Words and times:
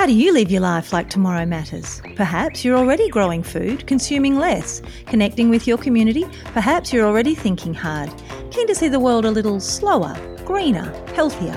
How 0.00 0.06
do 0.06 0.14
you 0.14 0.32
live 0.32 0.50
your 0.50 0.62
life 0.62 0.94
like 0.94 1.10
tomorrow 1.10 1.44
matters? 1.44 2.00
Perhaps 2.16 2.64
you're 2.64 2.78
already 2.78 3.10
growing 3.10 3.42
food, 3.42 3.86
consuming 3.86 4.38
less, 4.38 4.80
connecting 5.04 5.50
with 5.50 5.66
your 5.66 5.76
community. 5.76 6.24
Perhaps 6.54 6.90
you're 6.90 7.04
already 7.04 7.34
thinking 7.34 7.74
hard, 7.74 8.10
keen 8.50 8.66
to 8.68 8.74
see 8.74 8.88
the 8.88 8.98
world 8.98 9.26
a 9.26 9.30
little 9.30 9.60
slower, 9.60 10.16
greener, 10.46 10.90
healthier. 11.14 11.54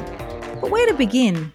But 0.60 0.72
where 0.72 0.86
to 0.86 0.94
begin? 0.94 1.54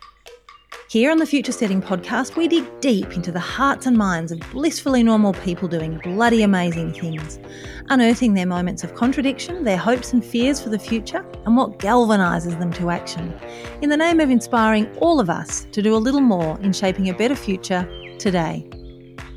Here 0.88 1.10
on 1.10 1.18
the 1.18 1.26
Future 1.26 1.52
Steading 1.52 1.82
podcast, 1.82 2.34
we 2.34 2.48
dig 2.48 2.64
deep 2.80 3.12
into 3.12 3.30
the 3.30 3.38
hearts 3.38 3.84
and 3.84 3.94
minds 3.94 4.32
of 4.32 4.40
blissfully 4.52 5.02
normal 5.02 5.34
people 5.34 5.68
doing 5.68 6.00
bloody 6.02 6.42
amazing 6.42 6.94
things, 6.94 7.38
unearthing 7.90 8.32
their 8.32 8.46
moments 8.46 8.82
of 8.82 8.94
contradiction, 8.94 9.64
their 9.64 9.76
hopes 9.76 10.14
and 10.14 10.24
fears 10.24 10.62
for 10.62 10.70
the 10.70 10.78
future, 10.78 11.22
and 11.44 11.58
what 11.58 11.78
galvanises 11.78 12.58
them 12.58 12.72
to 12.72 12.88
action, 12.88 13.38
in 13.82 13.90
the 13.90 13.98
name 13.98 14.18
of 14.18 14.30
inspiring 14.30 14.90
all 14.96 15.20
of 15.20 15.28
us 15.28 15.66
to 15.72 15.82
do 15.82 15.94
a 15.94 15.98
little 15.98 16.22
more 16.22 16.58
in 16.60 16.72
shaping 16.72 17.10
a 17.10 17.14
better 17.14 17.36
future 17.36 17.86
today. 18.18 18.66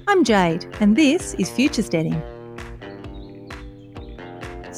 I'm 0.07 0.23
Jade, 0.23 0.65
and 0.79 0.95
this 0.95 1.33
is 1.33 1.49
Future 1.49 1.83
Steading. 1.83 2.30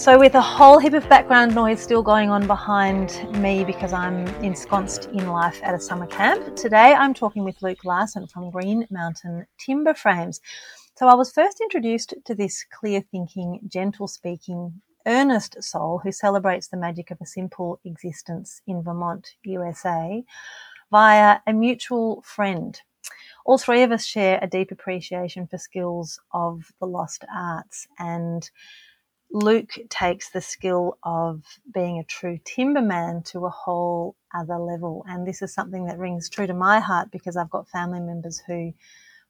So, 0.03 0.19
with 0.19 0.35
a 0.35 0.41
whole 0.41 0.79
heap 0.79 0.91
of 0.95 1.07
background 1.07 1.55
noise 1.55 1.79
still 1.79 2.03
going 2.03 2.29
on 2.29 2.45
behind 2.45 3.25
me 3.39 3.63
because 3.63 3.93
I'm 3.93 4.27
ensconced 4.43 5.05
in 5.05 5.27
life 5.27 5.61
at 5.63 5.73
a 5.73 5.79
summer 5.79 6.07
camp, 6.07 6.57
today 6.57 6.93
I'm 6.93 7.13
talking 7.13 7.45
with 7.45 7.61
Luke 7.61 7.85
Larson 7.85 8.27
from 8.27 8.51
Green 8.51 8.85
Mountain 8.91 9.47
Timber 9.57 9.93
Frames. 9.93 10.41
So, 10.95 11.07
I 11.07 11.13
was 11.13 11.31
first 11.31 11.61
introduced 11.61 12.15
to 12.25 12.35
this 12.35 12.65
clear 12.69 12.99
thinking, 12.99 13.61
gentle 13.69 14.09
speaking, 14.09 14.81
earnest 15.07 15.63
soul 15.63 16.01
who 16.03 16.11
celebrates 16.11 16.67
the 16.67 16.75
magic 16.75 17.09
of 17.09 17.21
a 17.21 17.25
simple 17.25 17.79
existence 17.85 18.61
in 18.67 18.83
Vermont, 18.83 19.35
USA, 19.43 20.21
via 20.91 21.39
a 21.47 21.53
mutual 21.53 22.21
friend. 22.23 22.81
All 23.45 23.57
three 23.57 23.83
of 23.83 23.91
us 23.93 24.05
share 24.05 24.37
a 24.41 24.47
deep 24.47 24.69
appreciation 24.69 25.47
for 25.47 25.57
skills 25.57 26.19
of 26.33 26.73
the 26.81 26.87
lost 26.87 27.23
arts 27.33 27.87
and 27.97 28.49
Luke 29.35 29.79
takes 29.89 30.29
the 30.29 30.41
skill 30.41 30.99
of 31.01 31.41
being 31.73 31.97
a 31.97 32.03
true 32.03 32.37
timberman 32.45 33.25
to 33.25 33.47
a 33.47 33.49
whole 33.49 34.15
other 34.31 34.59
level. 34.59 35.03
And 35.07 35.25
this 35.27 35.41
is 35.41 35.51
something 35.51 35.85
that 35.87 35.97
rings 35.97 36.29
true 36.29 36.45
to 36.45 36.53
my 36.53 36.79
heart 36.79 37.09
because 37.09 37.35
I've 37.35 37.49
got 37.49 37.67
family 37.67 37.99
members 37.99 38.37
who 38.45 38.75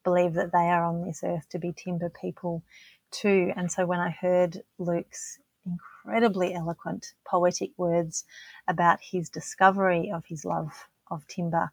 believe 0.04 0.34
that 0.34 0.52
they 0.52 0.68
are 0.68 0.84
on 0.84 1.06
this 1.06 1.22
earth 1.24 1.48
to 1.48 1.58
be 1.58 1.72
timber 1.72 2.10
people 2.10 2.62
too. 3.10 3.50
And 3.56 3.72
so 3.72 3.86
when 3.86 3.98
I 3.98 4.10
heard 4.10 4.62
Luke's 4.78 5.38
incredibly 5.64 6.52
eloquent, 6.52 7.14
poetic 7.26 7.70
words 7.78 8.24
about 8.68 8.98
his 9.00 9.30
discovery 9.30 10.12
of 10.14 10.26
his 10.26 10.44
love 10.44 10.86
of 11.10 11.26
timber, 11.28 11.70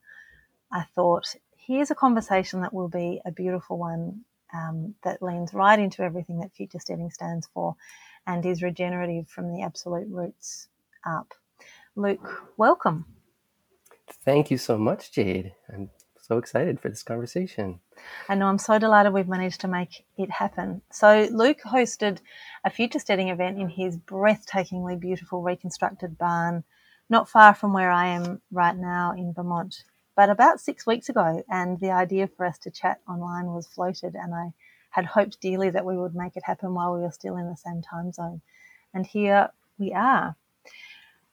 I 0.72 0.84
thought, 0.96 1.36
here's 1.58 1.92
a 1.92 1.96
conversation 1.96 2.62
that 2.62 2.74
will 2.74 2.88
be 2.88 3.20
a 3.26 3.32
beautiful 3.32 3.78
one 3.78 4.22
um, 4.54 4.96
that 5.04 5.22
leans 5.22 5.54
right 5.54 5.80
into 5.80 6.02
everything 6.02 6.40
that 6.40 6.54
Future 6.54 6.80
Steading 6.80 7.12
stands 7.12 7.50
for 7.54 7.76
and 8.28 8.46
is 8.46 8.62
regenerative 8.62 9.28
from 9.28 9.52
the 9.52 9.62
absolute 9.64 10.08
roots 10.10 10.68
up. 11.06 11.34
Luke, 11.96 12.54
welcome. 12.58 13.06
Thank 14.26 14.52
you 14.52 14.58
so 14.58 14.78
much, 14.78 15.12
Jade. 15.12 15.54
I'm 15.74 15.90
so 16.22 16.38
excited 16.38 16.80
for 16.80 16.90
this 16.90 17.04
conversation. 17.04 17.80
I 18.30 18.36
know 18.36 18.48
I'm 18.48 18.58
so 18.58 18.80
delighted 18.80 19.14
we've 19.14 19.28
managed 19.28 19.62
to 19.62 19.68
make 19.68 20.06
it 20.18 20.32
happen. 20.32 20.82
So, 20.92 21.28
Luke 21.32 21.60
hosted 21.66 22.20
a 22.64 22.70
future 22.70 23.00
steading 23.00 23.30
event 23.30 23.60
in 23.60 23.70
his 23.70 23.98
breathtakingly 23.98 25.00
beautiful 25.00 25.42
reconstructed 25.42 26.18
barn, 26.18 26.64
not 27.10 27.30
far 27.30 27.54
from 27.54 27.74
where 27.74 27.92
I 27.92 28.08
am 28.08 28.42
right 28.52 28.78
now 28.78 29.14
in 29.18 29.34
Vermont, 29.34 29.84
but 30.16 30.30
about 30.30 30.62
six 30.62 30.86
weeks 30.86 31.10
ago. 31.10 31.44
And 31.50 31.80
the 31.80 31.92
idea 31.92 32.28
for 32.28 32.46
us 32.46 32.58
to 32.60 32.72
chat 32.72 33.00
online 33.10 33.48
was 33.48 33.68
floated, 33.68 34.16
and 34.16 34.34
I 34.34 34.54
had 34.92 35.06
hoped 35.06 35.42
dearly 35.42 35.70
that 35.70 35.86
we 35.86 35.98
would 35.98 36.16
make 36.16 36.38
it 36.38 36.44
happen 36.44 36.74
while 36.74 36.94
we 36.94 37.02
were 37.02 37.12
still 37.12 37.38
in 37.38 37.50
the 37.50 37.56
same 37.56 37.82
time 37.82 38.12
zone. 38.12 38.42
And 38.94 39.06
here 39.06 39.50
we 39.78 39.94
are. 39.94 40.36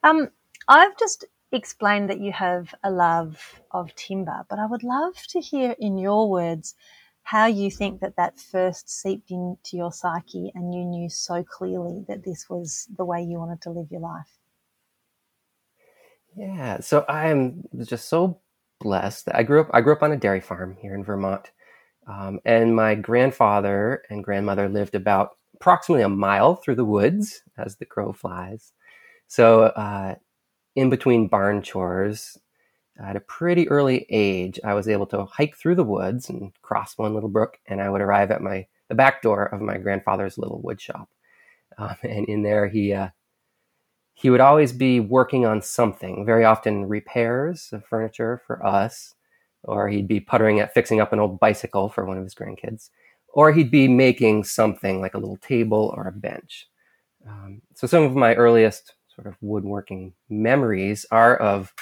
Um, 0.02 0.30
I've 0.66 0.96
just 0.98 1.24
explained 1.52 2.08
that 2.10 2.20
you 2.20 2.32
have 2.32 2.74
a 2.82 2.90
love 2.90 3.60
of 3.70 3.94
timber, 3.94 4.44
but 4.48 4.58
I 4.58 4.66
would 4.66 4.82
love 4.82 5.14
to 5.28 5.40
hear 5.40 5.74
in 5.78 5.98
your 5.98 6.30
words 6.30 6.74
how 7.22 7.46
you 7.46 7.70
think 7.70 8.00
that 8.00 8.16
that 8.16 8.38
first 8.38 8.88
seeped 8.88 9.30
into 9.30 9.76
your 9.76 9.92
psyche 9.92 10.50
and 10.54 10.74
you 10.74 10.84
knew 10.84 11.10
so 11.10 11.42
clearly 11.42 12.04
that 12.08 12.24
this 12.24 12.48
was 12.48 12.88
the 12.96 13.04
way 13.04 13.22
you 13.22 13.38
wanted 13.38 13.60
to 13.60 13.70
live 13.70 13.90
your 13.90 14.00
life. 14.00 14.38
Yeah, 16.34 16.80
so 16.80 17.04
I'm 17.08 17.64
just 17.84 18.08
so 18.08 18.40
blessed. 18.80 19.28
I 19.34 19.42
grew 19.42 19.60
up 19.60 19.70
I 19.74 19.80
grew 19.80 19.92
up 19.92 20.02
on 20.02 20.12
a 20.12 20.16
dairy 20.16 20.40
farm 20.40 20.76
here 20.80 20.94
in 20.94 21.04
Vermont. 21.04 21.50
Um, 22.08 22.40
and 22.44 22.74
my 22.74 22.94
grandfather 22.94 24.02
and 24.10 24.24
grandmother 24.24 24.68
lived 24.68 24.94
about 24.94 25.36
approximately 25.54 26.02
a 26.02 26.08
mile 26.08 26.56
through 26.56 26.76
the 26.76 26.84
woods 26.84 27.42
as 27.58 27.76
the 27.76 27.84
crow 27.84 28.12
flies. 28.12 28.72
So, 29.28 29.64
uh, 29.64 30.16
in 30.76 30.90
between 30.90 31.28
barn 31.28 31.62
chores, 31.62 32.38
at 33.00 33.16
a 33.16 33.20
pretty 33.20 33.68
early 33.68 34.06
age, 34.10 34.58
I 34.64 34.74
was 34.74 34.88
able 34.88 35.06
to 35.08 35.24
hike 35.24 35.56
through 35.56 35.76
the 35.76 35.84
woods 35.84 36.28
and 36.28 36.52
cross 36.62 36.98
one 36.98 37.14
little 37.14 37.28
brook, 37.28 37.58
and 37.66 37.80
I 37.80 37.90
would 37.90 38.00
arrive 38.00 38.30
at 38.30 38.42
my 38.42 38.66
the 38.88 38.94
back 38.94 39.22
door 39.22 39.44
of 39.44 39.60
my 39.60 39.76
grandfather's 39.78 40.38
little 40.38 40.60
wood 40.62 40.80
shop. 40.80 41.08
Um, 41.80 41.94
and 42.02 42.26
in 42.26 42.42
there, 42.42 42.66
he 42.66 42.92
uh, 42.92 43.10
he 44.14 44.30
would 44.30 44.40
always 44.40 44.72
be 44.72 44.98
working 44.98 45.46
on 45.46 45.62
something. 45.62 46.26
Very 46.26 46.44
often, 46.44 46.88
repairs 46.88 47.68
of 47.72 47.84
furniture 47.86 48.42
for 48.48 48.64
us, 48.66 49.14
or 49.68 49.88
he'd 49.88 50.08
be 50.08 50.20
puttering 50.20 50.60
at 50.60 50.74
fixing 50.74 51.00
up 51.00 51.12
an 51.12 51.20
old 51.20 51.38
bicycle 51.38 51.88
for 51.88 52.04
one 52.04 52.18
of 52.18 52.24
his 52.24 52.34
grandkids, 52.34 52.90
or 53.28 53.52
he'd 53.52 53.70
be 53.70 53.88
making 53.88 54.44
something 54.44 55.00
like 55.00 55.14
a 55.14 55.18
little 55.18 55.36
table 55.36 55.92
or 55.96 56.08
a 56.08 56.12
bench. 56.12 56.66
Um, 57.28 57.62
so 57.74 57.86
some 57.86 58.02
of 58.02 58.16
my 58.16 58.34
earliest 58.34 58.94
sort 59.14 59.26
of 59.26 59.36
woodworking 59.40 60.14
memories 60.28 61.04
are 61.10 61.36
of 61.36 61.72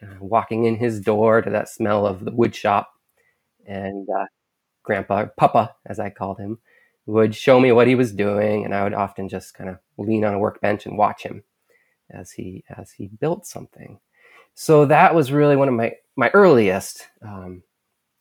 kind 0.00 0.12
of 0.12 0.20
walking 0.20 0.64
in 0.64 0.76
his 0.76 1.00
door 1.00 1.42
to 1.42 1.50
that 1.50 1.68
smell 1.68 2.06
of 2.06 2.24
the 2.24 2.30
wood 2.30 2.54
shop, 2.54 2.92
and 3.66 4.08
uh, 4.08 4.26
Grandpa 4.82 5.26
Papa, 5.36 5.74
as 5.84 5.98
I 5.98 6.10
called 6.10 6.38
him, 6.38 6.58
would 7.06 7.34
show 7.34 7.60
me 7.60 7.72
what 7.72 7.86
he 7.86 7.94
was 7.94 8.12
doing, 8.12 8.64
and 8.64 8.74
I 8.74 8.84
would 8.84 8.94
often 8.94 9.28
just 9.28 9.54
kind 9.54 9.70
of 9.70 9.78
lean 9.98 10.24
on 10.24 10.34
a 10.34 10.38
workbench 10.38 10.86
and 10.86 10.98
watch 10.98 11.22
him 11.22 11.44
as 12.10 12.32
he 12.32 12.64
as 12.68 12.92
he 12.92 13.08
built 13.08 13.46
something. 13.46 13.98
So 14.58 14.86
that 14.86 15.14
was 15.14 15.30
really 15.30 15.54
one 15.54 15.68
of 15.68 15.74
my 15.74 15.92
my 16.16 16.30
earliest 16.32 17.06
um, 17.20 17.62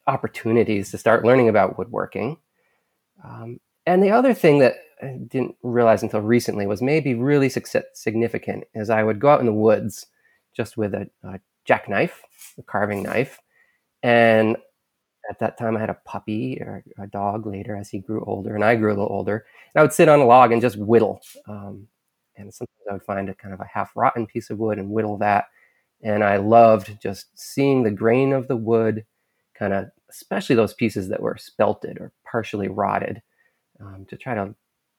opportunities 0.05 0.91
to 0.91 0.97
start 0.97 1.23
learning 1.23 1.47
about 1.47 1.77
woodworking. 1.77 2.37
Um, 3.23 3.61
and 3.85 4.03
the 4.03 4.11
other 4.11 4.33
thing 4.33 4.59
that 4.59 4.75
I 5.01 5.17
didn't 5.27 5.55
realize 5.63 6.03
until 6.03 6.19
recently 6.19 6.67
was 6.67 6.81
maybe 6.81 7.13
really 7.15 7.49
significant 7.49 8.65
is 8.73 8.89
I 8.89 9.01
would 9.03 9.21
go 9.21 9.29
out 9.29 9.39
in 9.39 9.45
the 9.45 9.53
woods 9.53 10.07
just 10.53 10.75
with 10.75 10.93
a, 10.93 11.09
a 11.23 11.39
jackknife, 11.63 12.21
a 12.57 12.63
carving 12.63 13.01
knife, 13.01 13.39
and 14.03 14.57
at 15.29 15.39
that 15.39 15.57
time 15.57 15.77
I 15.77 15.79
had 15.79 15.89
a 15.89 16.01
puppy 16.03 16.57
or 16.59 16.83
a 16.99 17.07
dog 17.07 17.45
later 17.45 17.77
as 17.77 17.89
he 17.89 17.99
grew 17.99 18.25
older 18.25 18.55
and 18.55 18.63
I 18.65 18.75
grew 18.75 18.89
a 18.89 18.97
little 18.99 19.07
older. 19.09 19.45
And 19.73 19.79
I 19.79 19.83
would 19.83 19.93
sit 19.93 20.09
on 20.09 20.19
a 20.19 20.25
log 20.25 20.51
and 20.51 20.61
just 20.61 20.75
whittle. 20.75 21.21
Um, 21.47 21.87
and 22.35 22.53
sometimes 22.53 22.87
I 22.89 22.93
would 22.93 23.03
find 23.03 23.29
a 23.29 23.35
kind 23.35 23.53
of 23.53 23.61
a 23.61 23.69
half 23.73 23.91
rotten 23.95 24.27
piece 24.27 24.49
of 24.49 24.59
wood 24.59 24.79
and 24.79 24.89
whittle 24.89 25.17
that 25.19 25.45
and 26.03 26.23
I 26.23 26.37
loved 26.37 27.01
just 27.01 27.27
seeing 27.37 27.83
the 27.83 27.91
grain 27.91 28.33
of 28.33 28.47
the 28.47 28.55
wood, 28.55 29.05
kind 29.57 29.73
of, 29.73 29.87
especially 30.09 30.55
those 30.55 30.73
pieces 30.73 31.09
that 31.09 31.21
were 31.21 31.35
spelted 31.35 31.99
or 31.99 32.11
partially 32.29 32.67
rotted, 32.67 33.21
um, 33.79 34.05
to 34.09 34.17
try 34.17 34.35
to. 34.35 34.55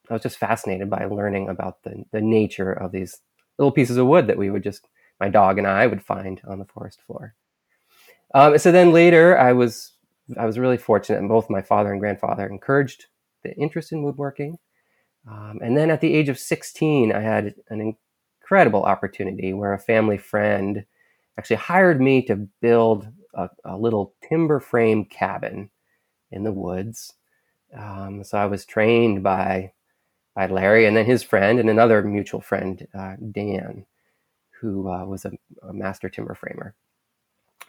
I 0.09 0.13
was 0.13 0.23
just 0.23 0.39
fascinated 0.39 0.89
by 0.89 1.05
learning 1.07 1.49
about 1.49 1.83
the 1.83 2.05
the 2.13 2.21
nature 2.21 2.73
of 2.73 2.93
these 2.93 3.19
little 3.59 3.73
pieces 3.73 3.97
of 3.97 4.07
wood 4.07 4.27
that 4.29 4.39
we 4.39 4.51
would 4.51 4.63
just, 4.63 4.87
my 5.19 5.29
dog 5.29 5.59
and 5.59 5.67
I 5.67 5.87
would 5.87 6.03
find 6.03 6.41
on 6.47 6.59
the 6.59 6.65
forest 6.65 7.01
floor. 7.07 7.35
Um, 8.35 8.59
so 8.59 8.71
then 8.71 8.93
later, 8.93 9.39
I 9.39 9.53
was 9.53 9.93
I 10.37 10.45
was 10.45 10.59
really 10.59 10.77
fortunate, 10.77 11.19
and 11.19 11.29
both 11.29 11.51
my 11.51 11.63
father 11.63 11.93
and 11.93 12.01
grandfather 12.01 12.47
encouraged 12.47 13.07
the 13.43 13.55
interest 13.57 13.93
in 13.93 14.03
woodworking. 14.03 14.59
Um, 15.29 15.59
and 15.63 15.77
then 15.77 15.91
at 15.91 16.01
the 16.01 16.15
age 16.15 16.29
of 16.29 16.39
16, 16.39 17.13
I 17.13 17.21
had 17.21 17.55
an 17.69 17.97
incredible 18.43 18.85
opportunity 18.85 19.53
where 19.53 19.73
a 19.73 19.79
family 19.79 20.19
friend 20.19 20.85
actually 21.39 21.57
hired 21.57 22.01
me 22.01 22.23
to 22.23 22.49
build 22.61 23.09
a, 23.35 23.49
a 23.65 23.77
little 23.77 24.15
timber 24.29 24.61
frame 24.61 25.05
cabin 25.05 25.71
in 26.31 26.43
the 26.43 26.53
woods. 26.53 27.15
Um, 27.77 28.25
so 28.25 28.39
I 28.39 28.47
was 28.47 28.65
trained 28.65 29.23
by 29.23 29.73
by 30.37 30.47
Larry 30.47 30.85
and 30.85 30.95
then 30.97 31.07
his 31.07 31.23
friend 31.23 31.59
and 31.59 31.71
another 31.71 32.03
mutual 32.03 32.43
friend, 32.43 32.87
uh, 32.97 33.15
Dan, 33.33 33.87
who 34.61 34.87
uh, 34.89 35.05
was 35.07 35.25
a, 35.25 35.33
a, 35.63 35.73
master 35.73 36.11
timber 36.11 36.35
framer. 36.35 36.75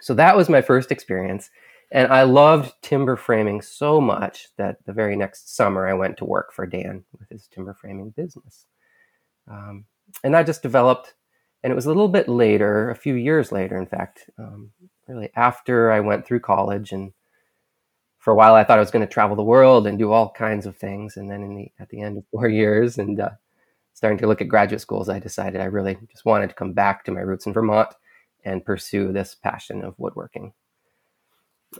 So 0.01 0.13
that 0.15 0.35
was 0.35 0.49
my 0.49 0.61
first 0.61 0.91
experience. 0.91 1.49
And 1.91 2.11
I 2.11 2.23
loved 2.23 2.73
timber 2.81 3.15
framing 3.15 3.61
so 3.61 4.01
much 4.01 4.49
that 4.57 4.85
the 4.85 4.91
very 4.91 5.15
next 5.15 5.55
summer 5.55 5.87
I 5.87 5.93
went 5.93 6.17
to 6.17 6.25
work 6.25 6.51
for 6.51 6.67
Dan 6.67 7.05
with 7.17 7.29
his 7.29 7.47
timber 7.47 7.73
framing 7.73 8.09
business. 8.09 8.65
Um, 9.49 9.85
and 10.25 10.35
I 10.35 10.43
just 10.43 10.61
developed. 10.61 11.13
And 11.63 11.71
it 11.71 11.75
was 11.75 11.85
a 11.85 11.89
little 11.89 12.07
bit 12.07 12.29
later, 12.29 12.89
a 12.89 12.95
few 12.95 13.15
years 13.15 13.51
later, 13.51 13.77
in 13.77 13.87
fact, 13.87 14.29
um, 14.37 14.71
really 15.07 15.29
after 15.35 15.91
I 15.91 15.99
went 15.99 16.25
through 16.25 16.41
college 16.41 16.91
and 16.91 17.11
for 18.19 18.31
a 18.31 18.35
while 18.35 18.55
I 18.55 18.63
thought 18.63 18.77
I 18.77 18.81
was 18.81 18.91
going 18.91 19.05
to 19.05 19.11
travel 19.11 19.35
the 19.35 19.43
world 19.43 19.87
and 19.87 19.97
do 19.97 20.11
all 20.11 20.31
kinds 20.31 20.65
of 20.65 20.77
things. 20.77 21.17
And 21.17 21.29
then 21.31 21.43
in 21.43 21.55
the, 21.55 21.71
at 21.79 21.89
the 21.89 22.01
end 22.01 22.17
of 22.17 22.25
four 22.31 22.47
years 22.61 22.97
and 22.97 23.19
uh, 23.19 23.31
starting 23.93 24.19
to 24.19 24.27
look 24.27 24.41
at 24.41 24.49
graduate 24.49 24.81
schools, 24.81 25.09
I 25.09 25.19
decided 25.19 25.61
I 25.61 25.65
really 25.65 25.97
just 26.11 26.25
wanted 26.25 26.49
to 26.49 26.55
come 26.55 26.73
back 26.73 27.03
to 27.05 27.11
my 27.11 27.21
roots 27.21 27.45
in 27.45 27.53
Vermont 27.53 27.89
and 28.45 28.65
pursue 28.65 29.11
this 29.11 29.35
passion 29.35 29.83
of 29.83 29.95
woodworking. 29.97 30.53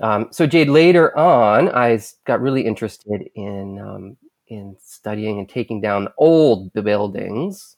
Um, 0.01 0.27
so 0.31 0.45
Jade, 0.45 0.69
later 0.69 1.17
on, 1.17 1.69
I 1.69 1.99
got 2.25 2.41
really 2.41 2.61
interested 2.61 3.29
in 3.35 3.79
um, 3.79 4.17
in 4.47 4.75
studying 4.81 5.39
and 5.39 5.49
taking 5.49 5.81
down 5.81 6.09
old 6.17 6.73
buildings, 6.73 7.76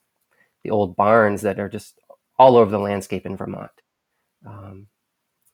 the 0.64 0.72
old 0.72 0.96
barns 0.96 1.42
that 1.42 1.60
are 1.60 1.70
just 1.70 2.00
all 2.38 2.58
over 2.58 2.72
the 2.72 2.80
landscape 2.80 3.26
in 3.26 3.38
Vermont. 3.38 3.72
Um, 4.46 4.88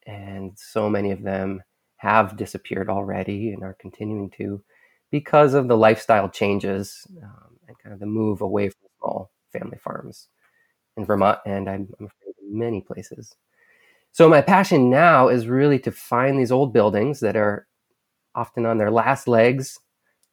and 0.06 0.54
so 0.58 0.90
many 0.90 1.12
of 1.12 1.24
them 1.24 1.64
have 1.98 2.38
disappeared 2.38 2.90
already 2.90 3.52
and 3.52 3.64
are 3.64 3.78
continuing 3.80 4.30
to 4.38 4.64
because 5.12 5.54
of 5.54 5.68
the 5.68 5.78
lifestyle 5.78 6.30
changes 6.30 7.08
um, 7.24 7.58
and 7.68 7.78
kind 7.80 7.94
of 7.94 8.00
the 8.00 8.06
move 8.06 8.42
away 8.42 8.70
from 8.70 8.90
small 9.00 9.32
family 9.52 9.78
farms 9.78 10.28
in 10.98 11.06
Vermont 11.06 11.40
and 11.46 11.70
I'm, 11.70 11.90
I'm 12.00 12.06
afraid 12.08 12.34
in 12.42 12.58
many 12.58 12.82
places. 12.82 13.36
So 14.12 14.30
my 14.30 14.42
passion 14.42 14.90
now 14.90 15.30
is 15.30 15.48
really 15.48 15.80
to 15.80 15.92
find 15.92 16.40
these 16.40 16.52
old 16.52 16.74
buildings 16.74 17.20
that 17.22 17.36
are 17.36 17.68
often 18.36 18.66
on 18.66 18.78
their 18.78 18.92
last 18.92 19.28
legs, 19.28 19.80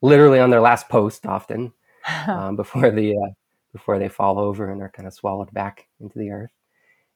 literally 0.03 0.41
on 0.41 0.51
their 0.51 0.61
last 0.61 0.89
post, 0.89 1.27
often 1.27 1.73
um, 2.29 2.57
before 2.57 2.91
the 2.91 3.13
uh, 3.13 3.31
before 3.73 3.99
they 3.99 4.09
fall 4.09 4.39
over 4.39 4.71
and 4.71 4.83
are 4.83 4.91
kind 4.91 5.07
of 5.07 5.15
swallowed 5.15 5.53
back 5.53 5.87
into 6.01 6.19
the 6.19 6.31
earth. 6.31 6.51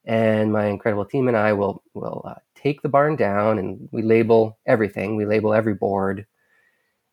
And 0.05 0.53
my 0.53 0.67
incredible 0.67 1.05
team 1.05 1.29
and 1.29 1.37
I 1.37 1.53
will 1.53 1.83
will 1.95 2.23
uh, 2.27 2.41
take 2.55 2.83
the 2.83 2.89
barn 2.89 3.17
down 3.17 3.59
and 3.59 3.89
we 3.93 4.03
label 4.03 4.59
everything. 4.67 5.17
We 5.17 5.27
label 5.27 5.53
every 5.53 5.75
board. 5.75 6.27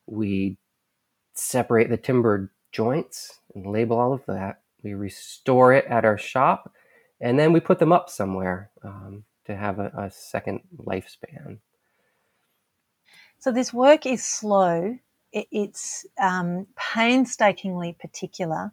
We 0.05 0.57
separate 1.33 1.89
the 1.89 1.97
timber 1.97 2.53
joints 2.71 3.39
and 3.55 3.65
label 3.65 3.99
all 3.99 4.13
of 4.13 4.25
that. 4.27 4.61
We 4.83 4.93
restore 4.93 5.73
it 5.73 5.85
at 5.85 6.05
our 6.05 6.17
shop, 6.17 6.73
and 7.21 7.39
then 7.39 7.53
we 7.53 7.61
put 7.61 7.79
them 7.79 7.93
up 7.93 8.09
somewhere. 8.09 8.69
Um, 8.83 9.23
to 9.45 9.55
have 9.55 9.79
a, 9.79 9.91
a 9.97 10.11
second 10.11 10.61
lifespan. 10.77 11.59
So 13.39 13.51
this 13.51 13.73
work 13.73 14.05
is 14.05 14.23
slow. 14.23 14.97
It, 15.31 15.47
it's 15.51 16.05
um, 16.21 16.67
painstakingly 16.75 17.97
particular. 17.99 18.71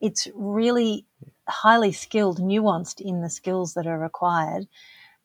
It's 0.00 0.28
really 0.34 1.06
highly 1.48 1.92
skilled, 1.92 2.38
nuanced 2.38 3.00
in 3.00 3.22
the 3.22 3.30
skills 3.30 3.74
that 3.74 3.86
are 3.86 3.98
required. 3.98 4.66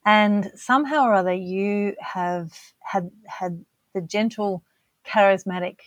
And 0.06 0.52
somehow 0.56 1.04
or 1.06 1.14
other, 1.14 1.34
you 1.34 1.96
have 2.00 2.52
had 2.80 3.12
had 3.28 3.66
the 3.94 4.02
gentle, 4.02 4.64
charismatic 5.06 5.78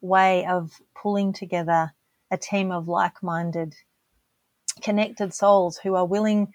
way 0.00 0.46
of 0.46 0.80
pulling 0.94 1.32
together 1.32 1.92
a 2.30 2.36
team 2.36 2.70
of 2.70 2.88
like-minded, 2.88 3.74
connected 4.80 5.34
souls 5.34 5.78
who 5.78 5.94
are 5.94 6.06
willing 6.06 6.52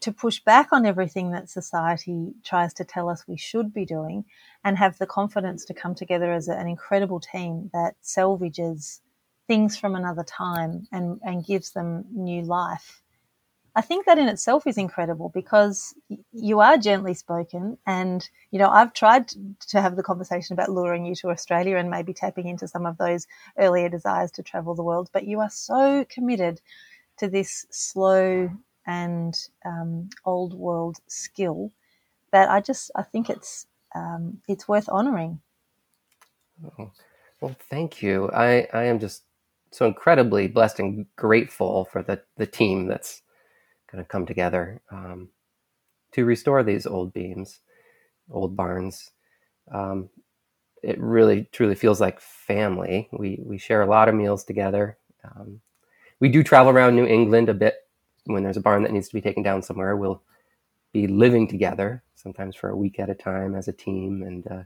to 0.00 0.12
push 0.12 0.40
back 0.40 0.72
on 0.72 0.84
everything 0.84 1.30
that 1.30 1.48
society 1.48 2.34
tries 2.44 2.74
to 2.74 2.84
tell 2.84 3.08
us 3.08 3.26
we 3.26 3.36
should 3.36 3.72
be 3.72 3.84
doing 3.84 4.24
and 4.64 4.76
have 4.76 4.98
the 4.98 5.06
confidence 5.06 5.64
to 5.64 5.74
come 5.74 5.94
together 5.94 6.32
as 6.32 6.48
an 6.48 6.68
incredible 6.68 7.20
team 7.20 7.70
that 7.72 7.94
salvages 8.00 9.00
things 9.52 9.76
from 9.76 9.94
another 9.94 10.24
time 10.24 10.88
and, 10.92 11.20
and 11.22 11.44
gives 11.44 11.72
them 11.72 12.06
new 12.10 12.40
life. 12.40 13.02
I 13.74 13.82
think 13.82 14.06
that 14.06 14.16
in 14.16 14.28
itself 14.28 14.66
is 14.66 14.78
incredible 14.78 15.28
because 15.28 15.94
you 16.32 16.60
are 16.60 16.78
gently 16.78 17.12
spoken. 17.12 17.76
And, 17.86 18.26
you 18.50 18.58
know, 18.58 18.70
I've 18.70 18.94
tried 18.94 19.28
to 19.72 19.80
have 19.82 19.96
the 19.96 20.02
conversation 20.02 20.54
about 20.54 20.70
luring 20.70 21.04
you 21.04 21.14
to 21.16 21.28
Australia 21.28 21.76
and 21.76 21.90
maybe 21.90 22.14
tapping 22.14 22.48
into 22.48 22.66
some 22.66 22.86
of 22.86 22.96
those 22.96 23.26
earlier 23.58 23.90
desires 23.90 24.30
to 24.32 24.42
travel 24.42 24.74
the 24.74 24.88
world, 24.90 25.10
but 25.12 25.26
you 25.26 25.40
are 25.40 25.50
so 25.50 26.06
committed 26.08 26.62
to 27.18 27.28
this 27.28 27.66
slow, 27.70 28.50
and 28.86 29.34
um, 29.66 30.08
old 30.24 30.54
world 30.54 30.96
skill 31.08 31.70
that 32.30 32.48
I 32.50 32.60
just 32.60 32.90
I 32.96 33.02
think 33.02 33.28
it's 33.28 33.66
um, 33.94 34.40
it's 34.48 34.66
worth 34.66 34.88
honoring. 34.88 35.40
Oh, 36.78 36.90
well, 37.40 37.56
thank 37.70 38.02
you. 38.02 38.30
I, 38.30 38.68
I 38.72 38.84
am 38.84 38.98
just 38.98 39.24
so 39.72 39.86
incredibly 39.86 40.48
blessed 40.48 40.80
and 40.80 41.06
grateful 41.16 41.86
for 41.86 42.02
the, 42.02 42.22
the 42.36 42.46
team 42.46 42.86
that's 42.86 43.22
going 43.90 44.02
to 44.02 44.08
come 44.08 44.26
together 44.26 44.80
um, 44.90 45.28
to 46.12 46.24
restore 46.24 46.62
these 46.62 46.86
old 46.86 47.12
beams, 47.12 47.60
old 48.30 48.56
barns. 48.56 49.10
Um, 49.72 50.10
it 50.82 51.00
really 51.00 51.48
truly 51.52 51.74
feels 51.74 52.00
like 52.00 52.20
family. 52.20 53.08
We 53.12 53.40
we 53.44 53.58
share 53.58 53.82
a 53.82 53.86
lot 53.86 54.08
of 54.08 54.14
meals 54.14 54.44
together. 54.44 54.98
Um, 55.24 55.60
we 56.20 56.28
do 56.28 56.42
travel 56.42 56.72
around 56.72 56.96
New 56.96 57.06
England 57.06 57.48
a 57.48 57.54
bit 57.54 57.76
when 58.26 58.42
there's 58.42 58.56
a 58.56 58.60
barn 58.62 58.82
that 58.82 58.92
needs 58.92 59.08
to 59.08 59.14
be 59.14 59.20
taken 59.20 59.42
down 59.42 59.62
somewhere, 59.62 59.96
we'll 59.96 60.22
be 60.92 61.06
living 61.06 61.48
together, 61.48 62.02
sometimes 62.14 62.54
for 62.54 62.70
a 62.70 62.76
week 62.76 63.00
at 63.00 63.10
a 63.10 63.14
time 63.14 63.54
as 63.54 63.68
a 63.68 63.72
team, 63.72 64.22
and 64.22 64.46
uh, 64.46 64.62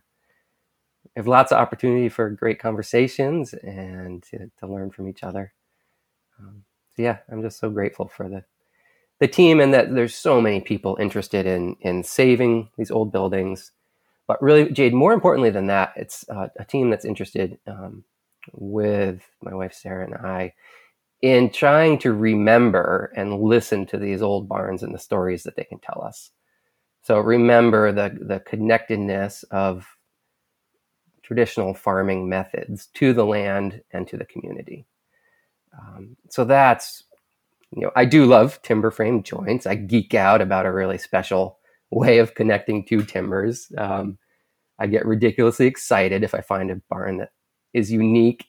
have 1.16 1.26
lots 1.28 1.52
of 1.52 1.58
opportunity 1.58 2.08
for 2.08 2.30
great 2.30 2.58
conversations 2.58 3.54
and 3.54 4.22
to, 4.24 4.50
to 4.58 4.66
learn 4.66 4.90
from 4.90 5.08
each 5.08 5.22
other. 5.22 5.52
Um, 6.40 6.64
so 6.96 7.02
yeah, 7.02 7.18
I'm 7.30 7.42
just 7.42 7.58
so 7.58 7.70
grateful 7.70 8.08
for 8.08 8.28
the 8.28 8.44
the 9.20 9.28
team 9.28 9.60
and 9.60 9.74
that 9.74 9.94
there's 9.94 10.14
so 10.14 10.40
many 10.40 10.60
people 10.60 10.98
interested 11.00 11.46
in 11.46 11.76
in 11.80 12.04
saving 12.04 12.70
these 12.78 12.90
old 12.90 13.12
buildings. 13.12 13.72
But 14.28 14.42
really, 14.42 14.70
Jade, 14.70 14.94
more 14.94 15.12
importantly 15.12 15.50
than 15.50 15.68
that, 15.68 15.92
it's 15.96 16.28
uh, 16.28 16.48
a 16.58 16.64
team 16.64 16.90
that's 16.90 17.04
interested 17.04 17.58
um, 17.66 18.04
with 18.52 19.22
my 19.42 19.54
wife 19.54 19.74
Sarah 19.74 20.04
and 20.04 20.14
I 20.14 20.54
in 21.22 21.50
trying 21.50 21.98
to 21.98 22.12
remember 22.12 23.12
and 23.16 23.40
listen 23.40 23.86
to 23.86 23.98
these 23.98 24.22
old 24.22 24.48
barns 24.48 24.82
and 24.82 24.94
the 24.94 24.98
stories 24.98 25.42
that 25.44 25.56
they 25.56 25.64
can 25.64 25.78
tell 25.78 26.02
us. 26.02 26.30
So 27.02 27.18
remember 27.20 27.92
the, 27.92 28.16
the 28.20 28.40
connectedness 28.40 29.44
of 29.50 29.95
traditional 31.26 31.74
farming 31.74 32.28
methods 32.28 32.86
to 32.94 33.12
the 33.12 33.26
land 33.26 33.82
and 33.92 34.06
to 34.08 34.16
the 34.16 34.24
community. 34.24 34.86
Um, 35.78 36.16
so 36.30 36.44
that's, 36.44 37.04
you 37.72 37.82
know, 37.82 37.90
I 37.96 38.04
do 38.04 38.24
love 38.24 38.60
timber 38.62 38.90
frame 38.90 39.22
joints. 39.22 39.66
I 39.66 39.74
geek 39.74 40.14
out 40.14 40.40
about 40.40 40.66
a 40.66 40.72
really 40.72 40.98
special 40.98 41.58
way 41.90 42.18
of 42.18 42.34
connecting 42.34 42.84
two 42.84 43.02
timbers. 43.02 43.70
Um, 43.76 44.18
I 44.78 44.86
get 44.86 45.06
ridiculously 45.06 45.66
excited 45.66 46.22
if 46.22 46.34
I 46.34 46.40
find 46.40 46.70
a 46.70 46.80
barn 46.88 47.18
that 47.18 47.30
is 47.74 47.90
unique 47.90 48.46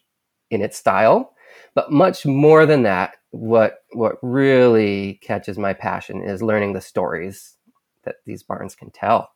in 0.50 0.62
its 0.62 0.78
style 0.78 1.34
but 1.74 1.92
much 1.92 2.26
more 2.26 2.66
than 2.66 2.82
that, 2.82 3.16
what 3.30 3.84
what 3.92 4.16
really 4.22 5.20
catches 5.22 5.58
my 5.58 5.72
passion 5.72 6.22
is 6.22 6.42
learning 6.42 6.72
the 6.72 6.80
stories 6.80 7.56
that 8.04 8.16
these 8.26 8.42
barns 8.42 8.74
can 8.74 8.90
tell. 8.90 9.30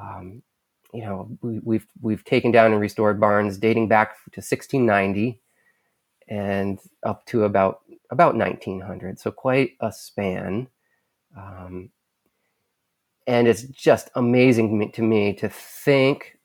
Um, 0.00 0.42
you 0.94 1.02
know, 1.02 1.28
we, 1.42 1.60
we've 1.62 1.86
we've 2.00 2.24
taken 2.24 2.52
down 2.52 2.72
and 2.72 2.80
restored 2.80 3.20
barns 3.20 3.58
dating 3.58 3.88
back 3.88 4.16
to 4.32 4.40
1690 4.40 5.40
and 6.28 6.78
up 7.02 7.26
to 7.26 7.44
about 7.44 7.80
about 8.10 8.36
1900, 8.36 9.18
so 9.18 9.30
quite 9.30 9.72
a 9.80 9.92
span. 9.92 10.68
Um, 11.36 11.90
and 13.26 13.48
it's 13.48 13.62
just 13.62 14.10
amazing 14.14 14.92
to 14.92 15.02
me 15.02 15.32
to 15.34 15.48
think, 15.48 16.38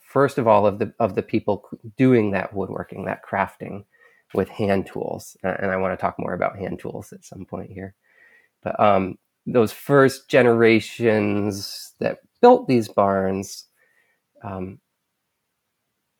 first 0.00 0.38
of 0.38 0.46
all, 0.46 0.66
of 0.66 0.78
the 0.78 0.92
of 1.00 1.14
the 1.14 1.22
people 1.22 1.68
doing 1.96 2.30
that 2.32 2.54
woodworking, 2.54 3.06
that 3.06 3.22
crafting, 3.24 3.84
with 4.34 4.48
hand 4.48 4.86
tools. 4.86 5.36
And 5.42 5.70
I 5.70 5.76
want 5.76 5.98
to 5.98 6.00
talk 6.00 6.16
more 6.18 6.34
about 6.34 6.58
hand 6.58 6.78
tools 6.78 7.12
at 7.12 7.24
some 7.24 7.44
point 7.44 7.72
here. 7.72 7.94
But 8.62 8.78
um, 8.78 9.18
those 9.46 9.72
first 9.72 10.28
generations 10.28 11.94
that 12.00 12.18
built 12.40 12.68
these 12.68 12.88
barns, 12.88 13.64
um, 14.42 14.80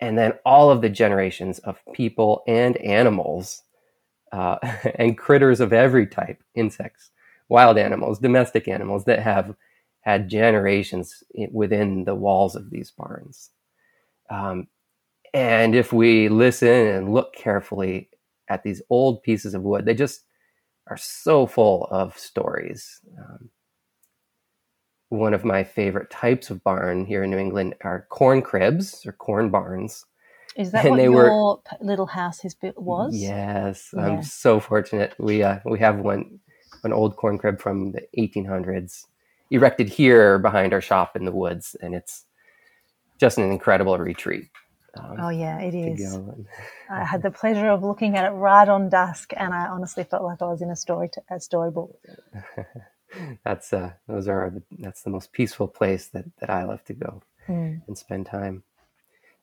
and 0.00 0.16
then 0.16 0.32
all 0.44 0.70
of 0.70 0.80
the 0.80 0.88
generations 0.88 1.58
of 1.60 1.82
people 1.92 2.42
and 2.46 2.76
animals 2.78 3.62
uh, 4.32 4.58
and 4.96 5.18
critters 5.18 5.60
of 5.60 5.72
every 5.72 6.06
type 6.06 6.42
insects, 6.54 7.10
wild 7.48 7.78
animals, 7.78 8.18
domestic 8.18 8.68
animals 8.68 9.04
that 9.04 9.20
have 9.20 9.54
had 10.00 10.28
generations 10.28 11.22
within 11.50 12.04
the 12.04 12.14
walls 12.14 12.54
of 12.56 12.70
these 12.70 12.90
barns. 12.90 13.50
Um, 14.30 14.68
and 15.34 15.75
if 15.75 15.92
we 15.92 16.28
listen 16.28 16.68
and 16.68 17.12
look 17.12 17.34
carefully 17.34 18.08
at 18.48 18.62
these 18.62 18.80
old 18.88 19.22
pieces 19.22 19.54
of 19.54 19.62
wood, 19.62 19.84
they 19.84 19.94
just 19.94 20.22
are 20.87 20.96
so 20.96 21.46
full 21.46 21.87
of 21.90 22.16
stories. 22.18 23.00
Um, 23.18 23.50
one 25.09 25.35
of 25.35 25.45
my 25.45 25.65
favorite 25.65 26.11
types 26.11 26.50
of 26.50 26.62
barn 26.62 27.07
here 27.07 27.25
in 27.25 27.31
New 27.31 27.38
England 27.38 27.75
are 27.83 28.07
corn 28.11 28.43
cribs 28.43 29.07
or 29.07 29.12
corn 29.12 29.50
barns. 29.50 30.05
Is 30.57 30.73
that 30.73 30.85
and 30.85 30.97
what 30.97 31.03
your 31.03 31.12
were, 31.12 31.57
little 31.81 32.07
house 32.07 32.43
built 32.61 32.79
was? 32.79 33.15
Yes, 33.17 33.91
yeah. 33.95 34.03
I'm 34.03 34.23
so 34.23 34.61
fortunate. 34.61 35.15
We 35.19 35.43
uh, 35.43 35.61
we 35.65 35.79
have 35.79 35.99
one 35.99 36.41
an 36.85 36.93
old 36.93 37.17
corn 37.17 37.38
crib 37.38 37.61
from 37.61 37.93
the 37.93 38.03
1800s, 38.19 39.07
erected 39.50 39.88
here 39.88 40.38
behind 40.38 40.73
our 40.73 40.81
shop 40.81 41.17
in 41.17 41.25
the 41.25 41.33
woods, 41.33 41.77
and 41.81 41.95
it's 41.95 42.25
just 43.19 43.38
an 43.38 43.50
incredible 43.50 43.97
retreat. 43.99 44.49
Um, 44.99 45.17
oh 45.21 45.29
yeah, 45.29 45.61
it 45.61 45.75
is. 45.75 46.19
I 46.91 47.05
had 47.05 47.23
the 47.23 47.31
pleasure 47.31 47.69
of 47.69 47.83
looking 47.83 48.17
at 48.17 48.25
it 48.25 48.35
right 48.35 48.69
on 48.69 48.88
dusk, 48.88 49.33
and 49.37 49.55
I 49.55 49.67
honestly 49.67 50.05
felt 50.05 50.25
like 50.25 50.43
I 50.43 50.47
was 50.47 50.62
in 50.62 50.71
a 50.71 50.77
story 50.77 51.09
to, 51.11 51.23
a 51.31 51.41
storybook. 51.41 51.97
that's 53.45 53.73
uh, 53.73 53.93
those 54.07 54.29
are 54.29 54.50
the, 54.50 54.62
that's 54.79 55.03
the 55.03 55.11
most 55.11 55.33
peaceful 55.33 55.69
place 55.69 56.09
that 56.09 56.25
that 56.41 56.50
I 56.50 56.65
love 56.65 56.85
to 56.85 56.95
go 56.95 57.23
mm. 57.49 57.81
and 57.87 57.99
spend 57.99 58.27
time. 58.27 58.62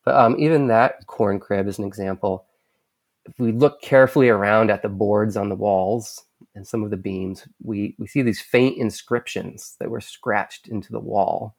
But 0.03 0.15
um, 0.15 0.35
even 0.39 0.67
that 0.67 1.07
corn 1.07 1.39
crib 1.39 1.67
is 1.67 1.79
an 1.79 1.85
example. 1.85 2.45
If 3.25 3.39
we 3.39 3.51
look 3.51 3.81
carefully 3.81 4.29
around 4.29 4.69
at 4.69 4.83
the 4.83 4.89
boards 4.89 5.35
on 5.35 5.49
the 5.49 5.55
walls 5.55 6.23
and 6.53 6.67
some 6.67 6.83
of 6.83 6.91
the 6.91 6.97
beams, 6.97 7.47
we 7.63 7.95
we 7.97 8.07
see 8.07 8.21
these 8.21 8.41
faint 8.41 8.77
inscriptions 8.77 9.75
that 9.79 9.89
were 9.89 10.01
scratched 10.01 10.67
into 10.67 10.91
the 10.91 10.99
wall. 10.99 11.55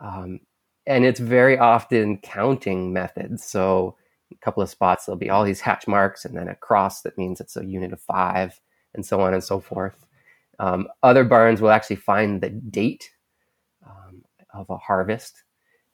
Um, 0.00 0.40
and 0.86 1.04
it's 1.04 1.20
very 1.20 1.58
often 1.58 2.18
counting 2.18 2.92
methods. 2.92 3.44
So 3.44 3.96
a 4.32 4.36
couple 4.36 4.62
of 4.62 4.70
spots 4.70 5.06
there'll 5.06 5.18
be 5.18 5.30
all 5.30 5.44
these 5.44 5.60
hatch 5.60 5.86
marks 5.86 6.24
and 6.24 6.36
then 6.36 6.48
a 6.48 6.54
cross 6.54 7.02
that 7.02 7.18
means 7.18 7.40
it's 7.40 7.56
a 7.56 7.64
unit 7.64 7.92
of 7.92 8.00
five 8.00 8.60
and 8.94 9.04
so 9.04 9.20
on 9.20 9.34
and 9.34 9.44
so 9.44 9.60
forth. 9.60 10.06
Um, 10.60 10.88
other 11.02 11.24
barns 11.24 11.62
will 11.62 11.70
actually 11.70 11.96
find 11.96 12.40
the 12.40 12.50
date 12.50 13.10
um, 13.84 14.22
of 14.52 14.68
a 14.68 14.76
harvest, 14.76 15.42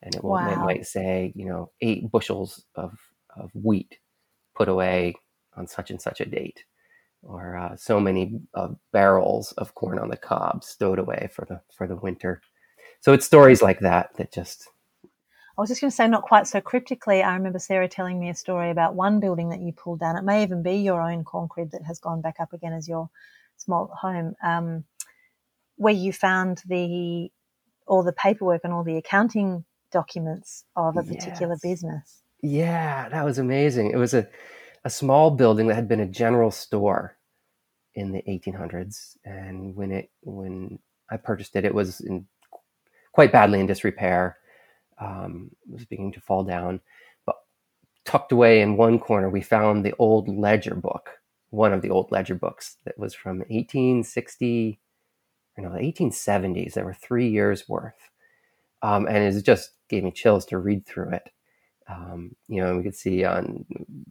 and 0.03 0.13
it, 0.13 0.25
will, 0.25 0.33
wow. 0.33 0.51
it 0.51 0.59
might 0.59 0.87
say, 0.87 1.33
you 1.37 1.47
know, 1.47 1.71
eight 1.81 2.11
bushels 2.11 2.65
of, 2.75 2.99
of 3.37 3.53
wheat 3.55 3.99
put 4.57 4.69
away 4.69 5.15
on 5.57 5.69
such 5.69 5.93
and 5.93 6.03
such 6.03 6.21
a 6.21 6.27
date, 6.27 6.65
or 7.23 7.57
uh, 7.57 7.77
so 7.77 8.01
many 8.01 8.41
uh, 8.55 8.71
barrels 8.93 9.53
of 9.53 9.73
corn 9.77 10.01
on 10.01 10.09
the 10.09 10.17
cob 10.17 10.65
stowed 10.65 10.99
away 10.99 11.29
for 11.33 11.45
the 11.45 11.61
for 11.73 11.87
the 11.87 11.97
winter. 11.97 12.43
So 13.03 13.13
it's 13.13 13.25
stories 13.25 13.63
like 13.63 13.79
that 13.81 14.17
that 14.17 14.33
just 14.33 14.69
I 15.57 15.63
was 15.63 15.71
just 15.71 15.81
going 15.81 15.91
to 15.91 15.97
say, 15.97 16.09
not 16.09 16.23
quite 16.23 16.47
so 16.47 16.61
cryptically, 16.61 17.23
I 17.23 17.35
remember 17.35 17.59
Sarah 17.59 17.89
telling 17.89 18.21
me 18.21 18.29
a 18.29 18.35
story 18.35 18.71
about 18.71 18.95
one 18.95 19.21
building 19.21 19.49
that 19.51 19.61
you 19.61 19.73
pulled 19.73 20.01
down. 20.01 20.17
It 20.17 20.25
may 20.25 20.43
even 20.43 20.63
be 20.63 20.77
your 20.77 21.01
own 21.01 21.25
corn 21.25 21.49
crib 21.49 21.71
that 21.71 21.85
has 21.85 21.99
gone 21.99 22.21
back 22.21 22.37
up 22.41 22.53
again 22.53 22.75
as 22.75 22.87
your 22.87 23.09
small 23.57 23.91
home, 24.01 24.35
um, 24.43 24.85
where 25.77 25.95
you 25.95 26.13
found 26.13 26.63
the 26.67 27.31
all 27.87 28.03
the 28.03 28.13
paperwork 28.13 28.63
and 28.65 28.73
all 28.73 28.83
the 28.83 28.97
accounting 28.97 29.65
documents 29.93 30.65
of 30.75 30.97
a 30.97 31.03
particular 31.03 31.55
yes. 31.55 31.61
business. 31.63 32.23
Yeah, 32.43 33.09
that 33.09 33.25
was 33.25 33.39
amazing. 33.39 33.93
It 33.93 33.97
was 33.97 34.13
a, 34.13 34.29
a 34.85 34.91
small 34.91 35.31
building 35.31 35.69
that 35.69 35.75
had 35.75 35.89
been 35.89 36.01
a 36.01 36.07
general 36.07 36.51
store 36.51 37.17
in 37.95 38.13
the 38.13 38.23
1800s, 38.29 39.17
and 39.25 39.75
when 39.75 39.93
it 39.93 40.11
when 40.23 40.79
I 41.11 41.17
purchased 41.17 41.57
it, 41.57 41.65
it 41.65 41.75
was 41.75 42.01
in 42.01 42.27
quite 43.13 43.33
badly 43.33 43.61
in 43.61 43.67
disrepair 43.67 44.37
um, 45.01 45.51
was 45.71 45.85
beginning 45.85 46.13
to 46.13 46.21
fall 46.21 46.45
down. 46.45 46.81
But 47.25 47.37
tucked 48.05 48.33
away 48.33 48.61
in 48.61 48.77
one 48.77 48.99
corner, 48.99 49.29
we 49.31 49.41
found 49.41 49.85
the 49.85 49.95
old 49.99 50.29
ledger 50.29 50.75
book, 50.75 51.16
one 51.57 51.73
of 51.73 51.83
the 51.83 51.91
old 51.91 52.11
ledger 52.13 52.35
books 52.35 52.77
that 52.85 52.99
was 52.99 53.15
from 53.15 53.39
1860, 53.39 54.79
or 55.57 55.65
no, 55.65 55.73
the 55.73 55.79
1870s. 55.79 56.75
There 56.75 56.85
were 56.85 56.95
three 56.95 57.29
years 57.29 57.69
worth. 57.69 58.11
Um, 58.83 59.07
and 59.07 59.17
it 59.17 59.43
just 59.43 59.71
gave 59.89 60.05
me 60.05 60.13
chills 60.13 60.45
to 60.47 60.59
read 60.59 60.87
through 60.87 61.11
it. 61.11 61.31
Um, 61.89 62.37
you 62.49 62.63
know, 62.63 62.77
we 62.77 62.83
could 62.83 62.97
see 62.97 63.25
on, 63.25 63.65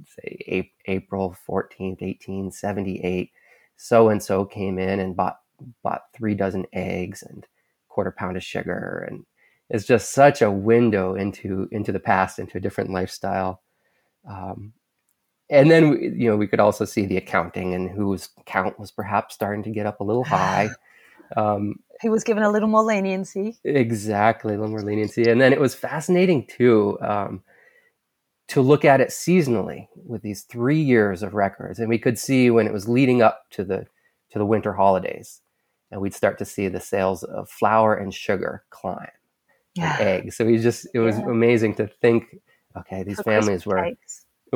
say, 0.07 0.71
April 0.85 1.35
14th, 1.47 2.01
1878, 2.01 3.31
so 3.77 4.09
and 4.09 4.23
so 4.23 4.45
came 4.45 4.79
in 4.79 4.99
and 4.99 5.15
bought 5.15 5.39
bought 5.83 6.03
three 6.13 6.35
dozen 6.35 6.65
eggs 6.73 7.23
and 7.23 7.45
quarter 7.87 8.11
pound 8.11 8.35
of 8.35 8.43
sugar 8.43 9.05
and 9.09 9.25
it's 9.69 9.85
just 9.85 10.11
such 10.13 10.41
a 10.41 10.51
window 10.51 11.15
into 11.15 11.67
into 11.71 11.91
the 11.91 11.99
past, 11.99 12.39
into 12.39 12.57
a 12.57 12.61
different 12.61 12.91
lifestyle. 12.91 13.61
Um, 14.29 14.73
and 15.49 15.69
then 15.69 15.93
you 16.17 16.29
know 16.29 16.37
we 16.37 16.47
could 16.47 16.59
also 16.59 16.85
see 16.85 17.05
the 17.05 17.17
accounting 17.17 17.73
and 17.73 17.89
whose 17.89 18.29
count 18.45 18.79
was 18.79 18.91
perhaps 18.91 19.35
starting 19.35 19.63
to 19.63 19.69
get 19.69 19.85
up 19.85 19.99
a 19.99 20.03
little 20.03 20.23
high. 20.23 20.69
Um, 21.35 21.79
he 22.01 22.07
was 22.07 22.23
given 22.23 22.43
a 22.43 22.51
little 22.51 22.67
more 22.67 22.83
leniency. 22.83 23.57
Exactly, 23.63 24.53
a 24.53 24.57
little 24.57 24.69
more 24.69 24.83
leniency, 24.83 25.27
and 25.27 25.41
then 25.41 25.53
it 25.53 25.59
was 25.59 25.73
fascinating 25.73 26.45
too 26.45 26.99
um, 27.01 27.41
to 28.49 28.61
look 28.61 28.85
at 28.85 29.01
it 29.01 29.09
seasonally 29.09 29.87
with 29.95 30.21
these 30.21 30.43
three 30.43 30.79
years 30.79 31.23
of 31.23 31.33
records, 31.33 31.79
and 31.79 31.89
we 31.89 31.97
could 31.97 32.19
see 32.19 32.51
when 32.51 32.67
it 32.67 32.73
was 32.73 32.87
leading 32.87 33.23
up 33.23 33.49
to 33.49 33.63
the 33.63 33.87
to 34.29 34.37
the 34.37 34.45
winter 34.45 34.73
holidays, 34.73 35.41
and 35.89 35.99
we'd 35.99 36.13
start 36.13 36.37
to 36.37 36.45
see 36.45 36.67
the 36.67 36.79
sales 36.79 37.23
of 37.23 37.49
flour 37.49 37.95
and 37.95 38.13
sugar 38.13 38.63
climb 38.69 39.09
yeah. 39.75 39.97
eggs. 39.99 40.37
So 40.37 40.45
we 40.45 40.57
just 40.57 40.87
it 40.93 40.99
was 40.99 41.17
yeah. 41.17 41.25
amazing 41.25 41.75
to 41.75 41.87
think, 41.87 42.25
okay, 42.77 43.03
these 43.03 43.17
For 43.17 43.23
families 43.23 43.65
were. 43.65 43.91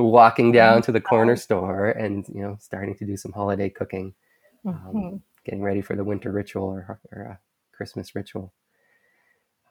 Walking 0.04 0.52
down 0.52 0.82
to 0.84 0.92
the 0.92 1.02
corner 1.02 1.36
store 1.36 1.90
and 1.90 2.26
you 2.28 2.42
know 2.42 2.58
starting 2.60 2.96
to 2.96 3.06
do 3.06 3.18
some 3.18 3.32
holiday 3.32 3.70
cooking, 3.70 4.14
um, 4.66 4.74
mm-hmm. 4.74 4.98
um, 4.98 5.22
getting 5.46 5.62
ready 5.62 5.82
for 5.82 5.96
the 5.96 6.04
winter 6.04 6.32
ritual 6.32 6.66
or, 6.66 7.00
or 7.12 7.22
a 7.22 7.40
Christmas 7.76 8.16
ritual. 8.16 8.54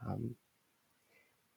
Um, 0.06 0.34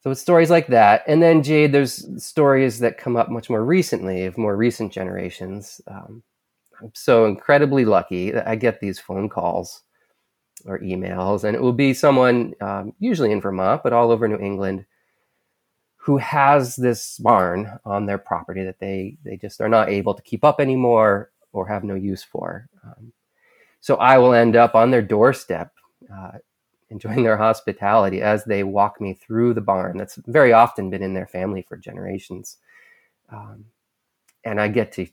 so 0.01 0.09
it's 0.09 0.21
stories 0.21 0.49
like 0.49 0.67
that, 0.67 1.03
and 1.07 1.21
then 1.21 1.43
Jade, 1.43 1.71
there's 1.71 2.23
stories 2.23 2.79
that 2.79 2.97
come 2.97 3.15
up 3.15 3.29
much 3.29 3.49
more 3.49 3.63
recently 3.63 4.25
of 4.25 4.37
more 4.37 4.55
recent 4.55 4.91
generations. 4.91 5.79
Um, 5.87 6.23
I'm 6.81 6.91
so 6.95 7.25
incredibly 7.25 7.85
lucky 7.85 8.31
that 8.31 8.47
I 8.47 8.55
get 8.55 8.79
these 8.79 8.99
phone 8.99 9.29
calls 9.29 9.83
or 10.65 10.79
emails, 10.79 11.43
and 11.43 11.55
it 11.55 11.61
will 11.61 11.73
be 11.73 11.93
someone, 11.93 12.53
um, 12.61 12.93
usually 12.99 13.31
in 13.31 13.41
Vermont, 13.41 13.83
but 13.83 13.93
all 13.93 14.11
over 14.11 14.27
New 14.27 14.37
England, 14.39 14.85
who 16.01 16.17
has 16.17 16.75
this 16.75 17.19
barn 17.19 17.79
on 17.85 18.05
their 18.07 18.17
property 18.17 18.63
that 18.63 18.79
they 18.79 19.17
they 19.23 19.37
just 19.37 19.61
are 19.61 19.69
not 19.69 19.89
able 19.89 20.13
to 20.13 20.21
keep 20.23 20.43
up 20.43 20.59
anymore 20.59 21.31
or 21.53 21.67
have 21.67 21.83
no 21.83 21.95
use 21.95 22.23
for. 22.23 22.67
Um, 22.83 23.13
so 23.81 23.95
I 23.97 24.17
will 24.17 24.33
end 24.33 24.55
up 24.55 24.75
on 24.75 24.91
their 24.91 25.01
doorstep, 25.01 25.71
uh, 26.13 26.31
enjoying 26.89 27.23
their 27.23 27.37
hospitality 27.37 28.21
as 28.21 28.43
they 28.43 28.63
walk 28.63 28.99
me 28.99 29.13
through 29.13 29.53
the 29.53 29.61
barn. 29.61 29.97
That's 29.97 30.15
very 30.27 30.53
often 30.53 30.89
been 30.89 31.03
in 31.03 31.13
their 31.13 31.27
family 31.27 31.61
for 31.61 31.77
generations, 31.77 32.57
um, 33.29 33.65
and 34.43 34.59
I 34.59 34.69
get 34.69 34.91
to 34.93 35.07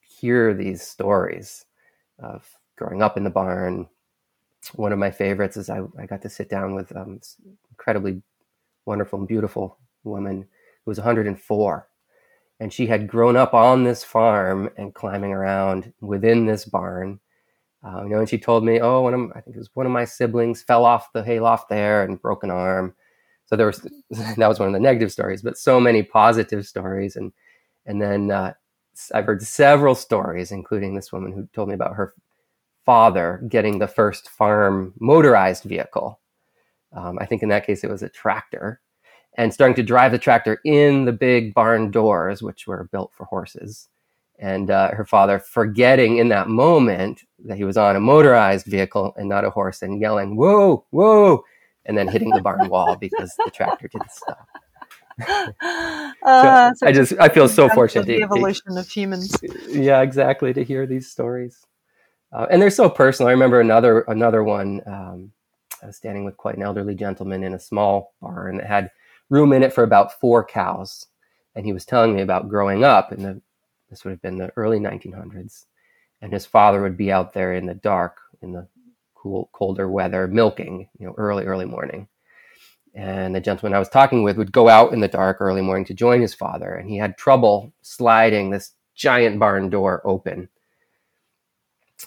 hear 0.00 0.54
these 0.54 0.82
stories 0.82 1.66
of 2.18 2.48
growing 2.76 3.02
up 3.02 3.16
in 3.16 3.24
the 3.24 3.30
barn, 3.30 3.88
one 4.74 4.92
of 4.92 4.98
my 4.98 5.10
favorites 5.10 5.56
is 5.56 5.68
I, 5.68 5.82
I 5.98 6.06
got 6.06 6.22
to 6.22 6.28
sit 6.28 6.48
down 6.48 6.74
with 6.74 6.94
um, 6.96 7.20
incredibly 7.70 8.22
wonderful 8.86 9.18
and 9.18 9.28
beautiful 9.28 9.78
woman 10.04 10.42
who 10.84 10.90
was 10.90 10.98
104 10.98 11.88
and 12.60 12.72
she 12.72 12.86
had 12.86 13.08
grown 13.08 13.36
up 13.36 13.54
on 13.54 13.82
this 13.82 14.04
farm 14.04 14.70
and 14.76 14.94
climbing 14.94 15.32
around 15.32 15.92
within 16.00 16.46
this 16.46 16.64
barn. 16.64 17.18
Uh, 17.84 18.04
you 18.04 18.10
know 18.10 18.20
and 18.20 18.28
she 18.28 18.38
told 18.38 18.64
me 18.64 18.78
oh 18.80 19.00
one 19.00 19.12
of 19.12 19.20
i 19.34 19.40
think 19.40 19.56
it 19.56 19.58
was 19.58 19.70
one 19.74 19.86
of 19.86 19.90
my 19.90 20.04
siblings 20.04 20.62
fell 20.62 20.84
off 20.84 21.12
the 21.12 21.24
hayloft 21.24 21.68
there 21.68 22.04
and 22.04 22.22
broke 22.22 22.44
an 22.44 22.50
arm. 22.50 22.94
So 23.46 23.56
there 23.56 23.66
was 23.66 23.80
that 24.10 24.48
was 24.48 24.60
one 24.60 24.68
of 24.68 24.72
the 24.74 24.80
negative 24.80 25.10
stories 25.10 25.42
but 25.42 25.58
so 25.58 25.80
many 25.80 26.04
positive 26.04 26.64
stories. 26.64 27.16
And 27.16 27.32
and 27.86 28.00
then 28.00 28.30
uh, 28.30 28.54
i've 29.12 29.24
heard 29.24 29.42
several 29.42 29.96
stories 29.96 30.52
including 30.52 30.94
this 30.94 31.12
woman 31.12 31.32
who 31.32 31.48
told 31.52 31.68
me 31.68 31.74
about 31.74 31.96
her 31.96 32.14
father 32.84 33.42
getting 33.48 33.78
the 33.78 33.88
first 33.88 34.28
farm 34.30 34.92
motorized 35.00 35.64
vehicle. 35.64 36.20
Um, 36.92 37.18
I 37.20 37.26
think 37.26 37.42
in 37.42 37.48
that 37.48 37.66
case 37.66 37.84
it 37.84 37.90
was 37.90 38.02
a 38.02 38.08
tractor, 38.08 38.80
and 39.36 39.52
starting 39.52 39.74
to 39.76 39.82
drive 39.82 40.12
the 40.12 40.18
tractor 40.18 40.60
in 40.64 41.04
the 41.04 41.12
big 41.12 41.54
barn 41.54 41.90
doors, 41.90 42.42
which 42.42 42.66
were 42.66 42.88
built 42.92 43.12
for 43.14 43.24
horses. 43.24 43.88
And 44.38 44.70
uh, 44.70 44.90
her 44.92 45.04
father 45.04 45.38
forgetting 45.38 46.18
in 46.18 46.28
that 46.30 46.48
moment 46.48 47.22
that 47.44 47.56
he 47.56 47.64
was 47.64 47.76
on 47.76 47.96
a 47.96 48.00
motorized 48.00 48.66
vehicle 48.66 49.14
and 49.16 49.28
not 49.28 49.44
a 49.44 49.50
horse, 49.50 49.82
and 49.82 50.00
yelling, 50.00 50.36
"Whoa, 50.36 50.84
whoa!" 50.90 51.44
and 51.84 51.96
then 51.96 52.08
hitting 52.08 52.30
the 52.30 52.40
barn 52.40 52.68
wall 52.68 52.96
because 52.96 53.32
the 53.44 53.50
tractor 53.52 53.88
didn't 53.88 54.10
stop. 54.10 54.48
uh, 56.22 56.74
so 56.74 56.86
I 56.86 56.92
just 56.92 57.12
I 57.20 57.28
feel 57.28 57.48
so 57.48 57.68
fortunate. 57.68 58.06
The 58.06 58.22
evolution 58.22 58.74
to, 58.74 58.80
of 58.80 58.88
humans. 58.88 59.36
Yeah, 59.68 60.00
exactly. 60.00 60.52
To 60.54 60.64
hear 60.64 60.86
these 60.86 61.08
stories 61.08 61.64
uh, 62.32 62.46
and 62.50 62.60
they're 62.60 62.70
so 62.70 62.88
personal. 62.88 63.28
I 63.28 63.32
remember 63.32 63.60
another 63.60 64.00
another 64.02 64.42
one. 64.42 64.80
Um, 64.86 65.32
I 65.82 65.86
was 65.86 65.96
standing 65.96 66.24
with 66.24 66.36
quite 66.36 66.56
an 66.56 66.62
elderly 66.62 66.94
gentleman 66.94 67.44
in 67.44 67.54
a 67.54 67.58
small 67.58 68.14
barn 68.20 68.58
that 68.58 68.66
had 68.66 68.90
room 69.32 69.52
in 69.52 69.62
it 69.62 69.72
for 69.72 69.82
about 69.82 70.20
four 70.20 70.44
cows, 70.44 71.06
and 71.54 71.64
he 71.64 71.72
was 71.72 71.84
telling 71.84 72.14
me 72.14 72.22
about 72.22 72.48
growing 72.48 72.84
up 72.84 73.12
in 73.12 73.22
the 73.22 73.40
this 73.90 74.04
would 74.04 74.10
have 74.12 74.22
been 74.22 74.38
the 74.38 74.52
early 74.56 74.78
1900s, 74.78 75.66
and 76.22 76.32
his 76.32 76.46
father 76.46 76.80
would 76.82 76.96
be 76.96 77.12
out 77.12 77.32
there 77.32 77.54
in 77.54 77.66
the 77.66 77.74
dark 77.74 78.18
in 78.42 78.52
the 78.52 78.68
cool 79.14 79.50
colder 79.52 79.90
weather 79.90 80.26
milking, 80.28 80.88
you 80.98 81.06
know, 81.06 81.14
early 81.18 81.44
early 81.44 81.66
morning. 81.66 82.08
And 82.94 83.34
the 83.34 83.40
gentleman 83.40 83.74
I 83.74 83.78
was 83.78 83.88
talking 83.88 84.22
with 84.22 84.36
would 84.36 84.52
go 84.52 84.68
out 84.68 84.92
in 84.92 85.00
the 85.00 85.08
dark 85.08 85.38
early 85.40 85.62
morning 85.62 85.86
to 85.86 85.94
join 85.94 86.20
his 86.20 86.34
father, 86.34 86.74
and 86.74 86.88
he 86.88 86.98
had 86.98 87.16
trouble 87.16 87.72
sliding 87.82 88.50
this 88.50 88.72
giant 88.94 89.38
barn 89.38 89.70
door 89.70 90.02
open 90.04 90.48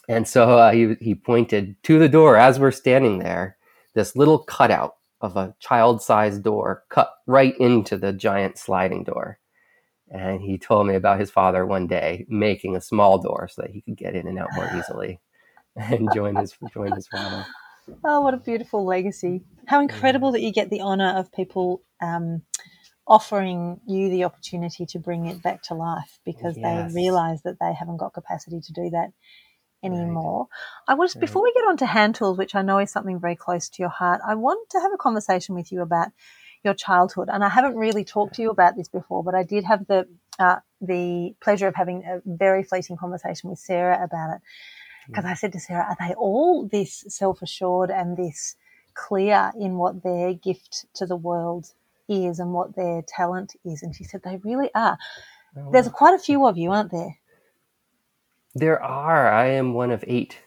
and 0.07 0.27
so 0.27 0.57
uh, 0.57 0.71
he, 0.71 0.95
he 0.99 1.15
pointed 1.15 1.81
to 1.83 1.99
the 1.99 2.09
door 2.09 2.37
as 2.37 2.59
we're 2.59 2.71
standing 2.71 3.19
there 3.19 3.57
this 3.93 4.15
little 4.15 4.39
cutout 4.39 4.95
of 5.21 5.37
a 5.37 5.55
child-sized 5.59 6.43
door 6.43 6.83
cut 6.89 7.11
right 7.25 7.57
into 7.59 7.97
the 7.97 8.13
giant 8.13 8.57
sliding 8.57 9.03
door. 9.03 9.39
And 10.09 10.41
he 10.41 10.57
told 10.57 10.87
me 10.87 10.95
about 10.95 11.19
his 11.19 11.31
father 11.31 11.65
one 11.65 11.87
day 11.87 12.25
making 12.29 12.75
a 12.75 12.81
small 12.81 13.17
door 13.17 13.47
so 13.51 13.63
that 13.63 13.71
he 13.71 13.81
could 13.81 13.97
get 13.97 14.15
in 14.15 14.27
and 14.27 14.37
out 14.37 14.49
more 14.53 14.69
easily 14.77 15.19
and 15.75 16.13
join 16.13 16.35
his 16.35 16.53
join 16.73 16.93
his 16.93 17.07
father. 17.07 17.45
Oh, 18.03 18.21
what 18.21 18.33
a 18.33 18.37
beautiful 18.37 18.85
legacy! 18.85 19.43
How 19.67 19.81
incredible 19.81 20.31
that 20.33 20.41
you 20.41 20.51
get 20.51 20.69
the 20.69 20.81
honor 20.81 21.17
of 21.17 21.31
people 21.31 21.81
um, 22.01 22.43
offering 23.07 23.79
you 23.87 24.09
the 24.09 24.23
opportunity 24.23 24.85
to 24.87 24.99
bring 24.99 25.27
it 25.27 25.41
back 25.43 25.61
to 25.63 25.73
life 25.73 26.19
because 26.25 26.55
Yes. 26.57 26.93
they 26.93 26.99
realize 26.99 27.41
that 27.43 27.57
they 27.59 27.73
haven't 27.73 27.97
got 27.97 28.13
capacity 28.13 28.59
to 28.61 28.73
do 28.73 28.89
that 28.91 29.11
anymore. 29.83 30.47
I 30.87 30.93
was 30.95 31.15
Right. 31.15 31.21
before 31.21 31.43
we 31.43 31.53
get 31.53 31.65
on 31.67 31.77
to 31.77 31.85
hand 31.85 32.15
tools, 32.15 32.37
which 32.37 32.55
I 32.55 32.61
know 32.61 32.79
is 32.79 32.91
something 32.91 33.19
very 33.19 33.35
close 33.35 33.69
to 33.69 33.83
your 33.83 33.89
heart. 33.89 34.21
I 34.25 34.35
want 34.35 34.69
to 34.71 34.79
have 34.79 34.93
a 34.93 34.97
conversation 34.97 35.55
with 35.55 35.71
you 35.71 35.81
about 35.81 36.09
your 36.63 36.73
childhood, 36.73 37.29
and 37.31 37.43
I 37.43 37.49
haven't 37.49 37.75
really 37.75 38.03
talked 38.03 38.35
to 38.35 38.41
you 38.41 38.49
about 38.49 38.75
this 38.75 38.87
before, 38.87 39.23
but 39.23 39.35
I 39.35 39.43
did 39.43 39.63
have 39.65 39.85
the 39.87 40.07
uh, 40.39 40.57
the 40.81 41.33
pleasure 41.39 41.67
of 41.67 41.75
having 41.75 42.03
a 42.03 42.21
very 42.25 42.63
fleeting 42.63 42.97
conversation 42.97 43.49
with 43.49 43.59
Sarah 43.59 44.03
about 44.03 44.35
it 44.35 44.41
because 45.07 45.25
I 45.25 45.33
said 45.33 45.53
to 45.53 45.59
Sarah, 45.59 45.85
"Are 45.89 46.07
they 46.07 46.13
all 46.15 46.67
this 46.67 47.05
self 47.07 47.41
assured 47.41 47.91
and 47.91 48.17
this 48.17 48.55
clear 48.93 49.51
in 49.59 49.77
what 49.77 50.03
their 50.03 50.33
gift 50.33 50.85
to 50.95 51.05
the 51.05 51.15
world 51.15 51.71
is 52.07 52.39
and 52.39 52.53
what 52.53 52.75
their 52.75 53.01
talent 53.03 53.55
is?" 53.63 53.83
And 53.83 53.95
she 53.95 54.03
said, 54.03 54.23
"They 54.23 54.37
really 54.37 54.73
are. 54.73 54.97
Oh, 55.57 55.71
There's 55.71 55.87
quite 55.89 56.15
a 56.15 56.19
few 56.19 56.45
of 56.47 56.57
you, 56.57 56.71
aren't 56.71 56.91
there?" 56.91 57.17
There 58.55 58.81
are. 58.81 59.29
I 59.29 59.47
am 59.47 59.73
one 59.73 59.91
of 59.91 60.03
eight. 60.07 60.39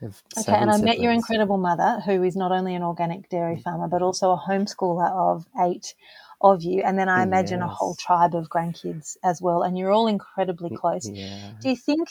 Have 0.00 0.20
Okay, 0.36 0.52
and 0.52 0.70
I 0.70 0.78
met 0.78 0.98
your 0.98 1.12
incredible 1.12 1.56
mother, 1.56 2.02
who 2.04 2.22
is 2.22 2.36
not 2.36 2.52
only 2.52 2.74
an 2.74 2.82
organic 2.82 3.30
dairy 3.30 3.58
farmer, 3.60 3.88
but 3.88 4.02
also 4.02 4.32
a 4.32 4.38
homeschooler 4.38 5.10
of 5.10 5.46
eight 5.62 5.94
of 6.40 6.62
you. 6.62 6.82
And 6.82 6.98
then 6.98 7.08
I 7.08 7.22
imagine 7.22 7.62
a 7.62 7.68
whole 7.68 7.94
tribe 7.94 8.34
of 8.34 8.50
grandkids 8.50 9.16
as 9.24 9.40
well. 9.40 9.62
And 9.62 9.78
you're 9.78 9.92
all 9.92 10.06
incredibly 10.06 10.76
close. 10.76 11.08
Yeah. 11.08 11.52
Do 11.62 11.70
you 11.70 11.76
think 11.76 12.08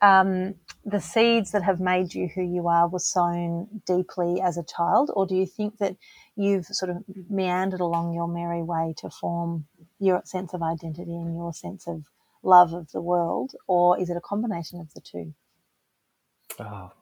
um, 0.00 0.54
the 0.84 1.00
seeds 1.00 1.50
that 1.50 1.62
have 1.62 1.80
made 1.80 2.14
you 2.14 2.28
who 2.34 2.42
you 2.42 2.68
are 2.68 2.88
were 2.88 3.00
sown 3.00 3.82
deeply 3.86 4.40
as 4.40 4.56
a 4.56 4.64
child? 4.64 5.10
Or 5.14 5.26
do 5.26 5.34
you 5.34 5.46
think 5.46 5.78
that 5.78 5.96
you've 6.36 6.66
sort 6.66 6.90
of 6.90 7.04
meandered 7.28 7.80
along 7.80 8.14
your 8.14 8.28
merry 8.28 8.62
way 8.62 8.94
to 8.98 9.10
form 9.10 9.66
your 9.98 10.22
sense 10.24 10.54
of 10.54 10.62
identity 10.62 11.14
and 11.14 11.34
your 11.34 11.52
sense 11.52 11.86
of 11.86 12.04
love 12.42 12.72
of 12.72 12.90
the 12.92 13.00
world? 13.00 13.54
Or 13.66 13.98
is 13.98 14.10
it 14.10 14.16
a 14.16 14.20
combination 14.20 14.80
of 14.80 14.92
the 14.94 15.00
two? 15.00 15.34
Oh. 16.58 16.92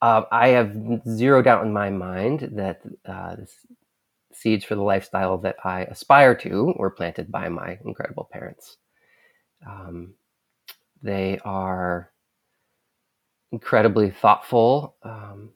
Uh, 0.00 0.24
I 0.32 0.48
have 0.48 0.76
zero 1.08 1.42
doubt 1.42 1.64
in 1.64 1.72
my 1.72 1.90
mind 1.90 2.50
that 2.54 2.82
uh, 3.06 3.36
the 3.36 3.48
seeds 4.32 4.64
for 4.64 4.74
the 4.74 4.82
lifestyle 4.82 5.38
that 5.38 5.56
I 5.64 5.82
aspire 5.82 6.34
to 6.36 6.74
were 6.76 6.90
planted 6.90 7.30
by 7.30 7.48
my 7.48 7.78
incredible 7.84 8.28
parents. 8.32 8.78
Um, 9.66 10.14
they 11.02 11.38
are 11.44 12.10
incredibly 13.52 14.10
thoughtful 14.10 14.96
um, 15.02 15.50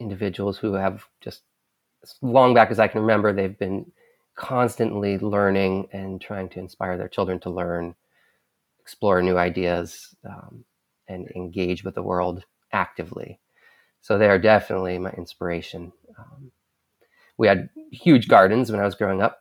individuals 0.00 0.58
who 0.58 0.72
have 0.72 1.04
just 1.20 1.42
as 2.02 2.14
long 2.20 2.54
back 2.54 2.70
as 2.70 2.78
I 2.78 2.88
can 2.88 3.00
remember, 3.00 3.32
they've 3.32 3.58
been 3.58 3.90
constantly 4.36 5.18
learning 5.18 5.88
and 5.92 6.20
trying 6.20 6.48
to 6.50 6.58
inspire 6.58 6.98
their 6.98 7.08
children 7.08 7.40
to 7.40 7.50
learn, 7.50 7.94
explore 8.84 9.22
new 9.22 9.38
ideas, 9.38 10.14
um, 10.28 10.62
and 11.08 11.26
engage 11.34 11.84
with 11.84 11.94
the 11.94 12.02
world 12.02 12.44
actively. 12.70 13.40
So 14.02 14.18
they 14.18 14.28
are 14.28 14.38
definitely 14.38 14.98
my 14.98 15.10
inspiration. 15.12 15.90
Um, 16.18 16.52
we 17.38 17.48
had 17.48 17.70
huge 17.90 18.28
gardens 18.28 18.70
when 18.70 18.80
I 18.80 18.84
was 18.84 18.94
growing 18.94 19.22
up. 19.22 19.38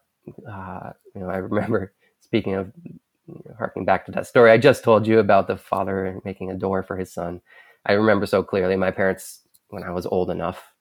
Uh, 0.50 0.92
you 1.14 1.20
know, 1.20 1.30
I 1.30 1.38
remember 1.52 1.94
speaking 2.22 2.54
of 2.54 2.72
you 2.86 3.42
know, 3.46 3.56
harking 3.58 3.84
back 3.84 4.06
to 4.06 4.14
that 4.14 4.28
story 4.28 4.50
I 4.52 4.58
just 4.58 4.84
told 4.84 5.06
you 5.06 5.20
about 5.20 5.48
the 5.48 5.58
father 5.58 6.22
making 6.24 6.50
a 6.50 6.56
door 6.56 6.82
for 6.82 6.96
his 6.96 7.14
son. 7.14 7.42
I 7.86 7.94
remember 7.94 8.26
so 8.26 8.44
clearly 8.44 8.78
my 8.78 8.92
parents, 8.92 9.42
when 9.68 9.84
I 9.84 9.92
was 9.92 10.06
old 10.06 10.30
enough, 10.30 10.74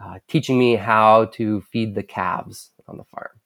uh, 0.00 0.20
teaching 0.28 0.58
me 0.58 0.76
how 0.76 1.24
to 1.34 1.62
feed 1.72 1.96
the 1.96 2.04
calves 2.04 2.70
on 2.86 2.98
the 2.98 3.04
farm. 3.04 3.40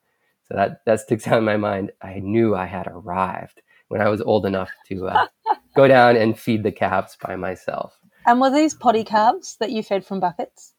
So 0.47 0.55
that 0.57 0.85
that 0.85 1.01
sticks 1.01 1.27
out 1.29 1.39
in 1.39 1.45
my 1.45 1.57
mind. 1.57 1.93
I 2.03 2.19
knew 2.19 2.55
I 2.55 2.67
had 2.67 2.87
arrived 2.87 3.63
when 3.91 4.01
I 4.01 4.09
was 4.09 4.21
old 4.21 4.47
enough 4.47 4.71
to 4.89 5.09
uh, 5.09 5.27
go 5.77 5.89
down 5.89 6.17
and 6.17 6.39
feed 6.39 6.63
the 6.63 6.73
calves 6.73 7.17
by 7.21 7.37
myself. 7.37 7.99
And 8.25 8.41
were 8.41 8.51
these 8.51 8.73
poddy 8.73 9.03
calves 9.05 9.57
that 9.59 9.73
you 9.73 9.83
fed 9.83 10.07
from 10.07 10.21
buckets? 10.21 10.75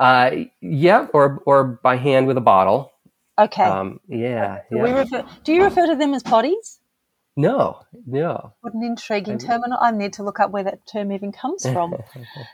Uh, 0.00 0.30
yeah, 0.60 1.06
or 1.12 1.42
or 1.46 1.78
by 1.82 1.96
hand 1.96 2.26
with 2.26 2.36
a 2.36 2.40
bottle. 2.40 2.90
Okay. 3.38 3.64
Um, 3.64 4.00
yeah, 4.08 4.60
Do 4.70 4.78
we 4.78 4.90
refer, 4.90 5.24
do 5.42 5.52
you 5.52 5.64
refer 5.64 5.86
to 5.86 5.96
them 5.96 6.14
as 6.14 6.22
poddies? 6.22 6.78
No, 7.36 7.80
no. 8.06 8.54
What 8.60 8.74
an 8.74 8.82
intriguing 8.82 9.38
term. 9.38 9.62
and 9.64 9.74
I 9.74 9.90
need 9.90 10.14
to 10.14 10.22
look 10.22 10.40
up 10.40 10.50
where 10.50 10.64
that 10.64 10.86
term 10.86 11.12
even 11.12 11.32
comes 11.32 11.64
from. 11.72 11.94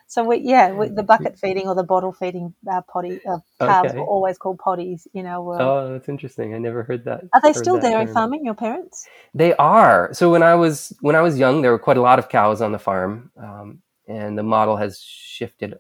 so, 0.09 0.25
we, 0.25 0.39
yeah, 0.39 0.73
we, 0.73 0.89
the 0.89 1.03
bucket 1.03 1.39
feeding 1.39 1.69
or 1.69 1.75
the 1.75 1.85
bottle 1.85 2.13
feeding 2.13 2.55
uh, 2.71 2.83
poddy 2.83 3.21
uh, 3.29 3.39
calves 3.61 3.93
Okay. 3.93 3.99
were 3.99 4.05
always 4.07 4.39
called 4.39 4.59
poddies 4.59 5.07
in 5.15 5.27
our 5.27 5.43
world. 5.43 5.63
Oh, 5.63 5.93
that's 5.93 6.09
interesting. 6.09 6.55
I 6.55 6.59
never 6.59 6.83
heard 6.83 7.05
that. 7.05 7.25
Are 7.33 7.41
they 7.41 7.53
still 7.53 7.79
dairy 7.79 8.07
term. 8.07 8.15
farming, 8.15 8.45
your 8.45 8.55
parents? 8.55 9.07
They 9.35 9.55
are. 9.55 10.13
So 10.15 10.31
when 10.31 10.43
I 10.43 10.55
was 10.55 10.93
when 11.01 11.15
I 11.17 11.21
was 11.21 11.39
young, 11.39 11.63
there 11.63 11.71
were 11.71 11.79
quite 11.79 11.97
a 11.97 12.03
lot 12.03 12.19
of 12.19 12.29
cows 12.29 12.61
on 12.61 12.73
the 12.73 12.79
farm, 12.79 13.31
um, 13.37 13.83
and 14.09 14.37
the 14.37 14.43
model 14.43 14.77
has 14.77 15.01
shifted 15.01 15.75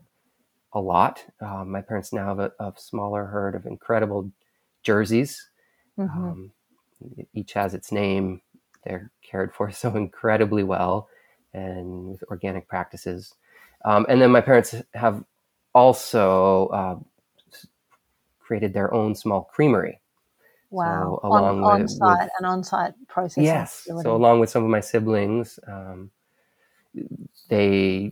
a 0.73 0.81
lot. 0.81 1.25
Um, 1.41 1.71
my 1.73 1.81
parents 1.83 2.13
now 2.13 2.27
have 2.27 2.39
a, 2.39 2.53
a 2.61 2.73
smaller 2.77 3.27
herd 3.27 3.55
of 3.57 3.67
incredible 3.67 4.31
jerseys. 4.85 5.49
hmm 5.97 6.13
Um, 6.15 6.53
each 7.35 7.55
has 7.55 7.75
its 7.75 7.91
name. 7.93 8.43
They're 8.85 9.11
cared 9.23 9.53
for 9.55 9.71
so 9.83 9.95
incredibly 9.97 10.63
well, 10.63 11.09
and 11.53 12.09
with 12.09 12.23
organic 12.25 12.69
practices. 12.69 13.35
Um, 13.85 14.05
and 14.09 14.21
then 14.21 14.31
my 14.31 14.41
parents 14.41 14.75
have 14.95 15.25
also 15.75 16.67
uh, 16.69 16.97
created 18.41 18.73
their 18.75 18.93
own 18.93 19.15
small 19.15 19.43
creamery. 19.45 20.01
wow. 20.71 21.19
so 21.23 21.29
along 21.29 21.45
on, 21.65 21.81
with- 21.81 21.81
on 21.83 21.89
site, 21.89 22.19
with- 22.25 22.31
an 22.41 22.45
on 22.45 22.63
site 22.65 22.95
processing 23.09 23.45
Yes. 23.45 23.75
facility. 23.83 24.05
So 24.07 24.15
along 24.17 24.41
with 24.41 24.51
some 24.51 24.65
of 24.65 24.71
my 24.71 24.81
siblings, 24.81 25.59
um, 25.67 26.11
they 27.49 28.11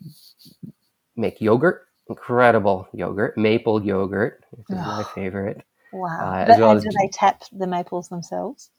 make 1.17 1.41
yogurt, 1.41 1.87
incredible 2.09 2.89
yogurt, 2.93 3.37
maple 3.37 3.83
yogurt, 3.85 4.45
which 4.51 4.67
is 4.71 4.77
my 4.77 5.01
Oh. 5.01 5.11
favorite. 5.15 5.63
wow. 5.93 6.09
uh, 6.09 6.47
But- 6.47 6.59
well 6.61 6.71
and 6.73 6.81
do 6.83 6.89
they 7.01 7.09
tap 7.09 7.43
the 7.53 7.67
maples 7.67 8.09
themselves? 8.09 8.71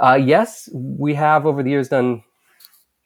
Uh, 0.00 0.14
yes, 0.14 0.68
we 0.72 1.14
have 1.14 1.46
over 1.46 1.62
the 1.62 1.70
years 1.70 1.88
done 1.88 2.22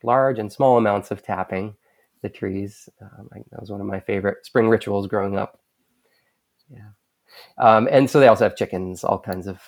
large 0.03 0.39
and 0.39 0.53
small 0.53 0.77
amounts 0.77 1.11
of 1.11 1.23
tapping 1.23 1.75
the 2.23 2.29
trees. 2.29 2.89
Um, 3.01 3.29
I, 3.33 3.39
that 3.51 3.61
was 3.61 3.71
one 3.71 3.81
of 3.81 3.87
my 3.87 4.01
favorite 4.01 4.45
spring 4.45 4.69
rituals 4.69 5.07
growing 5.07 5.37
up. 5.39 5.61
Yeah. 6.71 6.91
Um, 7.59 7.89
and 7.91 8.09
so 8.09 8.21
they 8.21 8.29
also 8.29 8.45
have 8.45 8.57
chickens, 8.57 9.05
all 9.05 9.19
kinds 9.19 9.47
of 9.47 9.61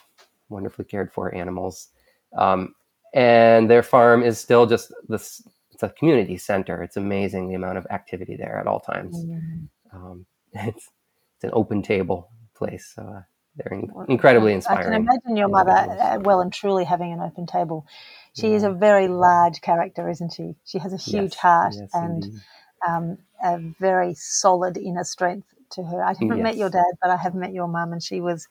wonderfully 0.49 0.85
cared 0.85 1.13
for 1.13 1.35
animals. 1.35 1.89
Um, 2.37 2.75
and 3.15 3.71
their 3.71 3.83
farm 3.83 4.23
is 4.23 4.39
still 4.39 4.67
just 4.67 4.93
this, 5.09 5.43
it's 5.71 5.83
a 5.83 5.89
community 5.91 6.37
center. 6.37 6.83
It's 6.83 6.97
amazing 6.97 7.49
the 7.49 7.55
amount 7.55 7.79
of 7.79 7.87
activity 7.91 8.37
there 8.37 8.59
at 8.59 8.67
all 8.67 8.81
times. 8.81 9.17
Mm. 9.17 9.69
Um, 9.93 10.27
it's, 10.53 10.89
it's 11.37 11.45
an 11.45 11.51
open 11.53 11.83
table 11.83 12.31
place. 12.55 12.93
So 12.95 13.03
uh, 13.03 13.23
they're 13.57 13.79
in, 13.79 13.91
incredibly 14.09 14.53
inspiring. 14.53 14.81
I 14.81 14.91
can 14.91 15.03
imagine 15.03 15.37
your 15.37 15.49
mother 15.49 15.71
uh, 15.71 16.19
well 16.21 16.41
and 16.41 16.53
truly 16.53 16.85
having 16.85 17.13
an 17.13 17.21
open 17.21 17.47
table. 17.47 17.87
She 18.35 18.53
is 18.55 18.65
a 18.65 18.71
very 18.71 19.07
large 19.07 19.61
character, 19.61 20.09
isn't 20.09 20.33
she? 20.33 20.57
She 20.65 20.79
has 20.79 20.93
a 20.93 20.97
huge 20.97 21.35
Yes, 21.35 21.41
heart 21.41 21.75
yes, 21.77 21.91
and 21.95 22.43
um, 22.87 23.19
a 23.43 23.59
very 23.79 24.15
solid 24.15 24.77
inner 24.77 25.05
strength 25.05 25.47
to 25.71 25.85
her. 25.85 26.03
I 26.03 26.15
haven't 26.15 26.43
met 26.43 26.57
your 26.57 26.71
dad, 26.71 26.85
but 27.01 27.11
I 27.11 27.17
have 27.17 27.35
met 27.35 27.53
your 27.53 27.69
mum, 27.69 27.93
and 27.93 28.03
she 28.03 28.21
was 28.21 28.49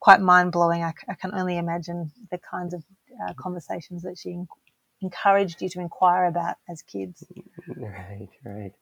quite 0.00 0.20
mind 0.20 0.52
blowing. 0.52 0.82
I, 0.82 0.90
c- 0.92 1.06
I 1.08 1.14
can 1.14 1.34
only 1.34 1.58
imagine 1.58 2.10
the 2.30 2.38
kinds 2.38 2.72
of 2.74 2.82
uh, 3.22 3.34
conversations 3.34 4.02
that 4.02 4.18
she 4.18 4.30
en- 4.30 4.48
encouraged 5.02 5.60
you 5.60 5.68
to 5.68 5.80
inquire 5.80 6.26
about 6.26 6.56
as 6.68 6.82
kids. 6.82 7.24
Right, 7.76 8.28
right. 8.44 8.72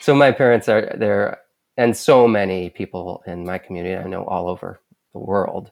So 0.00 0.14
my 0.14 0.32
parents 0.32 0.68
are 0.68 0.94
there, 0.98 1.40
and 1.76 1.96
so 1.96 2.26
many 2.26 2.70
people 2.70 3.22
in 3.26 3.44
my 3.46 3.58
community, 3.58 3.96
I 3.96 4.08
know 4.08 4.24
all 4.24 4.48
over 4.48 4.80
the 5.12 5.18
world, 5.18 5.70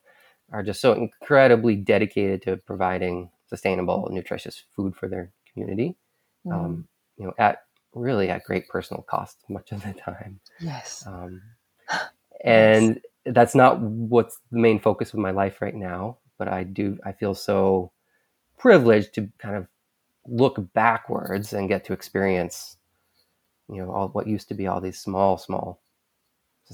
are 0.52 0.62
just 0.62 0.80
so 0.80 0.92
incredibly 0.92 1.76
dedicated 1.76 2.42
to 2.42 2.56
providing 2.56 3.30
sustainable, 3.46 4.08
nutritious 4.10 4.64
food 4.74 4.96
for 4.96 5.08
their 5.08 5.30
community. 5.52 5.96
Mm, 6.46 6.52
Um, 6.52 6.88
you 7.16 7.26
know, 7.26 7.34
at 7.38 7.62
really 7.94 8.28
at 8.30 8.44
great 8.44 8.68
personal 8.68 9.02
cost 9.02 9.38
much 9.48 9.72
of 9.72 9.82
the 9.82 9.92
time. 9.92 10.40
yes. 10.60 11.04
Um, 11.06 11.42
and 12.44 13.00
that's 13.26 13.54
not 13.54 13.80
what's 13.80 14.38
the 14.50 14.58
main 14.58 14.78
focus 14.78 15.12
of 15.12 15.18
my 15.18 15.30
life 15.30 15.60
right 15.60 15.74
now. 15.74 16.18
But 16.38 16.48
I 16.48 16.62
do, 16.62 16.98
I 17.04 17.12
feel 17.12 17.34
so 17.34 17.90
privileged 18.58 19.14
to 19.14 19.28
kind 19.38 19.56
of 19.56 19.66
look 20.26 20.72
backwards 20.72 21.52
and 21.52 21.68
get 21.68 21.84
to 21.86 21.92
experience, 21.92 22.76
you 23.68 23.82
know, 23.82 23.90
all 23.92 24.08
what 24.08 24.26
used 24.26 24.48
to 24.48 24.54
be 24.54 24.66
all 24.66 24.80
these 24.80 25.00
small, 25.00 25.36
small 25.36 25.80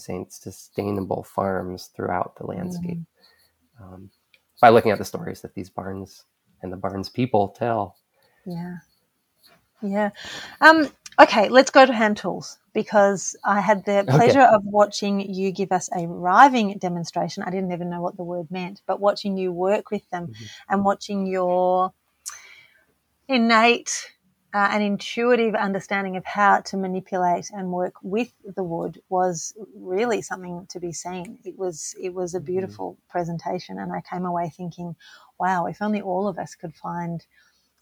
sustainable 0.00 1.22
farms 1.22 1.90
throughout 1.94 2.36
the 2.36 2.46
landscape 2.46 2.98
mm. 2.98 3.82
um, 3.82 4.10
by 4.60 4.68
looking 4.68 4.92
at 4.92 4.98
the 4.98 5.04
stories 5.04 5.40
that 5.42 5.54
these 5.54 5.70
barns 5.70 6.24
and 6.62 6.72
the 6.72 6.76
barns 6.76 7.08
people 7.08 7.48
tell. 7.48 7.96
Yeah. 8.46 8.78
Yeah. 9.82 10.10
Um, 10.60 10.90
okay, 11.20 11.48
let's 11.48 11.70
go 11.70 11.84
to 11.84 11.92
hand 11.92 12.16
tools 12.16 12.58
because 12.72 13.36
I 13.44 13.60
had 13.60 13.84
the 13.84 14.04
pleasure 14.08 14.40
okay. 14.40 14.54
of 14.54 14.64
watching 14.64 15.20
you 15.20 15.52
give 15.52 15.72
us 15.72 15.90
a 15.94 16.06
riving 16.06 16.78
demonstration. 16.78 17.42
I 17.42 17.50
didn't 17.50 17.72
even 17.72 17.90
know 17.90 18.00
what 18.00 18.16
the 18.16 18.24
word 18.24 18.50
meant, 18.50 18.80
but 18.86 19.00
watching 19.00 19.36
you 19.36 19.52
work 19.52 19.90
with 19.90 20.08
them 20.10 20.28
mm-hmm. 20.28 20.44
and 20.68 20.84
watching 20.84 21.26
your 21.26 21.92
innate 23.28 24.13
uh, 24.54 24.68
and 24.70 24.84
intuitive 24.84 25.56
understanding 25.56 26.16
of 26.16 26.24
how 26.24 26.60
to 26.60 26.76
manipulate 26.76 27.50
and 27.50 27.72
work 27.72 27.94
with 28.02 28.32
the 28.54 28.62
wood 28.62 29.00
was 29.08 29.52
really 29.74 30.22
something 30.22 30.64
to 30.70 30.78
be 30.78 30.92
seen. 30.92 31.38
It 31.44 31.58
was 31.58 31.94
it 32.00 32.14
was 32.14 32.34
a 32.34 32.38
mm-hmm. 32.38 32.46
beautiful 32.46 32.92
mm-hmm. 32.92 33.10
presentation, 33.10 33.78
and 33.80 33.92
I 33.92 34.00
came 34.08 34.24
away 34.24 34.52
thinking, 34.56 34.94
"Wow, 35.40 35.66
if 35.66 35.82
only 35.82 36.00
all 36.00 36.28
of 36.28 36.38
us 36.38 36.54
could 36.54 36.74
find 36.76 37.26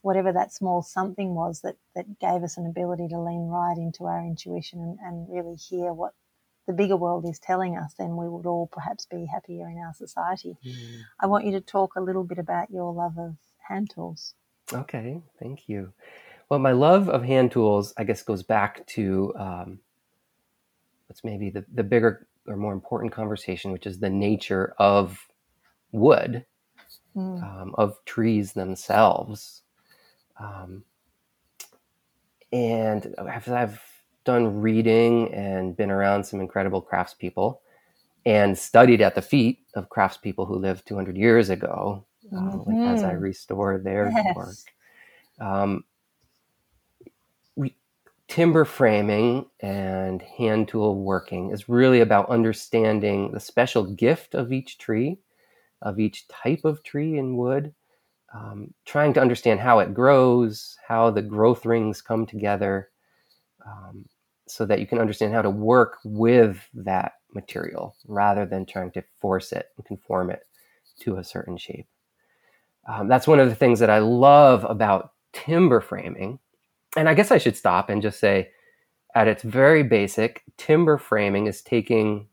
whatever 0.01 0.33
that 0.33 0.53
small 0.53 0.83
something 0.83 1.35
was 1.35 1.61
that 1.61 1.77
that 1.95 2.19
gave 2.19 2.43
us 2.43 2.57
an 2.57 2.67
ability 2.67 3.07
to 3.09 3.21
lean 3.21 3.49
right 3.49 3.77
into 3.77 4.07
our 4.07 4.25
intuition 4.25 4.81
and, 4.81 4.99
and 5.01 5.29
really 5.29 5.57
hear 5.57 5.93
what 5.93 6.15
the 6.67 6.73
bigger 6.73 6.97
world 6.97 7.27
is 7.29 7.39
telling 7.39 7.77
us, 7.77 7.93
then 7.99 8.17
we 8.17 8.29
would 8.29 8.47
all 8.47 8.69
perhaps 8.69 9.05
be 9.05 9.27
happier 9.27 9.69
in 9.69 9.79
our 9.79 9.93
society. 9.93 10.57
Mm. 10.65 11.01
I 11.21 11.27
want 11.27 11.45
you 11.45 11.53
to 11.53 11.61
talk 11.61 11.97
a 11.97 12.01
little 12.01 12.23
bit 12.23 12.39
about 12.39 12.71
your 12.71 12.93
love 12.93 13.19
of 13.19 13.35
hand 13.69 13.91
tools. 13.91 14.35
Okay, 14.73 15.21
thank 15.41 15.69
you. 15.69 15.93
Well, 16.53 16.59
my 16.59 16.73
love 16.73 17.09
of 17.09 17.25
hand 17.25 17.51
tools, 17.51 17.95
I 17.97 18.05
guess, 18.05 18.23
goes 18.23 18.43
back 18.43 18.87
to 18.89 19.33
um, 19.39 19.79
what's 21.07 21.25
maybe 21.25 21.49
the, 21.49 21.65
the 21.73 21.83
bigger 21.83 22.27
or 22.47 22.57
more 22.57 22.75
important 22.75 23.11
conversation, 23.11 23.73
which 23.73 23.87
is 23.87 24.01
the 24.01 24.11
nature 24.11 24.75
of 24.77 25.19
wood, 25.93 26.45
mm. 27.17 27.43
um, 27.43 27.75
of 27.79 28.05
trees 28.05 28.53
themselves. 28.53 29.63
Um, 30.39 30.85
and 32.53 33.15
I've, 33.17 33.49
I've 33.49 33.83
done 34.27 34.61
reading 34.61 35.33
and 35.33 35.75
been 35.75 35.91
around 35.91 36.25
some 36.25 36.39
incredible 36.39 36.83
craftspeople 36.83 37.61
and 38.27 38.59
studied 38.59 39.01
at 39.01 39.15
the 39.15 39.23
feet 39.23 39.61
of 39.73 39.89
craftspeople 39.89 40.47
who 40.47 40.59
lived 40.59 40.87
200 40.87 41.17
years 41.17 41.49
ago 41.49 42.05
mm-hmm. 42.31 42.71
like 42.71 42.95
as 42.95 43.05
I 43.05 43.13
mm-hmm. 43.13 43.23
restore 43.23 43.79
their 43.79 44.11
yes. 44.15 44.37
work. 44.37 44.57
Um, 45.41 45.85
timber 48.33 48.65
framing 48.65 49.45
and 49.61 50.23
hand 50.23 50.67
tool 50.67 51.03
working 51.03 51.51
is 51.51 51.69
really 51.69 52.01
about 52.01 52.31
understanding 52.31 53.31
the 53.31 53.39
special 53.39 53.85
gift 53.85 54.35
of 54.35 54.55
each 54.55 54.79
tree, 54.79 55.19
of 55.83 56.01
each 56.01 56.27
type 56.29 56.65
of 56.65 56.83
tree 56.83 57.19
and 57.19 57.37
wood, 57.37 57.75
um, 58.33 58.73
trying 58.87 59.13
to 59.13 59.21
understand 59.21 59.61
how 59.61 59.81
it 59.81 59.93
grows, 59.93 60.79
how 60.89 61.11
the 61.11 61.21
growth 61.21 61.67
rings 61.67 62.01
come 62.01 62.25
together, 62.25 62.89
um, 63.67 64.03
so 64.49 64.65
that 64.65 64.81
you 64.81 64.87
can 64.87 64.99
understand 64.99 65.35
how 65.35 65.43
to 65.43 65.51
work 65.51 65.99
with 66.03 66.67
that 66.73 67.17
material 67.35 67.95
rather 68.09 68.47
than 68.47 68.65
trying 68.65 68.91
to 68.93 69.05
force 69.21 69.53
it 69.53 69.67
and 69.77 69.85
conform 69.85 70.31
it 70.31 70.47
to 71.01 71.19
a 71.19 71.25
certain 71.25 71.59
shape. 71.59 71.87
Um, 72.89 73.09
that's 73.09 73.29
one 73.29 73.41
of 73.41 73.51
the 73.51 73.55
things 73.55 73.79
that 73.81 73.91
I 73.91 73.99
love 73.99 74.65
about 74.65 75.13
timber 75.35 75.83
framing. 75.83 76.39
And 76.97 77.09
I 77.09 77.15
guess 77.15 77.31
I 77.31 77.39
should 77.39 77.57
stop 77.57 77.89
and 77.89 78.03
just 78.03 78.21
say, 78.21 78.51
at 79.15 79.29
its 79.29 79.43
very 79.43 79.83
basic, 79.83 80.43
timber 80.57 80.97
framing 80.99 81.47
is 81.47 81.61
taking 81.63 82.29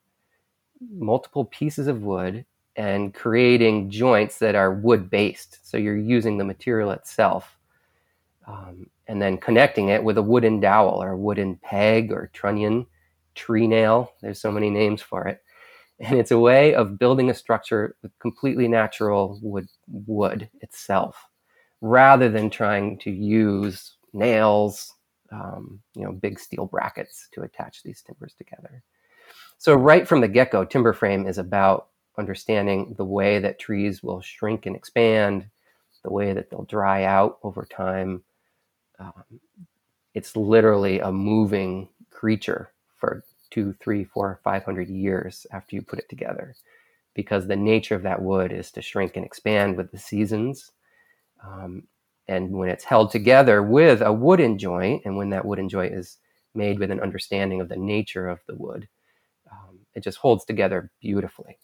multiple 0.94 1.46
pieces 1.46 1.88
of 1.88 2.04
wood 2.04 2.46
and 2.76 3.14
creating 3.14 3.90
joints 3.90 4.40
that 4.40 4.56
are 4.56 4.74
wood 4.74 5.10
based. 5.10 5.60
So 5.70 5.78
you're 5.78 5.98
using 5.98 6.38
the 6.38 6.46
material 6.46 6.92
itself 6.92 7.58
um, 8.48 8.90
and 9.08 9.22
then 9.22 9.38
connecting 9.38 9.90
it 9.90 10.04
with 10.04 10.18
a 10.18 10.22
wooden 10.22 10.60
dowel 10.60 11.04
or 11.04 11.12
a 11.12 11.18
wooden 11.18 11.58
peg 11.58 12.12
or 12.12 12.30
trunnel, 12.34 12.86
tree 13.36 13.68
nail. 13.68 14.14
There's 14.22 14.40
so 14.40 14.52
many 14.52 14.70
names 14.70 15.02
for 15.02 15.28
it. 15.28 15.44
And 16.00 16.18
it's 16.18 16.32
a 16.32 16.40
way 16.40 16.74
of 16.74 16.98
building 16.98 17.30
a 17.30 17.34
structure 17.34 17.98
with 18.02 18.18
completely 18.20 18.70
natural 18.70 19.38
wood, 19.42 19.68
wood 19.88 20.50
itself, 20.62 21.28
rather 21.82 22.30
than 22.30 22.50
trying 22.50 22.98
to 23.00 23.12
use 23.12 23.98
nails, 24.14 24.96
um, 25.32 25.80
you 25.96 26.04
know, 26.04 26.12
big 26.12 26.40
steel 26.40 26.66
brackets 26.66 27.28
to 27.34 27.42
attach 27.42 27.84
these 27.84 28.02
timbers 28.02 28.34
together. 28.38 28.84
So 29.58 29.76
right 29.76 30.08
from 30.08 30.22
the 30.22 30.28
get-go, 30.28 30.66
timber 30.66 30.94
frame 30.94 31.28
is 31.28 31.38
about 31.38 31.88
understanding 32.18 32.96
the 32.98 33.06
way 33.06 33.40
that 33.40 33.60
trees 33.60 34.02
will 34.02 34.22
shrink 34.22 34.66
and 34.66 34.76
expand, 34.76 35.46
the 36.04 36.12
way 36.12 36.34
that 36.34 36.50
they'll 36.50 36.64
dry 36.64 37.04
out 37.04 37.40
over 37.44 37.66
time. 37.66 38.24
Um, 39.00 39.40
it's 40.14 40.36
literally 40.36 41.00
a 41.00 41.12
moving 41.12 41.90
creature 42.10 42.72
for 42.98 43.24
two, 43.50 43.74
three, 43.80 44.04
four, 44.04 44.40
five 44.44 44.64
hundred 44.64 44.90
years 44.90 45.46
after 45.52 45.76
you 45.76 45.82
put 45.82 46.00
it 46.00 46.10
together, 46.10 46.56
because 47.14 47.48
the 47.48 47.56
nature 47.56 47.96
of 47.96 48.04
that 48.04 48.22
wood 48.22 48.52
is 48.52 48.72
to 48.72 48.82
shrink 48.82 49.16
and 49.16 49.26
expand 49.26 49.78
with 49.78 49.92
the 49.92 49.98
seasons. 49.98 50.72
Um, 51.46 51.84
and 52.30 52.52
when 52.52 52.70
it's 52.70 52.84
held 52.84 53.10
together 53.10 53.64
with 53.64 54.02
a 54.02 54.14
wooden 54.14 54.60
joint, 54.60 55.02
and 55.04 55.18
when 55.18 55.32
that 55.32 55.46
wooden 55.46 55.68
joint 55.68 55.96
is 55.96 56.18
made 56.54 56.78
with 56.78 56.92
an 56.92 57.00
understanding 57.00 57.60
of 57.60 57.70
the 57.70 57.76
nature 57.76 58.30
of 58.30 58.40
the 58.46 58.54
wood, 58.54 58.88
um, 59.52 59.80
it 59.96 60.04
just 60.04 60.20
holds 60.20 60.46
together 60.46 60.92
beautifully. 61.02 61.58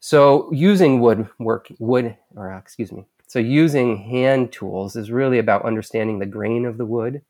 So 0.00 0.50
using 0.52 1.00
wood 1.00 1.28
work 1.38 1.68
wood 1.78 2.16
or 2.34 2.50
uh, 2.50 2.58
excuse 2.58 2.90
me. 2.90 3.04
So 3.26 3.38
using 3.38 3.98
hand 3.98 4.52
tools 4.52 4.96
is 4.96 5.10
really 5.10 5.38
about 5.38 5.66
understanding 5.66 6.18
the 6.18 6.26
grain 6.26 6.64
of 6.64 6.78
the 6.78 6.86
wood 6.86 7.20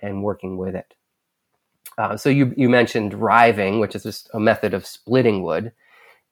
and 0.00 0.24
working 0.24 0.56
with 0.56 0.74
it. 0.74 0.94
Uh, 1.96 2.16
so 2.16 2.28
you 2.28 2.52
you 2.56 2.68
mentioned 2.68 3.14
riving, 3.14 3.78
which 3.78 3.94
is 3.94 4.02
just 4.02 4.28
a 4.34 4.40
method 4.40 4.74
of 4.74 4.84
splitting 4.84 5.44
wood, 5.44 5.70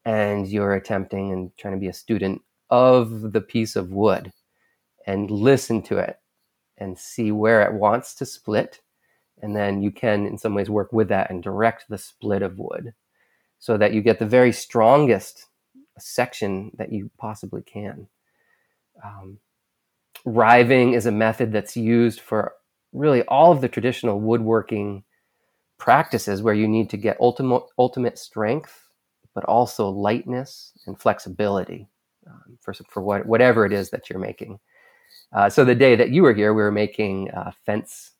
and 0.04 0.48
you're 0.48 0.74
attempting 0.74 1.30
and 1.32 1.56
trying 1.56 1.74
to 1.74 1.80
be 1.80 1.88
a 1.88 1.92
student 1.92 2.42
of 2.68 3.32
the 3.32 3.40
piece 3.40 3.76
of 3.76 3.92
wood 3.92 4.32
and 5.06 5.30
listen 5.30 5.82
to 5.82 5.98
it 5.98 6.18
and 6.78 6.98
see 6.98 7.30
where 7.30 7.62
it 7.62 7.74
wants 7.74 8.14
to 8.16 8.26
split, 8.26 8.80
and 9.42 9.54
then 9.54 9.82
you 9.82 9.90
can 9.90 10.26
in 10.26 10.38
some 10.38 10.54
ways 10.54 10.70
work 10.70 10.92
with 10.92 11.08
that 11.08 11.30
and 11.30 11.42
direct 11.42 11.84
the 11.88 11.98
split 11.98 12.42
of 12.42 12.58
wood 12.58 12.94
so 13.58 13.76
that 13.76 13.92
you 13.92 14.02
get 14.02 14.18
the 14.18 14.26
very 14.26 14.52
strongest 14.52 15.46
section 15.98 16.72
that 16.76 16.92
you 16.92 17.10
possibly 17.18 17.62
can. 17.62 18.08
Um, 19.02 19.38
riving 20.24 20.92
is 20.92 21.06
a 21.06 21.12
method 21.12 21.52
that's 21.52 21.76
used 21.76 22.20
for 22.20 22.54
really 22.92 23.22
all 23.24 23.52
of 23.52 23.60
the 23.60 23.68
traditional 23.68 24.20
woodworking 24.20 25.04
practices 25.78 26.42
where 26.42 26.54
you 26.54 26.68
need 26.68 26.90
to 26.90 26.96
get 26.96 27.16
ultimate 27.20 27.64
ultimate 27.78 28.18
strength, 28.18 28.88
but 29.34 29.44
also 29.44 29.88
lightness 29.88 30.72
and 30.86 31.00
flexibility 31.00 31.88
um, 32.26 32.58
for 32.60 32.72
for 32.88 33.02
what, 33.02 33.26
whatever 33.26 33.66
it 33.66 33.72
is 33.72 33.90
that 33.90 34.08
you're 34.08 34.18
making. 34.18 34.58
Uh, 35.32 35.48
so 35.48 35.64
the 35.64 35.74
day 35.74 35.96
that 35.96 36.10
you 36.10 36.22
were 36.22 36.34
here, 36.34 36.54
we 36.54 36.62
were 36.62 36.72
making 36.72 37.30
uh, 37.30 37.50
fence 37.66 38.12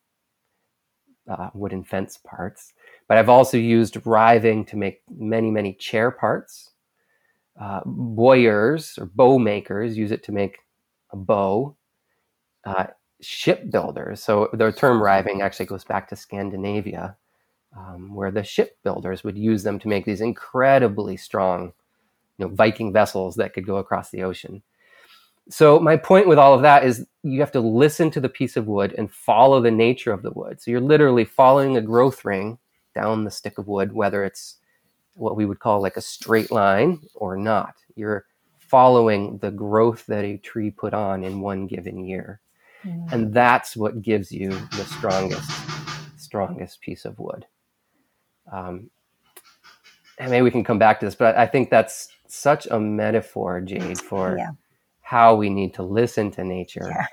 uh, 1.28 1.50
wooden 1.54 1.83
fence 1.83 2.18
parts, 2.18 2.74
but 3.09 3.16
I've 3.16 3.28
also 3.28 3.57
used 3.57 3.98
riving 4.07 4.64
to 4.66 4.76
make 4.76 5.02
many 5.11 5.50
many 5.50 5.72
chair 5.74 6.11
parts. 6.11 6.70
Uh, 7.59 7.80
bowyers 7.87 8.98
or 8.98 9.07
bow 9.07 9.38
makers 9.38 9.96
use 9.96 10.11
it 10.11 10.24
to 10.24 10.33
make 10.33 10.59
a 11.12 11.16
bow. 11.16 11.76
Uh, 12.64 12.87
shipbuilders, 13.20 14.22
so 14.22 14.50
the 14.52 14.72
term 14.72 15.02
riving 15.02 15.40
actually 15.40 15.66
goes 15.66 15.85
back 15.85 16.09
to 16.09 16.16
Scandinavia, 16.16 17.16
um, 17.76 18.14
where 18.14 18.30
the 18.30 18.42
shipbuilders 18.44 19.24
would 19.24 19.38
use 19.38 19.62
them 19.62 19.78
to 19.78 19.88
make 19.88 20.04
these 20.04 20.20
incredibly 20.20 21.16
strong, 21.16 21.72
you 22.38 22.46
know, 22.46 22.54
Viking 22.54 22.92
vessels 22.92 23.37
that 23.37 23.54
could 23.54 23.66
go 23.66 23.76
across 23.76 24.11
the 24.11 24.22
ocean. 24.22 24.62
So 25.50 25.78
my 25.78 25.96
point 25.96 26.26
with 26.26 26.38
all 26.38 26.54
of 26.54 26.62
that 26.62 26.85
is 26.85 27.07
you 27.22 27.40
have 27.40 27.52
to 27.52 27.61
listen 27.61 28.11
to 28.12 28.20
the 28.20 28.28
piece 28.28 28.57
of 28.57 28.66
wood 28.66 28.94
and 28.96 29.11
follow 29.11 29.61
the 29.61 29.70
nature 29.70 30.12
of 30.12 30.22
the 30.22 30.30
wood. 30.30 30.61
So 30.61 30.70
you're 30.70 30.80
literally 30.80 31.24
following 31.24 31.76
a 31.76 31.83
growth 31.83 32.24
ring 32.24 32.59
down 32.94 33.24
the 33.24 33.30
stick 33.30 33.59
of 33.59 33.68
wood, 33.68 33.92
whether 33.92 34.24
it's 34.24 34.57
what 35.14 35.37
we 35.37 35.44
would 35.44 35.59
call 35.59 35.83
like 35.83 35.96
a 35.96 36.02
straight 36.02 36.50
line 36.50 37.00
or 37.14 37.37
not. 37.37 37.74
You're 37.94 38.24
following 38.59 39.38
the 39.38 39.50
growth 39.50 40.07
that 40.07 40.24
a 40.24 40.38
tree 40.38 40.70
put 40.70 40.94
on 40.94 41.24
in 41.24 41.40
one 41.40 41.66
given 41.66 42.04
year. 42.04 42.40
Mm. 42.85 43.12
And 43.12 43.35
that's 43.35 43.76
what 43.76 44.02
gives 44.02 44.33
you 44.33 44.50
the 44.50 44.85
strongest 44.85 45.50
strongest 46.16 46.80
piece 46.80 47.04
of 47.04 47.18
wood. 47.18 47.46
Um, 48.50 48.90
and 50.18 50.30
maybe 50.30 50.42
we 50.42 50.50
can 50.50 50.64
come 50.64 50.78
back 50.78 50.98
to 51.00 51.07
this, 51.07 51.14
but 51.14 51.37
I 51.37 51.46
think 51.46 51.70
that's 51.70 52.09
such 52.26 52.66
a 52.66 52.80
metaphor, 52.80 53.61
Jade, 53.61 54.00
for 54.00 54.37
yeah. 54.38 54.50
How 55.04 55.34
we 55.36 55.50
need 55.50 55.74
to 55.74 55.82
listen 55.82 56.30
to 56.32 56.42
nature. 56.42 56.88
Yeah. 56.90 57.06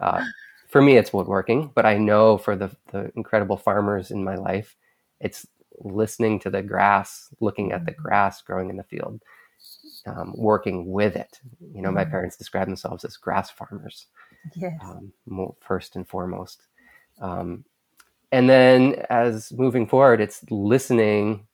Uh, 0.00 0.20
for 0.68 0.82
me, 0.82 0.96
it's 0.98 1.12
woodworking, 1.14 1.72
but 1.74 1.86
I 1.86 1.96
know 1.96 2.36
for 2.38 2.54
the, 2.54 2.70
the 2.92 3.10
incredible 3.16 3.56
farmers 3.56 4.10
in 4.10 4.22
my 4.22 4.36
life, 4.36 4.76
it's 5.20 5.46
listening 5.80 6.38
to 6.40 6.50
the 6.50 6.62
grass, 6.62 7.34
looking 7.40 7.72
at 7.72 7.84
the 7.86 7.92
Mm-hmm. 7.92 8.02
grass 8.02 8.42
growing 8.42 8.68
in 8.68 8.76
the 8.76 8.84
field, 8.84 9.22
um, 10.06 10.34
working 10.36 10.92
with 10.92 11.16
it. 11.16 11.40
You 11.74 11.82
know, 11.82 11.90
my 11.90 12.04
Mhm. 12.04 12.10
parents 12.10 12.36
describe 12.36 12.66
themselves 12.68 13.04
as 13.04 13.16
grass 13.16 13.50
farmers 13.50 14.06
Yes. 14.54 14.78
um, 14.82 15.12
first 15.60 15.96
and 15.96 16.06
foremost. 16.06 16.66
Um, 17.20 17.64
and 18.30 18.48
then 18.48 19.06
as 19.08 19.52
moving 19.52 19.86
forward, 19.86 20.20
it's 20.20 20.44
listening 20.50 21.46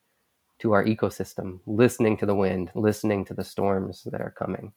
to 0.59 0.73
our 0.73 0.85
ecosystem, 0.85 1.61
listening 1.67 2.17
to 2.17 2.27
the 2.27 2.35
wind, 2.35 2.71
listening 2.75 3.25
to 3.27 3.35
the 3.35 3.45
storms 3.45 4.03
that 4.11 4.21
are 4.21 4.35
coming. 4.37 4.73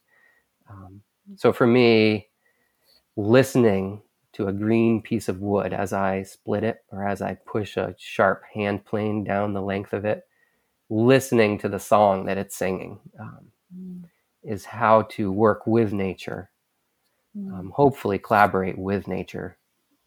Um, 0.70 1.02
so 1.36 1.54
for 1.54 1.68
me, 1.68 2.30
listening 3.18 4.02
to 4.34 4.48
a 4.48 4.54
green 4.54 5.02
piece 5.02 5.30
of 5.30 5.42
wood 5.42 5.74
as 5.74 5.94
I 5.94 6.24
split 6.24 6.64
it 6.64 6.80
or 6.92 7.08
as 7.08 7.22
I 7.22 7.36
push 7.46 7.78
a 7.78 7.96
sharp 7.98 8.44
hand 8.54 8.86
plane 8.86 9.24
down 9.24 9.54
the 9.54 9.62
length 9.62 9.94
of 9.94 10.06
it, 10.06 10.24
listening 10.90 11.58
to 11.60 11.70
the 11.70 11.80
song 11.80 12.26
that 12.26 12.38
it's 12.38 12.56
singing 12.56 13.00
um, 13.20 13.52
Mm, 13.76 14.04
is 14.44 14.66
how 14.66 15.04
to 15.04 15.32
work 15.32 15.68
with 15.68 15.94
nature 15.94 16.50
mm, 17.38 17.52
um, 17.52 17.72
hopefully 17.76 18.18
collaborate 18.18 18.78
with 18.78 19.08
nature 19.08 19.58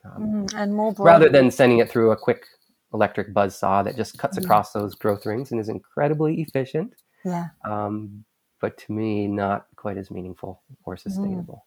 um, 0.05 0.39
mm. 0.47 0.55
And 0.57 0.75
more 0.75 0.93
broadly, 0.95 1.07
rather 1.13 1.29
than 1.29 1.51
sending 1.51 1.79
it 1.79 1.91
through 1.91 2.13
a 2.13 2.17
quick 2.17 2.47
electric 2.95 3.35
buzz 3.35 3.57
saw 3.57 3.83
that 3.83 3.97
just 3.97 4.19
cuts 4.19 4.39
Mm. 4.39 4.45
across 4.45 4.73
those 4.73 4.95
growth 4.95 5.27
rings 5.27 5.53
and 5.53 5.61
is 5.61 5.69
incredibly 5.69 6.41
efficient 6.41 6.95
yeah. 7.25 7.49
um, 7.65 8.25
but 8.61 8.79
to 8.79 8.93
me 8.93 9.27
not 9.29 9.67
quite 9.77 9.99
as 9.99 10.11
meaningful 10.11 10.63
or 10.85 10.97
Mm. 11.09 11.49
sustainable 11.49 11.67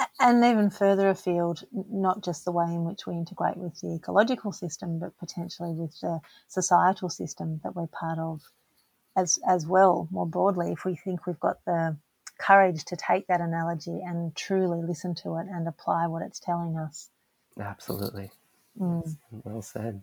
A- 0.00 0.08
And 0.20 0.44
even 0.44 0.70
further 0.70 1.08
afield, 1.10 1.64
not 1.72 2.22
just 2.24 2.44
the 2.44 2.52
way 2.52 2.66
in 2.66 2.84
which 2.84 3.06
we 3.06 3.14
integrate 3.16 3.56
with 3.56 3.80
the 3.80 3.94
ecological 3.96 4.52
system, 4.52 4.98
but 4.98 5.16
potentially 5.18 5.72
with 5.72 5.98
the 6.00 6.20
societal 6.48 7.08
system 7.10 7.60
that 7.64 7.76
we're 7.76 7.86
part 7.88 8.18
of 8.18 8.42
as, 9.16 9.38
as 9.46 9.66
well, 9.66 10.08
more 10.10 10.26
broadly, 10.26 10.72
if 10.72 10.84
we 10.84 10.96
think 10.96 11.26
we've 11.26 11.40
got 11.40 11.64
the 11.66 11.96
courage 12.38 12.84
to 12.86 12.96
take 12.96 13.26
that 13.28 13.40
analogy 13.40 14.00
and 14.04 14.36
truly 14.36 14.82
listen 14.82 15.14
to 15.14 15.36
it 15.36 15.46
and 15.50 15.68
apply 15.68 16.06
what 16.06 16.22
it's 16.22 16.40
telling 16.40 16.76
us. 16.76 17.10
absolutely 17.60 18.30
Mm. 18.80 19.16
well 19.44 19.62
said 19.62 20.02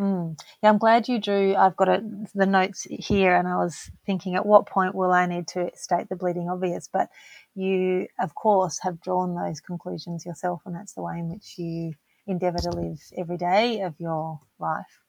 Mm. 0.00 0.40
Yeah, 0.62 0.70
I'm 0.70 0.78
glad 0.78 1.08
you 1.08 1.20
drew. 1.20 1.54
I've 1.54 1.76
got 1.76 1.88
it, 1.90 2.02
the 2.34 2.46
notes 2.46 2.86
here, 2.88 3.36
and 3.36 3.46
I 3.46 3.56
was 3.56 3.90
thinking 4.06 4.34
at 4.34 4.46
what 4.46 4.66
point 4.66 4.94
will 4.94 5.12
I 5.12 5.26
need 5.26 5.46
to 5.48 5.70
state 5.74 6.08
the 6.08 6.16
bleeding 6.16 6.48
obvious? 6.48 6.88
But 6.90 7.10
you, 7.54 8.06
of 8.18 8.34
course, 8.34 8.78
have 8.82 9.02
drawn 9.02 9.34
those 9.34 9.60
conclusions 9.60 10.24
yourself, 10.24 10.62
and 10.64 10.74
that's 10.74 10.94
the 10.94 11.02
way 11.02 11.18
in 11.18 11.28
which 11.28 11.58
you 11.58 11.92
endeavour 12.26 12.58
to 12.58 12.70
live 12.70 12.98
every 13.18 13.36
day 13.36 13.82
of 13.82 13.94
your 13.98 14.40
life. 14.58 15.00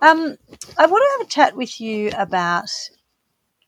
Um, 0.00 0.38
I 0.78 0.86
want 0.86 1.02
to 1.04 1.18
have 1.18 1.26
a 1.26 1.30
chat 1.30 1.54
with 1.54 1.78
you 1.78 2.10
about 2.16 2.70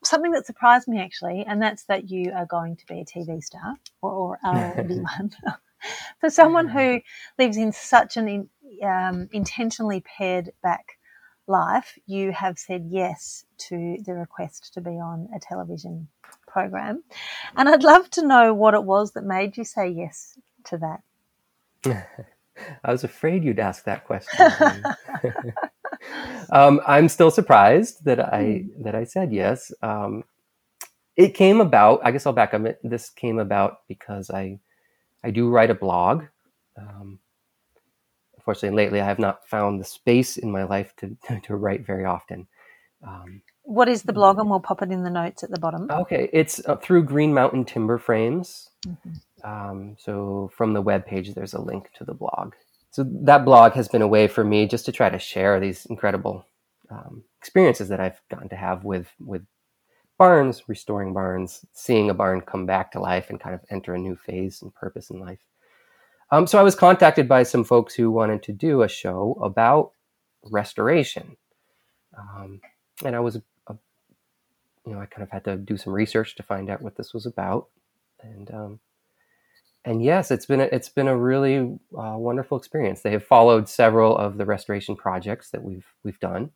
something 0.02 0.30
that 0.32 0.46
surprised 0.46 0.88
me 0.88 0.98
actually, 0.98 1.44
and 1.46 1.60
that's 1.60 1.84
that 1.84 2.08
you 2.08 2.32
are 2.34 2.46
going 2.46 2.76
to 2.76 2.86
be 2.86 3.00
a 3.00 3.04
TV 3.04 3.42
star 3.42 3.76
or, 4.00 4.12
or 4.12 4.38
are 4.44 4.72
already 4.72 4.94
one. 4.94 5.30
For 6.20 6.28
someone 6.28 6.68
who 6.68 7.00
lives 7.38 7.56
in 7.56 7.72
such 7.72 8.18
an 8.18 8.28
in, 8.28 8.50
um, 8.83 9.28
intentionally 9.33 10.02
pared 10.02 10.52
back 10.62 10.98
life, 11.46 11.98
you 12.06 12.33
have 12.33 12.59
said 12.59 12.87
yes 12.88 13.44
to 13.59 13.98
the 14.06 14.14
request 14.14 14.72
to 14.74 14.80
be 14.80 14.92
on 14.92 15.28
a 15.35 15.40
television 15.40 16.09
program. 16.46 17.02
And 17.56 17.68
I'd 17.68 17.83
love 17.83 18.09
to 18.11 18.26
know 18.26 18.54
what 18.54 18.74
it 18.74 18.85
was 18.85 19.12
that 19.12 19.24
made 19.24 19.56
you 19.56 19.64
say 19.64 19.88
yes 19.88 20.38
to 20.64 20.78
that. 20.78 21.02
i 22.85 22.92
was 22.92 23.04
afraid 23.04 23.42
you'd 23.42 23.59
ask 23.59 23.85
that 23.85 24.04
question 24.04 24.38
um, 26.50 26.80
i'm 26.87 27.09
still 27.09 27.30
surprised 27.30 28.04
that 28.04 28.20
i 28.20 28.64
that 28.78 28.94
i 28.94 29.04
said 29.04 29.33
yes. 29.33 29.72
Um, 29.83 30.24
it 31.16 31.35
came 31.35 31.61
about 31.61 32.00
i 32.04 32.11
guess 32.11 32.26
i'll 32.26 32.35
back 32.35 32.52
up 32.52 32.66
it 32.66 32.78
this 32.85 33.09
came 33.11 33.38
about 33.38 33.78
because 33.88 34.30
i 34.30 34.59
i 35.24 35.30
do 35.30 35.48
write 35.48 35.70
a 35.70 35.74
blog. 35.74 36.24
Um, 36.76 37.18
unfortunately 38.40 38.74
lately 38.85 39.00
i 39.00 39.05
have 39.05 39.18
not 39.18 39.46
found 39.46 39.79
the 39.81 39.85
space 39.85 40.37
in 40.38 40.50
my 40.50 40.64
life 40.64 40.94
to, 40.96 41.16
to 41.42 41.55
write 41.57 41.85
very 41.87 42.05
often 42.07 42.46
um, 43.07 43.40
What 43.62 43.88
is 43.88 44.03
the 44.03 44.12
blog? 44.12 44.38
And 44.38 44.50
we'll 44.50 44.61
pop 44.61 44.83
it 44.83 44.90
in 44.90 45.03
the 45.05 45.11
notes 45.11 45.42
at 45.42 45.50
the 45.50 45.61
bottom. 45.61 45.88
okay 45.90 46.29
it's 46.33 46.61
uh, 46.66 46.76
through 46.76 47.05
green 47.05 47.33
mountain 47.35 47.64
timber 47.64 47.98
frames 47.98 48.68
Mhm. 48.87 49.20
um, 49.44 49.96
so 49.98 50.50
from 50.57 50.72
the 50.72 50.81
web 50.90 51.05
page 51.05 51.35
there's 51.35 51.53
a 51.55 51.61
link 51.61 51.90
to 51.98 52.05
the 52.05 52.14
blog 52.14 52.55
so 52.90 53.05
that 53.29 53.44
blog 53.44 53.72
has 53.72 53.88
been 53.88 54.00
a 54.03 54.09
way 54.16 54.26
for 54.26 54.42
me 54.53 54.66
just 54.66 54.87
to 54.87 54.92
try 54.92 55.09
to 55.11 55.18
share 55.18 55.61
these 55.61 55.85
incredible 55.87 56.37
um, 56.90 57.22
experiences 57.40 57.88
that 57.90 58.00
i've 58.00 58.20
gotten 58.31 58.48
to 58.48 58.57
have 58.57 58.85
with 58.85 59.09
with 59.33 59.42
barns 60.18 60.57
restoring 60.68 61.12
barns 61.12 61.64
seeing 61.72 62.09
a 62.11 62.14
barn 62.14 62.40
come 62.40 62.64
back 62.66 62.90
to 62.92 63.00
life 63.00 63.26
and 63.31 63.38
kind 63.44 63.55
of 63.55 63.61
enter 63.70 63.94
a 63.94 63.98
new 63.98 64.16
phase 64.16 64.62
and 64.62 64.74
purpose 64.74 65.11
in 65.11 65.18
life 65.20 65.42
um, 66.30 66.46
so 66.46 66.58
i 66.58 66.62
was 66.62 66.74
contacted 66.74 67.28
by 67.28 67.42
some 67.42 67.64
folks 67.64 67.94
who 67.94 68.10
wanted 68.10 68.42
to 68.42 68.52
do 68.52 68.82
a 68.82 68.88
show 68.88 69.38
about 69.42 69.92
restoration 70.50 71.36
um, 72.18 72.60
and 73.04 73.16
i 73.16 73.20
was 73.20 73.36
a, 73.36 73.42
you 74.86 74.92
know 74.92 75.00
i 75.00 75.06
kind 75.06 75.22
of 75.22 75.30
had 75.30 75.44
to 75.44 75.56
do 75.56 75.76
some 75.76 75.92
research 75.92 76.36
to 76.36 76.42
find 76.42 76.70
out 76.70 76.82
what 76.82 76.96
this 76.96 77.14
was 77.14 77.26
about 77.26 77.68
and 78.22 78.50
um, 78.52 78.80
and 79.84 80.04
yes, 80.04 80.30
it's 80.30 80.46
been 80.46 80.60
a, 80.60 80.64
it's 80.64 80.90
been 80.90 81.08
a 81.08 81.16
really 81.16 81.78
uh, 81.96 82.14
wonderful 82.16 82.58
experience. 82.58 83.00
They 83.00 83.12
have 83.12 83.24
followed 83.24 83.68
several 83.68 84.16
of 84.16 84.36
the 84.36 84.44
restoration 84.44 84.94
projects 84.94 85.50
that 85.50 85.62
we've 85.64 85.86
we've 86.04 86.20
done, 86.20 86.50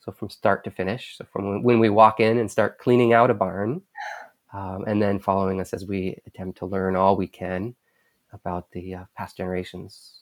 so 0.00 0.10
from 0.10 0.28
start 0.28 0.64
to 0.64 0.70
finish. 0.70 1.16
So 1.16 1.24
from 1.32 1.48
when, 1.48 1.62
when 1.62 1.78
we 1.78 1.88
walk 1.88 2.18
in 2.18 2.38
and 2.38 2.50
start 2.50 2.78
cleaning 2.78 3.12
out 3.12 3.30
a 3.30 3.34
barn, 3.34 3.82
um, 4.52 4.84
and 4.86 5.00
then 5.00 5.20
following 5.20 5.60
us 5.60 5.72
as 5.72 5.86
we 5.86 6.18
attempt 6.26 6.58
to 6.58 6.66
learn 6.66 6.96
all 6.96 7.16
we 7.16 7.28
can 7.28 7.76
about 8.34 8.70
the 8.72 8.94
uh, 8.96 9.04
past 9.16 9.38
generations 9.38 10.20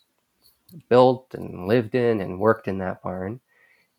built 0.89 1.35
and 1.35 1.67
lived 1.69 1.95
in 1.97 2.21
and 2.23 2.41
worked 2.41 2.69
in 2.69 2.79
that 2.79 3.03
barn, 3.03 3.41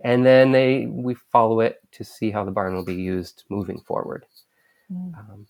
and 0.03 0.25
then 0.25 0.51
they 0.51 0.87
we 0.87 1.15
follow 1.15 1.61
it 1.61 1.81
to 1.93 2.03
see 2.03 2.31
how 2.31 2.45
the 2.45 2.51
barn 2.51 2.75
will 2.75 2.85
be 2.85 2.95
used 2.95 3.43
moving 3.49 3.79
forward. 3.81 4.25
Mm. 4.91 5.15
Um, 5.17 5.47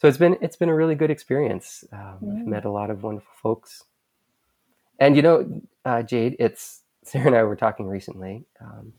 so 0.00 0.08
it's 0.08 0.18
been 0.18 0.38
it's 0.42 0.56
been 0.56 0.70
a 0.70 0.74
really 0.74 0.96
good 0.96 1.10
experience. 1.10 1.84
Um, 1.92 2.18
I've 2.32 2.46
Mm. 2.46 2.46
met 2.46 2.64
a 2.66 2.70
lot 2.70 2.90
of 2.90 3.02
wonderful 3.04 3.32
folks, 3.42 3.84
and 5.00 5.16
you 5.16 5.22
know, 5.22 5.62
uh, 5.84 6.02
Jade, 6.02 6.36
it's 6.38 6.82
Sarah 7.04 7.28
and 7.28 7.36
I 7.36 7.44
were 7.44 7.56
talking 7.56 7.86
recently. 7.88 8.46
Um, 8.60 8.92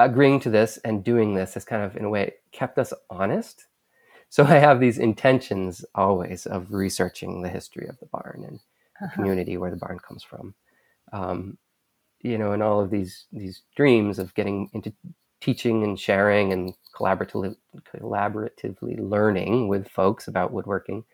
agreeing 0.00 0.40
to 0.40 0.50
this 0.50 0.78
and 0.78 1.04
doing 1.04 1.34
this 1.34 1.54
has 1.54 1.64
kind 1.64 1.82
of, 1.82 1.96
in 1.96 2.04
a 2.04 2.10
way, 2.10 2.34
kept 2.52 2.78
us 2.78 2.92
honest. 3.10 3.66
So 4.30 4.44
I 4.44 4.56
have 4.58 4.80
these 4.80 4.98
intentions 4.98 5.84
always 5.94 6.46
of 6.46 6.72
researching 6.72 7.42
the 7.42 7.48
history 7.48 7.88
of 7.88 7.98
the 8.00 8.06
barn 8.06 8.44
and 8.46 8.60
Uh-huh. 9.02 9.10
community 9.14 9.56
where 9.56 9.70
the 9.70 9.76
barn 9.76 9.98
comes 10.00 10.22
from. 10.22 10.54
Um, 11.12 11.58
you 12.20 12.38
know, 12.38 12.52
and 12.52 12.62
all 12.62 12.80
of 12.80 12.90
these 12.90 13.26
these 13.32 13.62
dreams 13.76 14.18
of 14.18 14.34
getting 14.34 14.70
into 14.74 14.92
teaching 15.40 15.84
and 15.84 15.98
sharing 16.00 16.52
and 16.52 16.74
collaboratively 16.96 17.56
collaboratively 17.94 18.98
learning 18.98 19.68
with 19.68 19.88
folks 19.88 20.28
about 20.28 20.52
woodworking. 20.52 21.04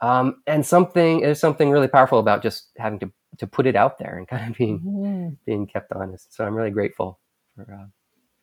Um, 0.00 0.42
and 0.46 0.66
something 0.66 1.20
there's 1.22 1.40
something 1.40 1.70
really 1.70 1.88
powerful 1.88 2.18
about 2.18 2.42
just 2.42 2.70
having 2.78 2.98
to 3.00 3.12
to 3.38 3.46
put 3.46 3.66
it 3.66 3.76
out 3.76 3.98
there 3.98 4.18
and 4.18 4.28
kind 4.28 4.50
of 4.52 4.58
being 4.58 4.84
Mm. 4.84 5.36
being 5.46 5.66
kept 5.66 5.92
honest. 5.92 6.34
So 6.34 6.46
I'm 6.46 6.54
really 6.54 6.70
grateful 6.70 7.20
for 7.56 7.62
uh, 7.74 7.86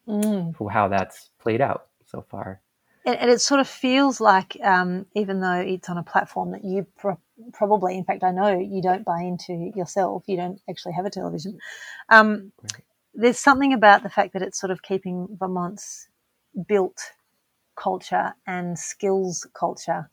Mm. 0.08 0.56
for 0.56 0.72
how 0.72 0.88
that's 0.88 1.30
played 1.40 1.62
out 1.62 1.88
so 2.06 2.26
far. 2.30 2.62
And, 3.06 3.18
and 3.18 3.32
it 3.32 3.42
sort 3.42 3.60
of 3.60 3.68
feels 3.68 4.22
like, 4.22 4.58
um, 4.64 5.06
even 5.16 5.42
though 5.42 5.60
it's 5.60 5.90
on 5.90 5.98
a 5.98 6.04
platform 6.04 6.52
that 6.52 6.64
you 6.64 6.86
pro- 6.98 7.20
probably, 7.54 7.98
in 7.98 8.06
fact, 8.06 8.24
I 8.24 8.32
know 8.32 8.60
you 8.60 8.82
don't 8.82 9.06
buy 9.06 9.22
into 9.22 9.72
yourself, 9.76 10.24
you 10.28 10.38
don't 10.38 10.62
actually 10.70 10.94
have 10.94 11.06
a 11.06 11.10
television. 11.10 11.60
Um, 12.10 12.52
There's 13.14 13.40
something 13.40 13.74
about 13.74 14.04
the 14.04 14.10
fact 14.10 14.34
that 14.34 14.42
it's 14.42 14.60
sort 14.60 14.72
of 14.72 14.84
keeping 14.84 15.28
Vermont's 15.40 16.08
built 16.68 17.14
culture 17.76 18.36
and 18.48 18.78
skills 18.80 19.48
culture 19.54 20.10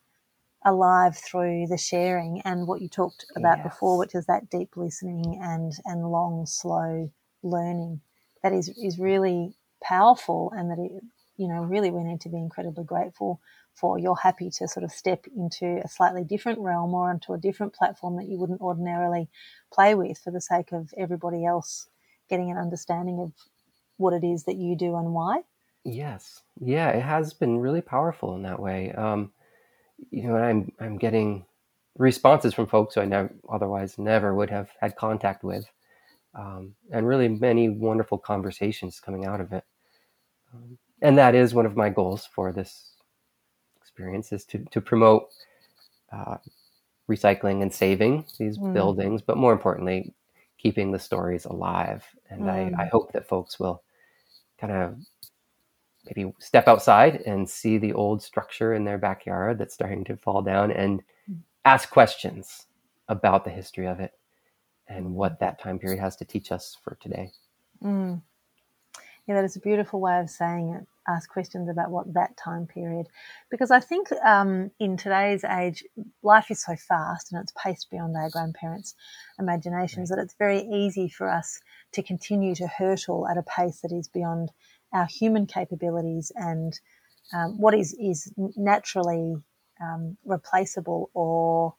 alive 0.64 1.16
through 1.16 1.66
the 1.68 1.78
sharing 1.78 2.40
and 2.44 2.66
what 2.66 2.80
you 2.82 2.88
talked 2.88 3.26
about 3.36 3.62
before, 3.62 3.98
which 3.98 4.14
is 4.14 4.26
that 4.26 4.50
deep 4.50 4.76
listening 4.76 5.40
and 5.42 5.72
and 5.86 6.10
long, 6.10 6.46
slow 6.46 7.10
learning. 7.42 8.00
That 8.42 8.52
is 8.52 8.68
is 8.70 8.98
really 8.98 9.54
powerful, 9.82 10.52
and 10.56 10.70
that 10.70 10.78
it, 10.78 11.02
you 11.38 11.48
know 11.48 11.62
really 11.62 11.90
we 11.92 12.04
need 12.04 12.22
to 12.22 12.30
be 12.30 12.38
incredibly 12.38 12.84
grateful 12.84 13.40
for. 13.76 13.98
You're 13.98 14.16
happy 14.16 14.50
to 14.58 14.68
sort 14.68 14.84
of 14.84 14.92
step 14.92 15.26
into 15.36 15.80
a 15.84 15.88
slightly 15.88 16.24
different 16.24 16.60
realm 16.60 16.94
or 16.94 17.10
onto 17.10 17.34
a 17.34 17.38
different 17.38 17.74
platform 17.74 18.16
that 18.18 18.28
you 18.28 18.38
wouldn't 18.38 18.62
ordinarily 18.62 19.30
play 19.72 19.96
with 19.96 20.18
for 20.18 20.32
the 20.32 20.42
sake 20.42 20.72
of 20.72 20.92
everybody 20.98 21.46
else 21.46 21.88
getting 22.30 22.50
an 22.52 22.58
understanding 22.58 23.20
of 23.20 23.32
what 23.98 24.14
it 24.14 24.24
is 24.26 24.44
that 24.44 24.56
you 24.56 24.76
do 24.76 24.96
and 24.96 25.14
why. 25.14 25.42
Yes, 25.84 26.42
yeah, 26.60 26.90
it 26.90 27.02
has 27.02 27.34
been 27.34 27.58
really 27.58 27.80
powerful 27.82 28.36
in 28.36 28.42
that 28.42 28.60
way. 28.60 28.92
Um, 28.92 29.32
you 30.10 30.24
know, 30.24 30.36
I'm 30.36 30.72
I'm 30.80 30.98
getting 30.98 31.46
responses 31.98 32.54
from 32.54 32.66
folks 32.68 32.94
who 32.96 33.02
I 33.02 33.06
never 33.06 33.34
otherwise 33.50 33.98
never 33.98 34.34
would 34.34 34.50
have 34.50 34.70
had 34.80 34.96
contact 34.96 35.44
with, 35.44 35.66
um, 36.34 36.74
and 36.92 37.06
really 37.06 37.28
many 37.28 37.68
wonderful 37.70 38.18
conversations 38.18 39.00
coming 39.00 39.26
out 39.26 39.40
of 39.40 39.52
it. 39.52 39.64
Um, 40.54 40.78
and 41.02 41.16
that 41.18 41.34
is 41.34 41.54
one 41.54 41.66
of 41.66 41.76
my 41.76 41.88
goals 41.88 42.28
for 42.32 42.52
this 42.52 42.90
experience 43.80 44.32
is 44.32 44.44
to, 44.44 44.58
to 44.70 44.80
promote 44.80 45.28
uh, 46.12 46.36
recycling 47.08 47.62
and 47.62 47.72
saving 47.72 48.24
these 48.38 48.58
mm. 48.58 48.72
buildings, 48.72 49.22
but 49.22 49.36
more 49.36 49.52
importantly, 49.52 50.12
keeping 50.58 50.92
the 50.92 50.98
stories 50.98 51.44
alive. 51.44 52.04
And 52.30 52.42
mm. 52.42 52.50
I, 52.50 52.82
I 52.82 52.86
mm. 52.86 52.90
hope 52.90 53.12
that 53.12 53.28
folks 53.28 53.58
will 53.58 53.82
kind 54.58 54.72
of 54.72 54.98
maybe 56.04 56.32
step 56.38 56.68
outside 56.68 57.22
and 57.26 57.48
see 57.48 57.78
the 57.78 57.92
old 57.92 58.22
structure 58.22 58.74
in 58.74 58.84
their 58.84 58.98
backyard 58.98 59.58
that's 59.58 59.74
starting 59.74 60.04
to 60.04 60.16
fall 60.16 60.42
down 60.42 60.70
and 60.70 61.02
mm. 61.30 61.38
ask 61.64 61.90
questions 61.90 62.66
about 63.08 63.44
the 63.44 63.50
history 63.50 63.86
of 63.86 64.00
it 64.00 64.12
and 64.88 65.14
what 65.14 65.40
that 65.40 65.60
time 65.60 65.78
period 65.78 66.00
has 66.00 66.16
to 66.16 66.24
teach 66.24 66.50
us 66.50 66.76
for 66.82 66.96
today. 67.00 67.30
Mm. 67.82 68.22
Yeah, 69.28 69.34
that 69.34 69.44
is 69.44 69.56
a 69.56 69.60
beautiful 69.60 70.00
way 70.00 70.18
of 70.20 70.30
saying 70.30 70.70
it. 70.70 70.86
Ask 71.06 71.28
questions 71.28 71.68
about 71.68 71.90
what 71.90 72.14
that 72.14 72.36
time 72.36 72.66
period, 72.66 73.06
because 73.50 73.70
I 73.70 73.80
think 73.80 74.08
um, 74.24 74.70
in 74.80 74.96
today's 74.96 75.44
age, 75.44 75.84
life 76.22 76.50
is 76.50 76.62
so 76.64 76.76
fast 76.76 77.30
and 77.30 77.40
it's 77.42 77.52
paced 77.62 77.90
beyond 77.90 78.16
our 78.16 78.30
grandparents' 78.30 78.94
imaginations 79.38 80.10
right. 80.10 80.16
that 80.16 80.22
it's 80.22 80.34
very 80.38 80.62
easy 80.62 81.08
for 81.08 81.30
us 81.30 81.60
to 81.92 82.02
continue 82.02 82.54
to 82.54 82.66
hurtle 82.66 83.28
at 83.28 83.36
a 83.36 83.42
pace 83.42 83.80
that 83.82 83.92
is 83.92 84.08
beyond 84.08 84.50
our 84.92 85.06
human 85.06 85.46
capabilities 85.46 86.32
and 86.34 86.80
um, 87.34 87.60
what 87.60 87.74
is 87.74 87.94
is 88.00 88.32
naturally 88.56 89.36
um, 89.82 90.16
replaceable 90.24 91.10
or 91.12 91.74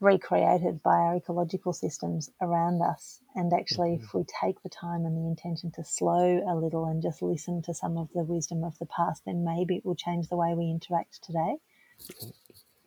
recreated 0.00 0.82
by 0.82 0.96
our 0.96 1.16
ecological 1.16 1.74
systems 1.74 2.30
around 2.40 2.82
us. 2.82 3.20
And 3.34 3.52
actually, 3.52 3.90
mm-hmm. 3.90 4.04
if 4.04 4.14
we 4.14 4.24
take 4.24 4.62
the 4.62 4.70
time 4.70 5.04
and 5.04 5.16
the 5.16 5.28
intention 5.28 5.70
to 5.72 5.84
slow 5.84 6.42
a 6.48 6.54
little 6.54 6.86
and 6.86 7.02
just 7.02 7.20
listen 7.20 7.62
to 7.62 7.74
some 7.74 7.98
of 7.98 8.08
the 8.14 8.24
wisdom 8.24 8.64
of 8.64 8.78
the 8.78 8.86
past, 8.86 9.24
then 9.26 9.44
maybe 9.44 9.76
it 9.76 9.84
will 9.84 9.94
change 9.94 10.28
the 10.28 10.36
way 10.36 10.54
we 10.54 10.70
interact 10.70 11.22
today. 11.22 11.56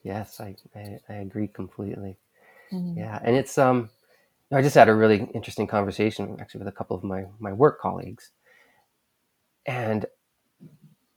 Yes, 0.03 0.41
I, 0.41 0.55
I, 0.75 0.99
I 1.07 1.13
agree 1.15 1.47
completely. 1.47 2.17
Mm-hmm. 2.71 2.97
Yeah. 2.97 3.19
And 3.23 3.35
it's, 3.35 3.57
um, 3.59 3.91
I 4.51 4.61
just 4.61 4.75
had 4.75 4.89
a 4.89 4.95
really 4.95 5.29
interesting 5.33 5.67
conversation 5.67 6.37
actually 6.39 6.59
with 6.59 6.67
a 6.67 6.73
couple 6.73 6.97
of 6.97 7.03
my, 7.03 7.25
my 7.39 7.53
work 7.53 7.79
colleagues. 7.79 8.31
And 9.67 10.07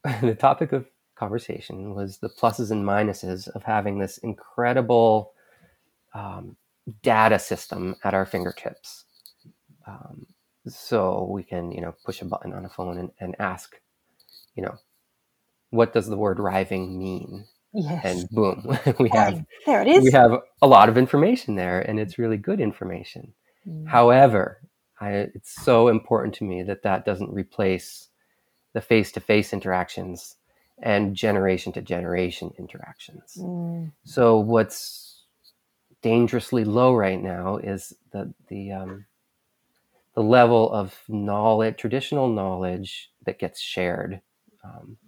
the 0.21 0.35
topic 0.35 0.73
of 0.73 0.87
conversation 1.15 1.95
was 1.95 2.19
the 2.19 2.29
pluses 2.29 2.71
and 2.71 2.85
minuses 2.85 3.49
of 3.49 3.63
having 3.63 3.99
this 3.99 4.19
incredible 4.19 5.33
um, 6.17 6.57
data 7.03 7.39
system 7.39 7.97
at 8.03 8.15
our 8.15 8.25
fingertips. 8.25 9.05
Um, 9.87 10.27
so 10.67 11.29
we 11.31 11.43
can, 11.43 11.71
you 11.71 11.81
know, 11.81 11.95
push 12.05 12.23
a 12.23 12.25
button 12.25 12.53
on 12.53 12.65
a 12.65 12.69
phone 12.69 12.99
and, 12.99 13.11
and 13.21 13.37
ask, 13.39 13.77
you 14.55 14.63
know, 14.63 14.77
what 15.71 15.93
does 15.93 16.07
the 16.07 16.17
word 16.17 16.39
riving 16.39 16.99
mean? 16.99 17.45
Yes. 17.73 18.05
And 18.05 18.31
boom, 18.31 18.79
we 18.99 19.11
have 19.11 19.45
there 19.67 19.83
it 19.83 19.89
is. 19.89 20.05
We 20.05 20.13
have 20.13 20.41
a 20.63 20.67
lot 20.67 20.89
of 20.89 20.97
information 20.97 21.57
there, 21.57 21.81
and 21.81 22.01
it's 22.01 22.19
really 22.19 22.39
good 22.39 22.61
information. 22.61 23.35
Mm. 23.69 23.87
However, 23.87 24.63
I, 24.99 25.11
it's 25.35 25.55
so 25.63 25.89
important 25.89 26.35
to 26.37 26.45
me 26.45 26.63
that 26.63 26.85
that 26.85 27.05
doesn't 27.05 27.33
replace 27.33 28.09
the 28.73 28.81
face-to-face 28.81 29.53
interactions 29.53 30.37
and 30.83 31.15
generation 31.15 31.73
to 31.75 31.83
generation 31.83 32.53
interactions. 32.59 33.37
Mm. 33.39 33.93
So 34.05 34.39
what's 34.39 35.06
dangerously 36.07 36.63
low 36.63 36.95
right 36.95 37.21
now 37.21 37.57
is 37.57 37.93
the 38.13 38.33
the 38.47 38.71
um, 38.71 39.07
the 40.15 40.23
level 40.23 40.71
of 40.71 40.95
knowledge, 41.09 41.79
traditional 41.79 42.29
knowledge 42.29 43.11
that 43.25 43.41
gets 43.41 43.61
shared. 43.61 44.21
Um, 44.63 44.99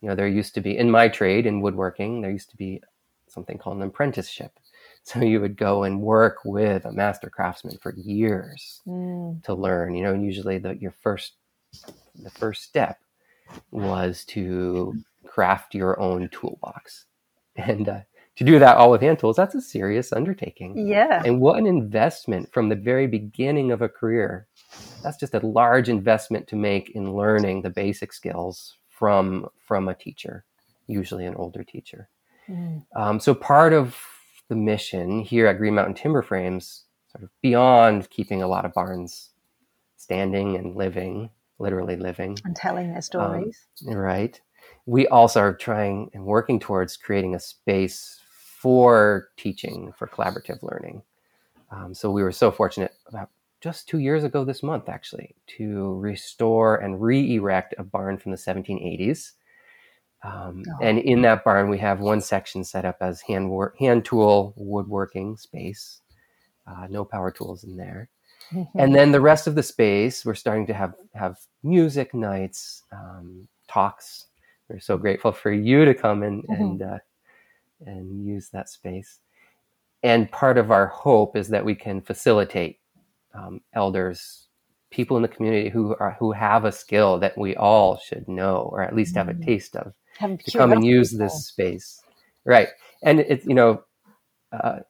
you 0.00 0.08
know, 0.08 0.14
there 0.14 0.26
used 0.26 0.54
to 0.54 0.62
be 0.62 0.78
in 0.78 0.90
my 0.90 1.08
trade 1.08 1.44
in 1.44 1.60
woodworking, 1.60 2.22
there 2.22 2.30
used 2.30 2.48
to 2.52 2.56
be 2.56 2.82
something 3.28 3.58
called 3.58 3.76
an 3.76 3.82
apprenticeship. 3.82 4.52
So 5.06 5.20
you 5.20 5.38
would 5.42 5.58
go 5.58 5.82
and 5.82 6.00
work 6.00 6.38
with 6.46 6.86
a 6.86 6.90
master 6.90 7.28
craftsman 7.28 7.76
for 7.76 7.92
years 7.94 8.80
mm. 8.86 9.42
to 9.44 9.52
learn. 9.52 9.94
You 9.94 10.04
know, 10.04 10.14
and 10.14 10.24
usually 10.24 10.56
the 10.56 10.78
your 10.78 10.94
first 11.02 11.34
the 12.22 12.30
first 12.30 12.62
step 12.62 12.98
was 13.70 14.24
to 14.28 14.94
craft 15.26 15.74
your 15.74 16.00
own 16.00 16.30
toolbox, 16.30 17.04
and 17.56 17.86
uh, 17.86 18.00
to 18.36 18.44
do 18.44 18.58
that 18.58 18.76
all 18.76 18.90
with 18.90 19.00
hand 19.00 19.18
tools, 19.18 19.36
that's 19.36 19.54
a 19.54 19.60
serious 19.60 20.12
undertaking. 20.12 20.86
Yeah. 20.86 21.22
And 21.24 21.40
what 21.40 21.58
an 21.58 21.66
investment 21.66 22.52
from 22.52 22.68
the 22.68 22.74
very 22.74 23.06
beginning 23.06 23.70
of 23.70 23.80
a 23.80 23.88
career. 23.88 24.48
That's 25.02 25.18
just 25.18 25.34
a 25.34 25.46
large 25.46 25.88
investment 25.88 26.48
to 26.48 26.56
make 26.56 26.90
in 26.90 27.14
learning 27.14 27.62
the 27.62 27.70
basic 27.70 28.12
skills 28.12 28.76
from 28.88 29.48
from 29.58 29.88
a 29.88 29.94
teacher, 29.94 30.44
usually 30.86 31.26
an 31.26 31.34
older 31.36 31.62
teacher. 31.62 32.08
Mm. 32.48 32.84
Um, 32.96 33.20
so 33.20 33.34
part 33.34 33.72
of 33.72 33.96
the 34.48 34.56
mission 34.56 35.20
here 35.20 35.46
at 35.46 35.58
Green 35.58 35.74
Mountain 35.74 35.94
Timber 35.94 36.22
Frames, 36.22 36.84
sort 37.12 37.24
of 37.24 37.30
beyond 37.40 38.10
keeping 38.10 38.42
a 38.42 38.48
lot 38.48 38.64
of 38.64 38.74
barns 38.74 39.30
standing 39.96 40.56
and 40.56 40.76
living, 40.76 41.30
literally 41.58 41.96
living, 41.96 42.36
and 42.44 42.56
telling 42.56 42.88
their 42.88 42.96
um, 42.96 43.02
stories, 43.02 43.66
um, 43.88 43.94
right? 43.94 44.40
We 44.86 45.06
also 45.06 45.40
are 45.40 45.54
trying 45.54 46.10
and 46.14 46.24
working 46.24 46.60
towards 46.60 46.96
creating 46.96 47.34
a 47.34 47.40
space 47.40 48.20
for 48.64 49.28
teaching, 49.36 49.92
for 49.92 50.06
collaborative 50.06 50.62
learning. 50.62 51.02
Um, 51.70 51.92
so 51.92 52.10
we 52.10 52.22
were 52.22 52.32
so 52.32 52.50
fortunate 52.50 52.94
about 53.06 53.28
just 53.60 53.86
two 53.86 53.98
years 53.98 54.24
ago 54.24 54.42
this 54.42 54.62
month, 54.62 54.88
actually, 54.88 55.34
to 55.58 55.92
restore 55.98 56.76
and 56.76 56.98
re 56.98 57.34
erect 57.34 57.74
a 57.76 57.84
barn 57.84 58.16
from 58.16 58.32
the 58.32 58.38
1780s. 58.38 59.32
Um, 60.22 60.62
oh. 60.66 60.78
And 60.80 60.98
in 60.98 61.20
that 61.22 61.44
barn, 61.44 61.68
we 61.68 61.76
have 61.80 62.00
one 62.00 62.22
section 62.22 62.64
set 62.64 62.86
up 62.86 62.96
as 63.02 63.20
hand, 63.20 63.50
work, 63.50 63.78
hand 63.78 64.06
tool 64.06 64.54
woodworking 64.56 65.36
space, 65.36 66.00
uh, 66.66 66.86
no 66.88 67.04
power 67.04 67.30
tools 67.30 67.64
in 67.64 67.76
there. 67.76 68.08
Mm-hmm. 68.50 68.78
And 68.78 68.94
then 68.94 69.12
the 69.12 69.20
rest 69.20 69.46
of 69.46 69.56
the 69.56 69.62
space, 69.62 70.24
we're 70.24 70.34
starting 70.34 70.66
to 70.68 70.74
have, 70.74 70.94
have 71.12 71.36
music 71.62 72.14
nights, 72.14 72.82
um, 72.92 73.46
talks. 73.68 74.28
We're 74.70 74.80
so 74.80 74.96
grateful 74.96 75.32
for 75.32 75.52
you 75.52 75.84
to 75.84 75.92
come 75.92 76.22
in 76.22 76.44
mm-hmm. 76.44 76.62
and 76.62 76.82
uh, 76.82 76.98
and 77.86 78.26
use 78.26 78.50
that 78.50 78.68
space. 78.68 79.20
And 80.02 80.30
part 80.30 80.58
of 80.58 80.70
our 80.70 80.86
hope 80.86 81.36
is 81.36 81.48
that 81.48 81.64
we 81.64 81.74
can 81.74 82.02
facilitate 82.02 82.78
um, 83.32 83.62
elders, 83.72 84.48
people 84.90 85.16
in 85.16 85.22
the 85.22 85.28
community 85.28 85.70
who 85.70 85.96
are 85.98 86.16
who 86.18 86.32
have 86.32 86.64
a 86.64 86.72
skill 86.72 87.18
that 87.18 87.36
we 87.36 87.56
all 87.56 87.98
should 87.98 88.28
know, 88.28 88.68
or 88.70 88.82
at 88.82 88.94
least 88.94 89.16
have 89.16 89.28
a 89.28 89.32
mm-hmm. 89.32 89.44
taste 89.44 89.76
of, 89.76 89.94
to 90.20 90.50
come 90.52 90.72
and 90.72 90.84
use 90.84 91.10
people. 91.10 91.26
this 91.26 91.46
space. 91.46 92.02
Right, 92.44 92.68
and 93.02 93.20
it's 93.20 93.46
you 93.46 93.54
know, 93.54 93.82
uh, 94.52 94.80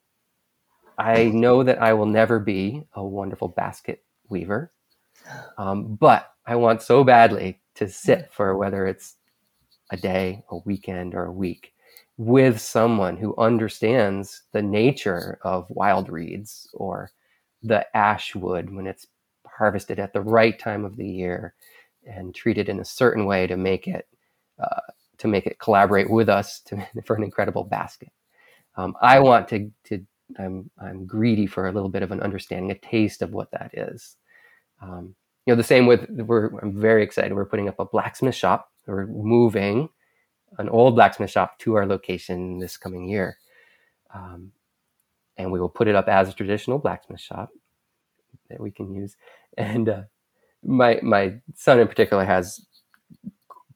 I 0.98 1.26
know 1.26 1.62
that 1.62 1.80
I 1.80 1.92
will 1.94 2.06
never 2.06 2.38
be 2.38 2.84
a 2.92 3.04
wonderful 3.04 3.48
basket 3.48 4.04
weaver, 4.28 4.72
um, 5.56 5.94
but 5.94 6.28
I 6.44 6.56
want 6.56 6.82
so 6.82 7.04
badly 7.04 7.60
to 7.76 7.88
sit 7.88 8.30
for 8.32 8.56
whether 8.56 8.86
it's 8.86 9.14
a 9.90 9.96
day, 9.96 10.44
a 10.50 10.58
weekend, 10.58 11.14
or 11.14 11.26
a 11.26 11.32
week 11.32 11.73
with 12.16 12.60
someone 12.60 13.16
who 13.16 13.34
understands 13.36 14.42
the 14.52 14.62
nature 14.62 15.38
of 15.42 15.66
wild 15.68 16.08
reeds 16.08 16.68
or 16.74 17.10
the 17.62 17.84
ash 17.96 18.34
wood 18.34 18.72
when 18.72 18.86
it's 18.86 19.06
harvested 19.46 19.98
at 19.98 20.12
the 20.12 20.20
right 20.20 20.58
time 20.58 20.84
of 20.84 20.96
the 20.96 21.08
year 21.08 21.54
and 22.06 22.34
treated 22.34 22.68
in 22.68 22.80
a 22.80 22.84
certain 22.84 23.24
way 23.24 23.46
to 23.46 23.56
make 23.56 23.88
it 23.88 24.06
uh, 24.62 24.80
to 25.18 25.28
make 25.28 25.46
it 25.46 25.58
collaborate 25.58 26.10
with 26.10 26.28
us 26.28 26.60
to, 26.60 26.86
for 27.04 27.16
an 27.16 27.22
incredible 27.22 27.64
basket. 27.64 28.10
Um, 28.76 28.94
I 29.00 29.20
want 29.20 29.48
to 29.48 29.70
to 29.84 30.04
I'm 30.38 30.70
I'm 30.78 31.06
greedy 31.06 31.46
for 31.46 31.68
a 31.68 31.72
little 31.72 31.88
bit 31.88 32.02
of 32.02 32.12
an 32.12 32.20
understanding, 32.20 32.70
a 32.70 32.78
taste 32.78 33.22
of 33.22 33.32
what 33.32 33.50
that 33.52 33.72
is. 33.74 34.16
Um, 34.80 35.14
you 35.46 35.52
know, 35.52 35.56
the 35.56 35.64
same 35.64 35.86
with 35.86 36.08
we're 36.10 36.56
I'm 36.58 36.80
very 36.80 37.02
excited. 37.02 37.34
We're 37.34 37.44
putting 37.44 37.68
up 37.68 37.78
a 37.78 37.84
blacksmith 37.84 38.34
shop. 38.34 38.70
We're 38.86 39.06
moving 39.06 39.88
an 40.58 40.68
old 40.68 40.94
blacksmith 40.94 41.30
shop 41.30 41.58
to 41.60 41.74
our 41.74 41.86
location 41.86 42.58
this 42.58 42.76
coming 42.76 43.08
year. 43.08 43.38
Um, 44.12 44.52
and 45.36 45.50
we 45.50 45.60
will 45.60 45.68
put 45.68 45.88
it 45.88 45.96
up 45.96 46.08
as 46.08 46.28
a 46.28 46.32
traditional 46.32 46.78
blacksmith 46.78 47.20
shop 47.20 47.50
that 48.48 48.60
we 48.60 48.70
can 48.70 48.94
use. 48.94 49.16
And 49.58 49.88
uh, 49.88 50.02
my 50.62 51.00
my 51.02 51.34
son 51.54 51.80
in 51.80 51.88
particular 51.88 52.24
has 52.24 52.64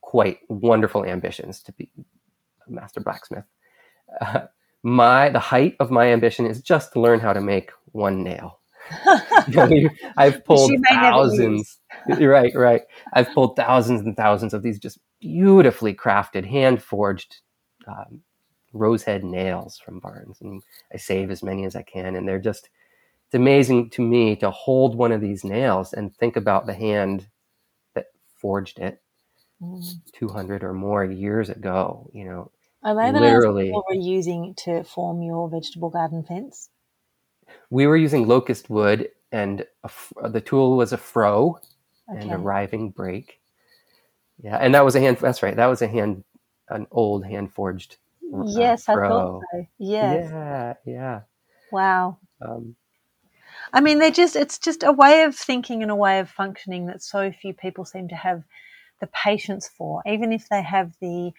quite 0.00 0.38
wonderful 0.48 1.04
ambitions 1.04 1.62
to 1.62 1.72
be 1.72 1.90
a 2.66 2.70
master 2.70 3.00
blacksmith. 3.00 3.44
Uh, 4.20 4.42
my 4.82 5.28
the 5.28 5.38
height 5.38 5.76
of 5.80 5.90
my 5.90 6.06
ambition 6.06 6.46
is 6.46 6.62
just 6.62 6.92
to 6.92 7.00
learn 7.00 7.20
how 7.20 7.32
to 7.32 7.40
make 7.40 7.70
one 7.92 8.22
nail. 8.22 8.60
I've 10.16 10.44
pulled 10.44 10.72
thousands. 10.88 11.78
right, 12.08 12.54
right. 12.54 12.82
I've 13.12 13.32
pulled 13.32 13.56
thousands 13.56 14.00
and 14.02 14.16
thousands 14.16 14.54
of 14.54 14.62
these 14.62 14.78
just 14.78 14.98
beautifully 15.20 15.94
crafted, 15.94 16.44
hand 16.44 16.82
forged 16.82 17.36
um, 17.86 18.22
rosehead 18.74 19.22
nails 19.22 19.78
from 19.78 20.00
barns, 20.00 20.40
and 20.40 20.62
I 20.92 20.96
save 20.96 21.30
as 21.30 21.42
many 21.42 21.64
as 21.64 21.76
I 21.76 21.82
can, 21.82 22.14
and 22.16 22.28
they're 22.28 22.38
just 22.38 22.68
it's 23.26 23.34
amazing 23.34 23.90
to 23.90 24.02
me 24.02 24.36
to 24.36 24.50
hold 24.50 24.96
one 24.96 25.12
of 25.12 25.20
these 25.20 25.44
nails 25.44 25.92
and 25.92 26.16
think 26.16 26.36
about 26.36 26.64
the 26.64 26.72
hand 26.72 27.28
that 27.94 28.06
forged 28.40 28.78
it 28.78 29.02
mm. 29.62 29.82
200 30.14 30.64
or 30.64 30.72
more 30.72 31.04
years 31.04 31.50
ago. 31.50 32.08
You 32.14 32.24
know, 32.24 32.50
are 32.82 32.94
they 32.94 33.12
the 33.12 33.20
literally 33.20 33.66
you 33.66 33.82
were 33.86 33.94
using 33.94 34.54
to 34.64 34.82
form 34.84 35.22
your 35.22 35.48
vegetable 35.48 35.90
garden 35.90 36.24
fence? 36.24 36.70
We 37.70 37.86
were 37.86 37.96
using 37.96 38.26
locust 38.26 38.70
wood, 38.70 39.10
and 39.30 39.66
the 40.30 40.40
tool 40.40 40.76
was 40.76 40.92
a 40.92 40.98
froe 40.98 41.60
okay. 42.10 42.20
and 42.20 42.32
a 42.32 42.38
riving 42.38 42.90
brake. 42.90 43.40
Yeah, 44.42 44.56
and 44.56 44.74
that 44.74 44.84
was 44.84 44.94
a 44.94 45.00
hand. 45.00 45.18
That's 45.18 45.42
right. 45.42 45.56
That 45.56 45.66
was 45.66 45.82
a 45.82 45.88
hand, 45.88 46.24
an 46.68 46.86
old 46.90 47.24
hand 47.24 47.52
forged. 47.52 47.96
Uh, 48.32 48.44
yes, 48.46 48.88
I 48.88 48.94
thought 48.94 49.44
so. 49.52 49.66
Yes. 49.78 50.30
Yeah, 50.30 50.74
yeah. 50.84 51.20
Wow. 51.72 52.18
Um, 52.40 52.76
I 53.72 53.80
mean, 53.80 53.98
they 53.98 54.10
just, 54.10 54.36
it's 54.36 54.58
just 54.58 54.82
a 54.82 54.92
way 54.92 55.22
of 55.22 55.34
thinking 55.34 55.82
and 55.82 55.90
a 55.90 55.96
way 55.96 56.20
of 56.20 56.30
functioning 56.30 56.86
that 56.86 57.02
so 57.02 57.30
few 57.32 57.52
people 57.52 57.84
seem 57.84 58.08
to 58.08 58.16
have 58.16 58.44
the 59.00 59.08
patience 59.08 59.68
for, 59.68 60.02
even 60.06 60.32
if 60.32 60.48
they 60.48 60.62
have 60.62 60.92
the 61.00 61.32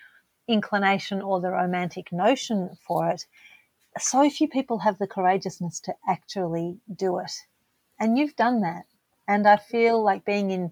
inclination 0.48 1.22
or 1.22 1.40
the 1.40 1.52
romantic 1.52 2.12
notion 2.12 2.78
for 2.86 3.10
it. 3.10 3.26
So 4.00 4.30
few 4.30 4.48
people 4.48 4.80
have 4.80 4.98
the 4.98 5.08
courageousness 5.08 5.80
to 5.82 5.94
actually 6.08 6.80
do 6.94 7.20
it. 7.20 7.32
And 8.00 8.18
you've 8.18 8.36
done 8.36 8.62
that. 8.62 8.86
And 9.28 9.48
I 9.48 9.58
feel 9.58 10.02
like 10.04 10.26
being 10.26 10.52
in 10.52 10.72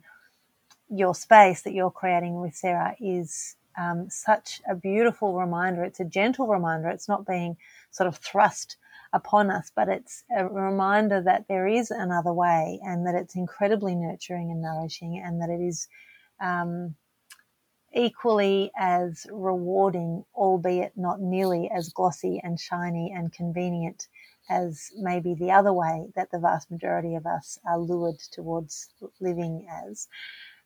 your 0.89 1.15
space 1.15 1.63
that 1.63 1.73
you're 1.73 1.91
creating 1.91 2.41
with 2.41 2.55
Sarah 2.55 2.95
is 2.99 3.55
um, 3.79 4.09
such 4.09 4.61
a 4.69 4.75
beautiful 4.75 5.35
reminder. 5.39 5.83
It's 5.83 5.99
a 5.99 6.05
gentle 6.05 6.47
reminder. 6.47 6.89
It's 6.89 7.09
not 7.09 7.27
being 7.27 7.57
sort 7.91 8.07
of 8.07 8.17
thrust 8.17 8.77
upon 9.13 9.51
us, 9.51 9.71
but 9.75 9.89
it's 9.89 10.23
a 10.35 10.47
reminder 10.47 11.21
that 11.21 11.45
there 11.49 11.67
is 11.67 11.91
another 11.91 12.33
way 12.33 12.79
and 12.83 13.05
that 13.07 13.15
it's 13.15 13.35
incredibly 13.35 13.95
nurturing 13.95 14.51
and 14.51 14.61
nourishing 14.61 15.21
and 15.25 15.41
that 15.41 15.49
it 15.49 15.61
is 15.61 15.88
um, 16.41 16.95
equally 17.95 18.71
as 18.77 19.27
rewarding, 19.31 20.25
albeit 20.35 20.93
not 20.97 21.21
nearly 21.21 21.71
as 21.75 21.89
glossy 21.89 22.41
and 22.43 22.59
shiny 22.59 23.13
and 23.15 23.33
convenient 23.33 24.07
as 24.49 24.91
maybe 24.97 25.35
the 25.35 25.51
other 25.51 25.73
way 25.73 26.07
that 26.15 26.31
the 26.31 26.39
vast 26.39 26.71
majority 26.71 27.15
of 27.15 27.25
us 27.27 27.59
are 27.67 27.79
lured 27.79 28.19
towards 28.33 28.89
living 29.21 29.67
as. 29.88 30.07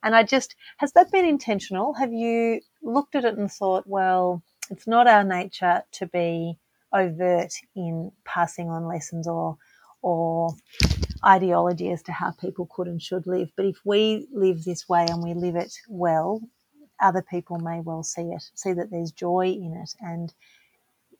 And 0.03 0.15
I 0.15 0.23
just, 0.23 0.55
has 0.77 0.93
that 0.93 1.11
been 1.11 1.25
intentional? 1.25 1.93
Have 1.93 2.13
you 2.13 2.61
looked 2.81 3.15
at 3.15 3.25
it 3.25 3.37
and 3.37 3.51
thought, 3.51 3.85
well, 3.85 4.41
it's 4.69 4.87
not 4.87 5.07
our 5.07 5.23
nature 5.23 5.83
to 5.93 6.07
be 6.07 6.57
overt 6.93 7.53
in 7.75 8.11
passing 8.25 8.69
on 8.69 8.87
lessons 8.87 9.27
or 9.27 9.57
or 10.01 10.49
ideology 11.23 11.91
as 11.91 12.01
to 12.03 12.11
how 12.11 12.31
people 12.31 12.67
could 12.71 12.87
and 12.87 13.01
should 13.01 13.27
live. 13.27 13.51
But 13.55 13.65
if 13.65 13.77
we 13.85 14.27
live 14.33 14.63
this 14.63 14.89
way 14.89 15.05
and 15.07 15.23
we 15.23 15.33
live 15.33 15.55
it 15.55 15.73
well, 15.87 16.41
other 16.99 17.21
people 17.21 17.59
may 17.59 17.81
well 17.81 18.03
see 18.03 18.23
it, 18.23 18.43
see 18.55 18.73
that 18.73 18.89
there's 18.91 19.11
joy 19.11 19.45
in 19.45 19.75
it. 19.81 19.93
And 19.99 20.33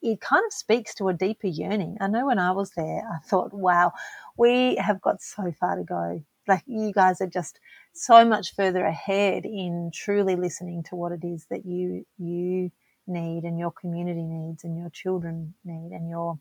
it 0.02 0.20
kind 0.20 0.44
of 0.46 0.54
speaks 0.54 0.96
to 0.96 1.10
a 1.10 1.14
deeper 1.14 1.48
yearning. 1.48 1.98
I 2.02 2.08
know 2.08 2.26
when 2.26 2.40
I 2.40 2.52
was 2.52 2.72
there, 2.72 3.04
I 3.08 3.20
thought, 3.28 3.54
wow, 3.54 3.94
we 4.38 4.76
have 4.78 5.02
got 5.02 5.22
so 5.22 5.54
far 5.60 5.76
to 5.76 5.84
go. 5.84 6.24
Like 6.48 6.64
you 6.66 6.92
guys 6.92 7.22
are 7.22 7.28
just 7.28 7.60
so 7.94 8.26
much 8.26 8.56
further 8.56 8.86
ahead 8.86 9.46
in 9.46 9.92
truly 9.94 10.36
listening 10.36 10.84
to 10.90 10.96
what 10.96 11.12
it 11.12 11.24
is 11.24 11.46
that 11.50 11.66
you 11.66 12.06
you 12.18 12.72
need 13.08 13.44
and 13.44 13.60
your 13.60 13.72
community 13.72 14.24
needs 14.24 14.64
and 14.64 14.78
your 14.78 14.90
children 14.90 15.54
need 15.66 15.92
and 15.92 16.10
your 16.10 16.40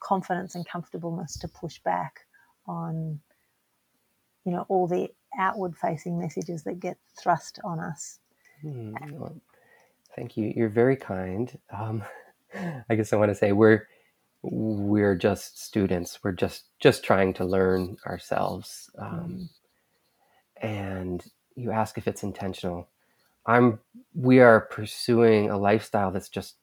confidence 0.00 0.54
and 0.54 0.66
comfortableness 0.68 1.38
to 1.38 1.48
push 1.48 1.78
back 1.80 2.20
on 2.66 3.20
you 4.44 4.52
know 4.52 4.64
all 4.68 4.86
the 4.86 5.08
outward 5.38 5.76
facing 5.76 6.18
messages 6.18 6.64
that 6.64 6.80
get 6.80 6.96
thrust 7.20 7.58
on 7.64 7.78
us. 7.78 8.18
Well, 9.12 9.40
thank 10.14 10.36
you. 10.36 10.52
You're 10.56 10.68
very 10.68 10.96
kind. 10.96 11.56
Um, 11.70 12.02
i 12.88 12.94
guess 12.94 13.12
i 13.12 13.16
want 13.16 13.30
to 13.30 13.34
say 13.34 13.52
we're 13.52 13.86
we're 14.42 15.16
just 15.16 15.62
students 15.64 16.18
we're 16.22 16.32
just 16.32 16.64
just 16.78 17.02
trying 17.02 17.32
to 17.34 17.44
learn 17.44 17.96
ourselves 18.06 18.90
um, 18.98 19.48
mm. 20.62 20.68
and 20.68 21.24
you 21.56 21.70
ask 21.70 21.98
if 21.98 22.06
it's 22.06 22.22
intentional 22.22 22.88
I'm 23.46 23.78
we 24.14 24.40
are 24.40 24.60
pursuing 24.60 25.50
a 25.50 25.56
lifestyle 25.56 26.10
that's 26.10 26.28
just 26.28 26.56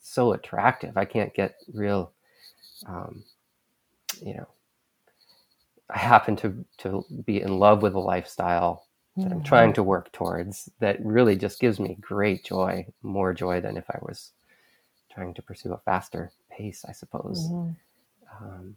so 0.00 0.32
attractive. 0.32 0.96
I 0.96 1.04
can't 1.04 1.34
get 1.34 1.56
real, 1.72 2.12
um, 2.86 3.24
you 4.22 4.34
know. 4.34 4.48
I 5.90 5.98
happen 5.98 6.36
to 6.36 6.64
to 6.78 7.04
be 7.24 7.40
in 7.40 7.58
love 7.58 7.80
with 7.80 7.94
a 7.94 7.98
lifestyle 7.98 8.86
that 9.16 9.24
mm-hmm. 9.24 9.32
I'm 9.32 9.42
trying 9.42 9.72
to 9.72 9.82
work 9.82 10.12
towards 10.12 10.68
that 10.80 11.02
really 11.04 11.34
just 11.34 11.60
gives 11.60 11.80
me 11.80 11.96
great 11.98 12.44
joy, 12.44 12.86
more 13.02 13.32
joy 13.32 13.62
than 13.62 13.78
if 13.78 13.88
I 13.88 13.98
was 14.02 14.32
trying 15.10 15.32
to 15.34 15.42
pursue 15.42 15.72
a 15.72 15.78
faster 15.78 16.30
pace, 16.58 16.84
I 16.88 16.92
suppose. 16.92 17.48
Mm-hmm. 17.48 18.44
Um, 18.44 18.76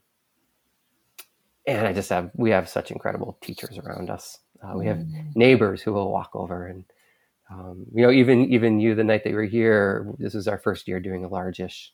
and 1.68 1.88
I 1.88 1.94
just 1.94 2.10
have 2.10 2.32
we 2.36 2.52
have 2.52 2.70
such 2.70 2.92
incredible 2.92 3.38
teachers 3.42 3.78
around 3.78 4.10
us. 4.10 4.40
Uh, 4.64 4.74
we 4.78 4.86
have 4.88 4.98
mm-hmm. 4.98 5.30
neighbors 5.36 5.82
who 5.82 5.94
will 5.94 6.12
walk 6.12 6.32
over 6.34 6.68
and 6.68 6.86
um, 7.52 7.86
you 7.94 8.04
know, 8.04 8.12
even 8.12 8.52
even 8.52 8.80
you, 8.80 8.96
the 8.96 9.04
night 9.04 9.24
that 9.24 9.32
you 9.32 9.36
were 9.36 9.44
here, 9.44 10.08
this 10.18 10.36
is 10.36 10.48
our 10.48 10.58
first 10.58 10.88
year 10.88 11.00
doing 11.00 11.26
a 11.26 11.28
largish 11.28 11.94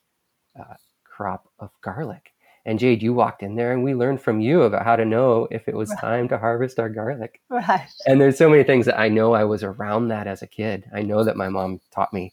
uh, 0.58 0.74
crop 1.04 1.48
of 1.58 1.70
garlic. 1.82 2.32
And 2.64 2.78
Jade, 2.78 3.02
you 3.02 3.14
walked 3.14 3.42
in 3.42 3.56
there, 3.56 3.72
and 3.72 3.82
we 3.82 3.94
learned 3.94 4.20
from 4.20 4.40
you 4.40 4.62
about 4.62 4.84
how 4.84 4.94
to 4.94 5.04
know 5.04 5.48
if 5.50 5.66
it 5.68 5.74
was 5.74 5.88
right. 5.90 6.00
time 6.00 6.28
to 6.28 6.38
harvest 6.38 6.78
our 6.78 6.90
garlic. 6.90 7.40
Right. 7.48 7.88
And 8.06 8.20
there's 8.20 8.36
so 8.36 8.48
many 8.48 8.62
things 8.62 8.86
that 8.86 9.00
I 9.00 9.08
know 9.08 9.32
I 9.32 9.44
was 9.44 9.62
around 9.64 10.08
that 10.08 10.26
as 10.26 10.42
a 10.42 10.46
kid. 10.46 10.84
I 10.94 11.02
know 11.02 11.24
that 11.24 11.36
my 11.36 11.48
mom 11.48 11.80
taught 11.90 12.12
me 12.12 12.32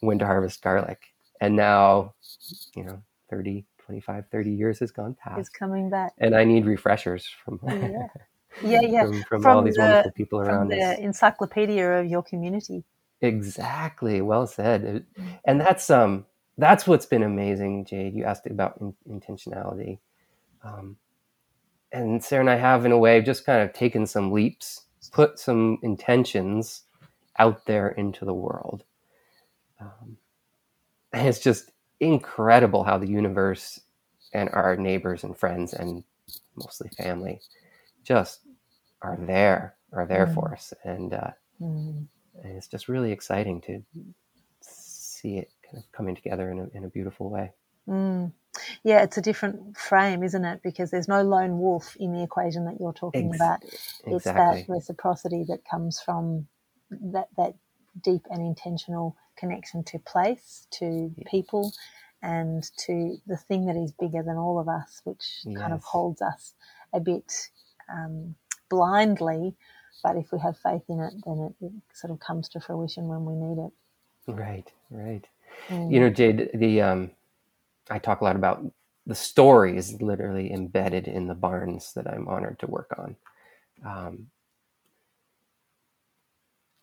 when 0.00 0.18
to 0.18 0.26
harvest 0.26 0.62
garlic, 0.62 1.11
and 1.42 1.56
now, 1.56 2.14
you 2.76 2.84
know, 2.84 3.02
30, 3.28 3.64
25, 3.84 4.24
30 4.30 4.50
years 4.50 4.78
has 4.78 4.92
gone 4.92 5.16
past. 5.20 5.40
It's 5.40 5.48
coming 5.48 5.90
back, 5.90 6.12
and 6.18 6.36
I 6.36 6.44
need 6.44 6.66
refreshers 6.66 7.26
from. 7.26 7.58
Yeah. 7.66 8.06
yeah, 8.64 8.80
yeah. 8.82 9.04
From, 9.06 9.22
from, 9.24 9.42
from 9.42 9.56
all 9.56 9.62
these 9.62 9.74
the, 9.74 9.80
wonderful 9.80 10.12
people 10.12 10.40
around 10.40 10.68
from 10.68 10.78
the 10.78 11.00
encyclopedia 11.00 11.98
of 11.98 12.06
your 12.06 12.22
community. 12.22 12.84
Exactly. 13.22 14.20
Well 14.20 14.46
said. 14.46 15.04
Mm. 15.18 15.26
And 15.44 15.60
that's 15.60 15.90
um 15.90 16.26
that's 16.58 16.86
what's 16.86 17.06
been 17.06 17.24
amazing, 17.24 17.86
Jade. 17.86 18.14
You 18.14 18.22
asked 18.22 18.46
about 18.46 18.80
in, 18.80 18.94
intentionality, 19.10 19.98
um, 20.62 20.96
and 21.90 22.22
Sarah 22.22 22.42
and 22.42 22.50
I 22.50 22.56
have, 22.56 22.86
in 22.86 22.92
a 22.92 22.98
way, 22.98 23.20
just 23.20 23.44
kind 23.44 23.62
of 23.62 23.72
taken 23.72 24.06
some 24.06 24.30
leaps, 24.30 24.82
put 25.10 25.40
some 25.40 25.78
intentions 25.82 26.82
out 27.40 27.66
there 27.66 27.88
into 27.88 28.24
the 28.24 28.34
world. 28.34 28.84
Um, 29.80 30.18
and 31.12 31.28
it's 31.28 31.40
just 31.40 31.70
incredible 32.00 32.84
how 32.84 32.98
the 32.98 33.08
universe 33.08 33.80
and 34.32 34.48
our 34.50 34.76
neighbors 34.76 35.24
and 35.24 35.36
friends 35.36 35.72
and 35.72 36.04
mostly 36.56 36.88
family 36.96 37.40
just 38.04 38.40
are 39.02 39.18
there, 39.20 39.74
are 39.92 40.06
there 40.06 40.26
mm. 40.26 40.34
for 40.34 40.52
us, 40.52 40.72
and 40.84 41.14
uh, 41.14 41.30
mm. 41.60 42.06
and 42.42 42.56
it's 42.56 42.68
just 42.68 42.88
really 42.88 43.12
exciting 43.12 43.60
to 43.62 43.82
see 44.60 45.38
it 45.38 45.50
kind 45.64 45.78
of 45.78 45.92
coming 45.92 46.14
together 46.14 46.50
in 46.50 46.58
a 46.58 46.76
in 46.76 46.84
a 46.84 46.88
beautiful 46.88 47.30
way. 47.30 47.52
Mm. 47.88 48.32
Yeah, 48.84 49.02
it's 49.02 49.16
a 49.16 49.22
different 49.22 49.76
frame, 49.76 50.22
isn't 50.22 50.44
it? 50.44 50.60
Because 50.62 50.90
there's 50.90 51.08
no 51.08 51.22
lone 51.22 51.58
wolf 51.58 51.96
in 51.98 52.12
the 52.12 52.22
equation 52.22 52.66
that 52.66 52.76
you're 52.78 52.92
talking 52.92 53.28
Ex- 53.28 53.36
about. 53.36 53.62
It's 53.62 54.26
exactly. 54.26 54.62
that 54.62 54.72
reciprocity 54.72 55.44
that 55.48 55.60
comes 55.68 56.00
from 56.00 56.46
that 56.90 57.28
that 57.36 57.54
deep 58.02 58.22
and 58.30 58.40
intentional 58.40 59.16
connection 59.36 59.84
to 59.84 59.98
place, 59.98 60.66
to 60.72 61.12
people, 61.26 61.72
and 62.22 62.64
to 62.78 63.16
the 63.26 63.36
thing 63.36 63.66
that 63.66 63.76
is 63.76 63.92
bigger 63.92 64.22
than 64.22 64.36
all 64.36 64.58
of 64.58 64.68
us, 64.68 65.00
which 65.04 65.40
yes. 65.44 65.58
kind 65.58 65.72
of 65.72 65.82
holds 65.82 66.22
us 66.22 66.54
a 66.92 67.00
bit 67.00 67.50
um, 67.92 68.34
blindly, 68.70 69.54
but 70.02 70.16
if 70.16 70.32
we 70.32 70.38
have 70.40 70.56
faith 70.58 70.82
in 70.88 71.00
it, 71.00 71.14
then 71.26 71.52
it, 71.60 71.66
it, 71.66 71.72
sort 71.92 72.10
of 72.10 72.20
comes 72.20 72.48
to 72.50 72.60
fruition 72.60 73.08
when 73.08 73.24
we 73.24 73.34
need 73.34 73.64
it. 73.64 73.72
Right, 74.32 74.70
right. 74.90 75.26
Mm. 75.68 75.92
You 75.92 76.00
know, 76.00 76.10
Jade, 76.10 76.50
the 76.54 76.80
um, 76.82 77.10
I 77.90 77.98
talk 77.98 78.20
a 78.20 78.24
lot 78.24 78.36
about 78.36 78.64
the 79.06 79.14
story 79.14 79.76
is 79.76 80.00
literally 80.00 80.52
embedded 80.52 81.08
in 81.08 81.26
the 81.26 81.34
barns 81.34 81.92
that 81.94 82.08
I'm 82.08 82.28
honored 82.28 82.58
to 82.60 82.66
work 82.66 82.94
on. 82.96 83.16
Um, 83.84 84.26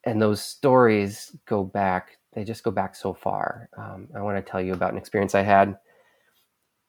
and 0.03 0.21
those 0.21 0.41
stories 0.41 1.35
go 1.45 1.63
back, 1.63 2.17
they 2.33 2.43
just 2.43 2.63
go 2.63 2.71
back 2.71 2.95
so 2.95 3.13
far. 3.13 3.69
Um, 3.77 4.07
I 4.15 4.21
want 4.21 4.43
to 4.43 4.51
tell 4.51 4.61
you 4.61 4.73
about 4.73 4.91
an 4.91 4.97
experience 4.97 5.35
I 5.35 5.41
had. 5.41 5.69
It 5.69 5.77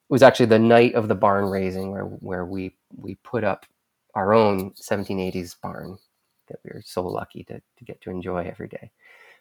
was 0.09 0.23
actually 0.23 0.47
the 0.47 0.59
night 0.59 0.95
of 0.95 1.09
the 1.09 1.15
barn 1.15 1.47
raising 1.47 1.91
where, 1.91 2.05
where 2.05 2.45
we, 2.45 2.75
we 2.97 3.15
put 3.17 3.45
up 3.45 3.67
our 4.15 4.35
own 4.35 4.73
1780s 4.73 5.57
barn 5.61 5.97
that 6.49 6.59
we 6.65 6.71
were 6.75 6.83
so 6.85 7.07
lucky 7.07 7.45
to, 7.45 7.61
to 7.79 7.85
get 7.85 8.01
to 8.03 8.11
enjoy 8.11 8.45
every 8.45 8.69
day. 8.69 8.91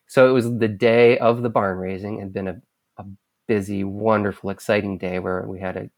So 0.07 0.29
it 0.29 0.33
was 0.33 0.57
the 0.57 0.67
day 0.67 1.17
of 1.19 1.41
the 1.41 1.49
barn 1.49 1.77
raising. 1.77 2.17
It 2.17 2.21
had 2.21 2.33
been 2.33 2.47
a, 2.47 2.61
a 2.97 3.05
busy, 3.47 3.83
wonderful, 3.83 4.51
exciting 4.51 4.97
day 4.97 5.19
where 5.19 5.45
we 5.47 5.59
had 5.59 5.75
a 5.75 5.89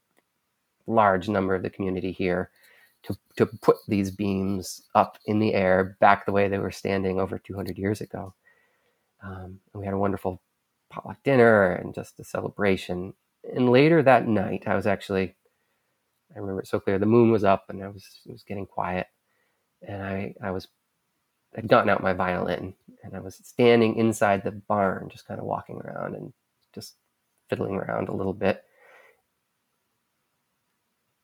large 0.86 1.28
number 1.28 1.54
of 1.54 1.62
the 1.62 1.70
community 1.70 2.12
here 2.12 2.50
to, 3.04 3.16
to 3.36 3.46
put 3.46 3.76
these 3.88 4.10
beams 4.10 4.82
up 4.94 5.18
in 5.26 5.38
the 5.38 5.54
air 5.54 5.96
back 6.00 6.24
the 6.24 6.32
way 6.32 6.48
they 6.48 6.58
were 6.58 6.70
standing 6.70 7.20
over 7.20 7.38
200 7.38 7.78
years 7.78 8.00
ago. 8.00 8.34
Um, 9.22 9.60
and 9.72 9.80
we 9.80 9.84
had 9.84 9.94
a 9.94 9.98
wonderful 9.98 10.42
potluck 10.90 11.22
dinner 11.24 11.72
and 11.72 11.94
just 11.94 12.20
a 12.20 12.24
celebration. 12.24 13.14
And 13.54 13.70
later 13.70 14.02
that 14.02 14.28
night, 14.28 14.64
I 14.66 14.74
was 14.76 14.86
actually, 14.86 15.36
I 16.34 16.38
remember 16.38 16.60
it 16.62 16.68
so 16.68 16.80
clear. 16.80 16.98
The 16.98 17.06
moon 17.06 17.30
was 17.32 17.44
up 17.44 17.66
and 17.70 17.82
I 17.82 17.88
was 17.88 18.06
it 18.26 18.32
was 18.32 18.44
getting 18.44 18.66
quiet, 18.66 19.06
and 19.86 20.02
I 20.02 20.34
I 20.42 20.50
was 20.52 20.68
I'd 21.56 21.68
gotten 21.68 21.90
out 21.90 22.02
my 22.02 22.12
violin 22.14 22.74
and 23.04 23.16
I 23.16 23.20
was 23.20 23.40
standing 23.44 23.96
inside 23.96 24.44
the 24.44 24.52
barn, 24.52 25.08
just 25.10 25.26
kind 25.26 25.40
of 25.40 25.46
walking 25.46 25.80
around 25.82 26.14
and 26.16 26.32
just 26.74 26.96
fiddling 27.50 27.74
around 27.76 28.08
a 28.08 28.14
little 28.14 28.34
bit. 28.34 28.64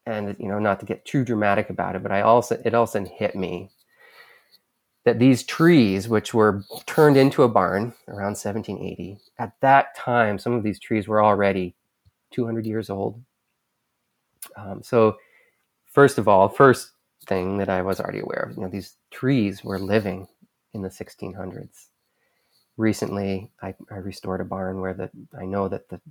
And 0.07 0.34
you 0.40 0.49
know, 0.49 0.59
not 0.59 0.80
to 0.80 0.86
get 0.86 1.05
too 1.05 1.24
dramatic 1.24 1.70
about 1.70 1.94
it, 1.96 2.03
but 2.03 2.12
I 2.12 2.22
also 2.22 2.61
it 2.64 2.74
also 2.74 3.05
hit 3.05 3.36
me 3.36 3.70
that 5.09 5.18
these 5.18 5.42
trees, 5.42 6.06
which 6.06 6.34
were 6.34 6.62
turned 6.84 7.16
into 7.16 7.42
a 7.42 7.48
barn 7.48 7.94
around 8.09 8.36
1780, 8.36 9.16
at 9.38 9.54
that 9.62 9.96
time, 9.96 10.38
some 10.38 10.52
of 10.52 10.62
these 10.62 10.78
trees 10.78 11.09
were 11.09 11.24
already 11.24 11.74
200 12.32 12.66
years 12.66 12.90
old. 12.90 13.18
Um, 14.54 14.82
so, 14.82 15.16
first 15.86 16.18
of 16.18 16.28
all, 16.28 16.50
first 16.50 16.90
thing 17.24 17.56
that 17.56 17.70
I 17.70 17.80
was 17.80 18.00
already 18.00 18.18
aware 18.18 18.50
of, 18.50 18.56
you 18.59 18.62
know, 18.62 18.68
these 18.68 18.96
trees 19.11 19.64
were 19.64 19.78
living 19.78 20.28
in 20.74 20.82
the 20.82 20.90
1600s. 20.90 21.86
Recently, 22.76 23.50
I, 23.62 23.74
I 23.90 23.94
restored 23.94 24.42
a 24.42 24.44
barn 24.44 24.82
where 24.82 24.92
the 24.92 25.11
I 25.40 25.46
know 25.46 25.68
that 25.68 25.88
the 25.88 26.02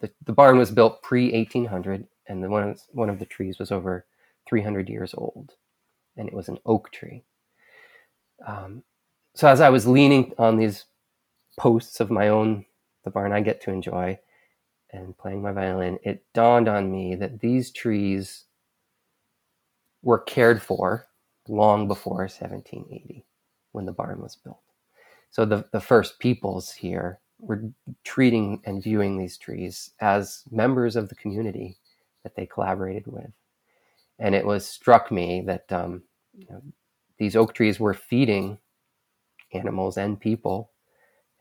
the, 0.00 0.10
the 0.24 0.32
barn 0.32 0.56
was 0.56 0.70
built 0.70 1.02
pre 1.02 1.30
1800, 1.30 2.06
and 2.26 2.42
the 2.42 2.48
one 2.48 2.74
one 2.92 3.10
of 3.10 3.18
the 3.18 3.26
trees 3.26 3.58
was 3.58 3.70
over 3.70 4.06
300 4.48 4.88
years 4.88 5.12
old, 5.14 5.52
and 6.16 6.26
it 6.26 6.34
was 6.34 6.48
an 6.48 6.58
oak 6.64 6.90
tree. 6.90 7.22
Um, 8.44 8.82
so 9.34 9.48
as 9.48 9.60
I 9.60 9.68
was 9.68 9.86
leaning 9.86 10.32
on 10.38 10.56
these 10.56 10.84
posts 11.58 12.00
of 12.00 12.10
my 12.10 12.28
own, 12.28 12.64
the 13.04 13.10
barn 13.10 13.32
I 13.32 13.40
get 13.40 13.60
to 13.62 13.70
enjoy, 13.70 14.18
and 14.92 15.16
playing 15.16 15.42
my 15.42 15.52
violin, 15.52 15.98
it 16.02 16.24
dawned 16.32 16.68
on 16.68 16.90
me 16.90 17.14
that 17.16 17.40
these 17.40 17.70
trees 17.70 18.44
were 20.02 20.18
cared 20.18 20.62
for 20.62 21.06
long 21.48 21.88
before 21.88 22.18
1780 22.18 23.24
when 23.72 23.86
the 23.86 23.92
barn 23.92 24.20
was 24.20 24.36
built. 24.36 24.60
So 25.30 25.44
the, 25.44 25.64
the 25.72 25.80
first 25.80 26.18
peoples 26.18 26.72
here 26.72 27.20
were 27.38 27.62
treating 28.04 28.62
and 28.64 28.82
viewing 28.82 29.18
these 29.18 29.36
trees 29.36 29.90
as 30.00 30.44
members 30.50 30.96
of 30.96 31.08
the 31.08 31.14
community 31.14 31.76
that 32.22 32.34
they 32.34 32.46
collaborated 32.46 33.06
with. 33.06 33.30
And 34.18 34.34
it 34.34 34.46
was 34.46 34.66
struck 34.66 35.12
me 35.12 35.42
that 35.42 35.70
um, 35.70 36.04
you 36.32 36.46
know, 36.48 36.62
these 37.18 37.36
oak 37.36 37.54
trees 37.54 37.80
were 37.80 37.94
feeding 37.94 38.58
animals 39.52 39.96
and 39.96 40.20
people 40.20 40.72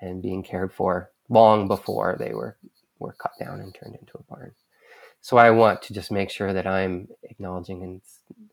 and 0.02 0.22
being 0.22 0.44
cared 0.44 0.74
for 0.74 1.12
long 1.30 1.68
before 1.68 2.16
they 2.20 2.34
were, 2.34 2.58
were 3.00 3.14
cut 3.14 3.32
down 3.40 3.60
and 3.62 3.76
turned 3.76 3.96
into 3.96 4.18
a 4.18 4.24
barn. 4.24 4.54
So 5.22 5.38
I 5.38 5.52
want 5.52 5.82
to 5.84 5.94
just 5.94 6.12
make 6.12 6.30
sure 6.30 6.54
that 6.54 6.68
I'm 6.68 7.08
acknowledging 7.24 7.84
and 7.84 8.02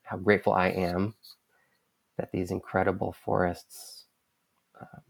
how 0.05 0.17
grateful 0.19 0.53
I 0.55 0.69
am 0.69 1.15
that 2.19 2.33
these 2.33 2.51
incredible 2.51 3.15
forests, 3.25 4.07
um, 4.81 5.03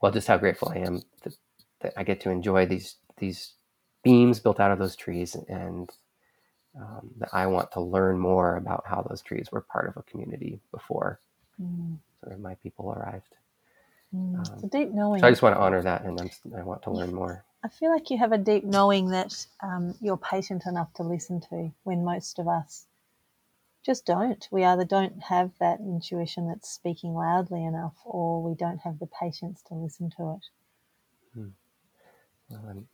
well, 0.00 0.12
just 0.12 0.28
how 0.28 0.38
grateful 0.38 0.70
I 0.70 0.78
am 0.78 1.02
that, 1.24 1.34
that 1.80 1.92
I 1.96 2.04
get 2.04 2.20
to 2.22 2.30
enjoy 2.30 2.66
these 2.66 2.96
these 3.18 3.54
beams 4.04 4.40
built 4.40 4.60
out 4.60 4.70
of 4.72 4.78
those 4.78 4.96
trees 4.96 5.36
and 5.48 5.90
um, 6.78 7.10
that 7.18 7.30
I 7.32 7.46
want 7.46 7.72
to 7.72 7.80
learn 7.80 8.18
more 8.18 8.56
about 8.56 8.84
how 8.86 9.02
those 9.08 9.22
trees 9.22 9.48
were 9.50 9.62
part 9.62 9.88
of 9.88 9.96
a 9.96 10.02
community 10.02 10.60
before 10.70 11.20
mm. 11.60 11.96
sort 12.20 12.34
of 12.34 12.40
my 12.40 12.54
people 12.56 12.92
arrived. 12.92 13.34
Mm. 14.14 14.36
Um, 14.36 14.54
it's 14.54 14.64
a 14.64 14.68
deep 14.68 14.92
knowing. 14.92 15.20
So 15.20 15.26
I 15.26 15.30
just 15.30 15.42
want 15.42 15.54
to 15.54 15.60
honor 15.60 15.82
that, 15.82 16.04
and 16.04 16.20
I'm, 16.20 16.30
i 16.56 16.62
want 16.62 16.82
to 16.82 16.90
learn 16.90 17.14
more. 17.14 17.44
I 17.64 17.68
feel 17.68 17.90
like 17.90 18.10
you 18.10 18.18
have 18.18 18.32
a 18.32 18.38
deep 18.38 18.64
knowing 18.64 19.08
that 19.08 19.46
um, 19.62 19.94
you're 20.00 20.16
patient 20.16 20.64
enough 20.66 20.92
to 20.94 21.02
listen 21.02 21.40
to 21.50 21.72
when 21.82 22.04
most 22.04 22.38
of 22.38 22.46
us 22.46 22.86
just 23.84 24.04
don't. 24.04 24.46
We 24.50 24.64
either 24.64 24.84
don't 24.84 25.22
have 25.22 25.52
that 25.60 25.80
intuition 25.80 26.48
that's 26.48 26.68
speaking 26.68 27.14
loudly 27.14 27.64
enough, 27.64 27.94
or 28.04 28.42
we 28.42 28.54
don't 28.54 28.78
have 28.78 28.98
the 28.98 29.08
patience 29.08 29.62
to 29.68 29.74
listen 29.74 30.10
to 30.18 30.38
it. 30.38 30.46
Hmm. 31.34 31.48
Well, 32.48 32.64
I'm, 32.68 32.88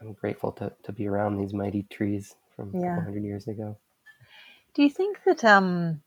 I'm 0.00 0.12
grateful 0.14 0.52
to, 0.52 0.72
to 0.84 0.92
be 0.92 1.06
around 1.06 1.36
these 1.36 1.52
mighty 1.52 1.82
trees 1.90 2.34
from 2.58 2.72
yeah. 2.74 2.80
a 2.80 2.88
couple 2.96 3.04
hundred 3.04 3.24
years 3.24 3.46
ago. 3.46 3.76
Do 4.74 4.82
you 4.82 4.90
think 4.90 5.20
that 5.24 5.44
um, 5.44 6.02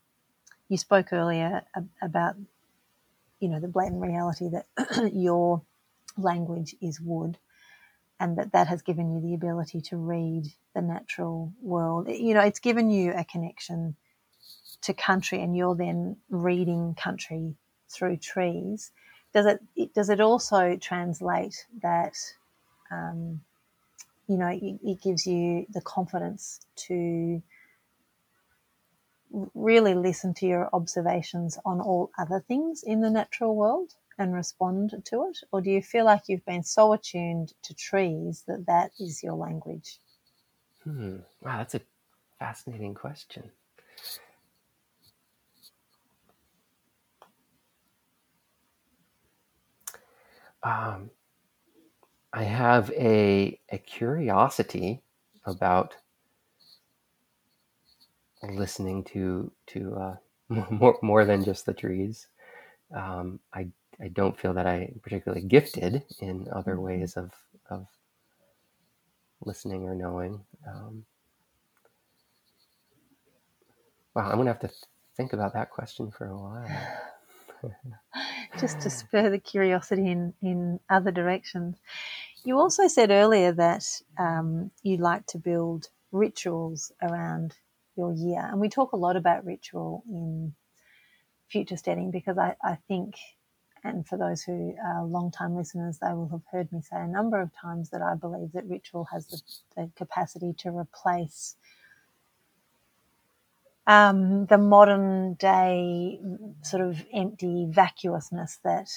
you 0.68 0.76
spoke 0.76 1.12
earlier 1.12 1.62
about, 2.02 2.36
you 3.40 3.48
know, 3.48 3.58
the 3.58 3.68
blatant 3.68 4.02
reality 4.02 4.50
that 4.50 4.66
your 5.14 5.62
language 6.18 6.76
is 6.80 7.00
wood, 7.00 7.38
and 8.20 8.36
that 8.36 8.52
that 8.52 8.68
has 8.68 8.82
given 8.82 9.10
you 9.10 9.20
the 9.20 9.34
ability 9.34 9.80
to 9.80 9.96
read 9.96 10.44
the 10.74 10.82
natural 10.82 11.52
world. 11.62 12.08
You 12.08 12.34
know, 12.34 12.42
it's 12.42 12.60
given 12.60 12.90
you 12.90 13.12
a 13.16 13.24
connection 13.24 13.96
to 14.82 14.92
country, 14.92 15.42
and 15.42 15.56
you're 15.56 15.74
then 15.74 16.16
reading 16.28 16.94
country 16.94 17.54
through 17.88 18.18
trees. 18.18 18.92
Does 19.32 19.46
it? 19.46 19.94
Does 19.94 20.10
it 20.10 20.20
also 20.20 20.76
translate 20.76 21.66
that? 21.80 22.14
Um, 22.90 23.40
you 24.28 24.36
know, 24.36 24.48
it, 24.48 24.78
it 24.82 25.02
gives 25.02 25.26
you 25.26 25.66
the 25.70 25.80
confidence 25.80 26.60
to 26.88 27.42
really 29.54 29.94
listen 29.94 30.34
to 30.34 30.46
your 30.46 30.68
observations 30.72 31.58
on 31.64 31.80
all 31.80 32.10
other 32.18 32.40
things 32.46 32.82
in 32.82 33.00
the 33.00 33.10
natural 33.10 33.56
world 33.56 33.94
and 34.18 34.34
respond 34.34 34.94
to 35.04 35.24
it? 35.24 35.38
Or 35.50 35.60
do 35.60 35.70
you 35.70 35.82
feel 35.82 36.04
like 36.04 36.22
you've 36.28 36.44
been 36.44 36.62
so 36.62 36.92
attuned 36.92 37.52
to 37.62 37.74
trees 37.74 38.44
that 38.46 38.66
that 38.66 38.92
is 38.98 39.22
your 39.22 39.34
language? 39.34 39.98
Hmm. 40.84 41.18
Wow, 41.40 41.58
that's 41.58 41.74
a 41.74 41.80
fascinating 42.38 42.94
question. 42.94 43.50
Um, 50.62 51.10
I 52.32 52.44
have 52.44 52.90
a 52.92 53.58
a 53.70 53.78
curiosity 53.78 55.02
about 55.44 55.96
listening 58.42 59.04
to 59.04 59.50
to 59.68 59.94
uh, 59.96 60.16
more 60.70 60.98
more 61.02 61.24
than 61.24 61.44
just 61.44 61.66
the 61.66 61.74
trees. 61.74 62.28
Um, 62.94 63.38
I 63.52 63.68
I 64.00 64.08
don't 64.08 64.38
feel 64.38 64.54
that 64.54 64.66
I 64.66 64.90
am 64.92 65.00
particularly 65.02 65.46
gifted 65.46 66.02
in 66.20 66.48
other 66.52 66.74
mm-hmm. 66.74 66.82
ways 66.82 67.16
of 67.16 67.32
of 67.70 67.86
listening 69.44 69.84
or 69.84 69.94
knowing. 69.94 70.40
Um, 70.66 71.04
wow, 74.14 74.30
I'm 74.30 74.38
gonna 74.38 74.50
have 74.50 74.60
to 74.60 74.70
think 75.16 75.32
about 75.32 75.52
that 75.52 75.70
question 75.70 76.10
for 76.10 76.26
a 76.26 76.36
while. 76.36 77.08
Just 78.58 78.80
to 78.80 78.90
spur 78.90 79.30
the 79.30 79.38
curiosity 79.38 80.10
in, 80.10 80.34
in 80.42 80.80
other 80.90 81.10
directions. 81.10 81.76
You 82.44 82.58
also 82.58 82.88
said 82.88 83.10
earlier 83.10 83.52
that 83.52 83.84
um, 84.18 84.70
you 84.82 84.96
like 84.96 85.26
to 85.28 85.38
build 85.38 85.88
rituals 86.10 86.92
around 87.00 87.54
your 87.96 88.12
year. 88.12 88.46
And 88.50 88.60
we 88.60 88.68
talk 88.68 88.92
a 88.92 88.96
lot 88.96 89.16
about 89.16 89.44
ritual 89.44 90.02
in 90.08 90.54
future 91.48 91.76
steading 91.76 92.10
because 92.10 92.38
I, 92.38 92.56
I 92.62 92.78
think, 92.88 93.16
and 93.84 94.06
for 94.06 94.16
those 94.16 94.42
who 94.42 94.74
are 94.84 95.04
long-time 95.04 95.56
listeners, 95.56 95.98
they 95.98 96.12
will 96.12 96.28
have 96.28 96.42
heard 96.50 96.72
me 96.72 96.80
say 96.80 96.96
a 96.96 97.06
number 97.06 97.40
of 97.40 97.50
times 97.54 97.90
that 97.90 98.02
I 98.02 98.14
believe 98.14 98.52
that 98.52 98.66
ritual 98.66 99.06
has 99.12 99.26
the, 99.26 99.40
the 99.76 99.90
capacity 99.96 100.52
to 100.58 100.76
replace 100.76 101.56
um, 103.86 104.46
the 104.46 104.58
modern 104.58 105.34
day 105.34 106.20
sort 106.62 106.82
of 106.82 107.04
empty 107.14 107.66
vacuousness 107.70 108.58
that 108.64 108.88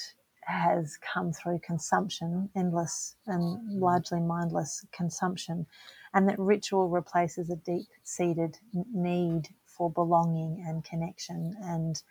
has 0.44 0.98
come 0.98 1.32
through 1.32 1.60
consumption, 1.60 2.50
endless 2.56 3.16
and 3.26 3.80
largely 3.80 4.20
mindless 4.20 4.86
consumption, 4.92 5.66
and 6.14 6.28
that 6.28 6.38
ritual 6.40 6.88
replaces 6.88 7.50
a 7.50 7.56
deep 7.56 7.88
seated 8.04 8.58
need 8.94 9.48
for 9.66 9.90
belonging 9.92 10.64
and 10.66 10.84
connection 10.84 11.54
and 11.62 12.02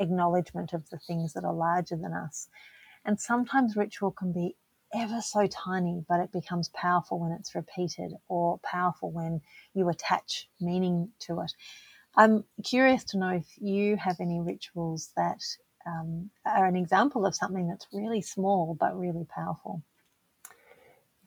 acknowledgement 0.00 0.72
of 0.72 0.88
the 0.90 0.98
things 1.06 1.34
that 1.34 1.44
are 1.44 1.54
larger 1.54 1.96
than 1.96 2.14
us. 2.14 2.48
And 3.06 3.20
sometimes 3.20 3.76
ritual 3.76 4.12
can 4.12 4.32
be 4.32 4.56
ever 4.94 5.22
so 5.22 5.48
tiny, 5.48 6.04
but 6.08 6.20
it 6.20 6.32
becomes 6.32 6.70
powerful 6.70 7.20
when 7.20 7.32
it's 7.32 7.54
repeated 7.56 8.12
or 8.28 8.60
powerful 8.64 9.10
when 9.12 9.42
you 9.74 9.88
attach 9.90 10.48
meaning 10.60 11.10
to 11.20 11.40
it. 11.40 11.52
I'm 12.16 12.44
curious 12.64 13.04
to 13.04 13.18
know 13.18 13.28
if 13.30 13.46
you 13.60 13.96
have 13.96 14.20
any 14.20 14.40
rituals 14.40 15.10
that 15.16 15.40
um, 15.86 16.30
are 16.44 16.66
an 16.66 16.76
example 16.76 17.24
of 17.24 17.34
something 17.34 17.68
that's 17.68 17.86
really 17.92 18.20
small 18.20 18.76
but 18.78 18.98
really 18.98 19.24
powerful. 19.24 19.82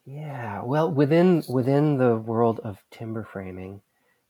Yeah, 0.06 0.62
well, 0.64 0.92
within 0.92 1.44
within 1.48 1.98
the 1.98 2.18
world 2.18 2.60
of 2.64 2.84
timber 2.92 3.24
framing, 3.24 3.82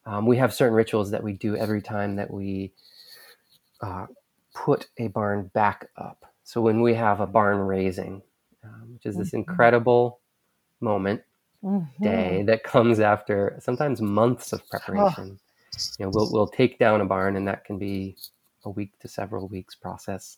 um, 0.05 0.27
we 0.27 0.37
have 0.37 0.53
certain 0.53 0.75
rituals 0.75 1.11
that 1.11 1.23
we 1.23 1.33
do 1.33 1.55
every 1.55 1.81
time 1.81 2.15
that 2.17 2.29
we 2.29 2.71
uh, 3.81 4.05
put 4.53 4.87
a 4.97 5.07
barn 5.07 5.49
back 5.53 5.89
up. 5.97 6.25
So 6.43 6.61
when 6.61 6.81
we 6.81 6.93
have 6.93 7.19
a 7.19 7.27
barn 7.27 7.57
raising, 7.57 8.21
um, 8.63 8.93
which 8.93 9.05
is 9.05 9.15
this 9.15 9.29
mm-hmm. 9.29 9.37
incredible 9.37 10.19
moment 10.79 11.21
mm-hmm. 11.63 12.03
day 12.03 12.43
that 12.43 12.63
comes 12.63 12.99
after 12.99 13.57
sometimes 13.59 13.99
months 13.99 14.53
of 14.53 14.67
preparation. 14.69 15.39
Oh. 15.39 15.52
You 15.97 16.05
know, 16.05 16.11
we'll 16.13 16.31
we'll 16.31 16.47
take 16.47 16.79
down 16.79 17.01
a 17.01 17.05
barn, 17.05 17.35
and 17.35 17.47
that 17.47 17.65
can 17.65 17.77
be 17.77 18.15
a 18.65 18.69
week 18.69 18.97
to 18.99 19.07
several 19.07 19.47
weeks 19.47 19.75
process. 19.75 20.37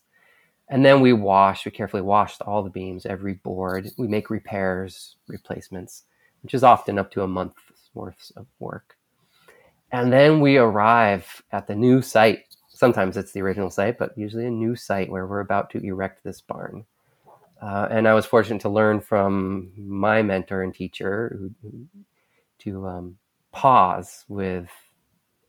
And 0.70 0.84
then 0.84 1.00
we 1.00 1.14
wash, 1.14 1.66
we 1.66 1.72
carefully 1.72 2.02
wash 2.02 2.40
all 2.42 2.64
the 2.64 2.70
beams, 2.70 3.06
every 3.06 3.36
board. 3.36 3.92
We 3.98 4.08
make 4.08 4.30
repairs, 4.32 5.16
replacements, 5.28 6.04
which 6.42 6.56
is 6.56 6.64
often 6.64 6.98
up 6.98 7.12
to 7.12 7.22
a 7.22 7.28
month's 7.28 7.62
worth 7.94 8.32
of 8.36 8.48
work. 8.60 8.98
And 9.92 10.12
then 10.12 10.42
we 10.42 10.58
arrive 10.58 11.44
at 11.52 11.68
the 11.68 11.76
new 11.76 12.02
site. 12.02 12.46
Sometimes 12.68 13.16
it's 13.16 13.32
the 13.32 13.42
original 13.42 13.70
site, 13.70 14.00
but 14.00 14.18
usually 14.18 14.48
a 14.48 14.52
new 14.52 14.76
site 14.76 15.10
where 15.10 15.28
we're 15.28 15.40
about 15.42 15.70
to 15.72 15.86
erect 15.86 16.24
this 16.24 16.42
barn. 16.42 16.86
Uh, 17.62 17.88
and 17.90 18.08
I 18.08 18.14
was 18.14 18.26
fortunate 18.26 18.62
to 18.62 18.70
learn 18.70 19.00
from 19.00 19.72
my 19.78 20.22
mentor 20.22 20.64
and 20.64 20.74
teacher 20.74 21.38
who, 21.62 21.88
to 22.60 22.88
um, 22.88 23.18
pause 23.52 24.26
with 24.28 24.70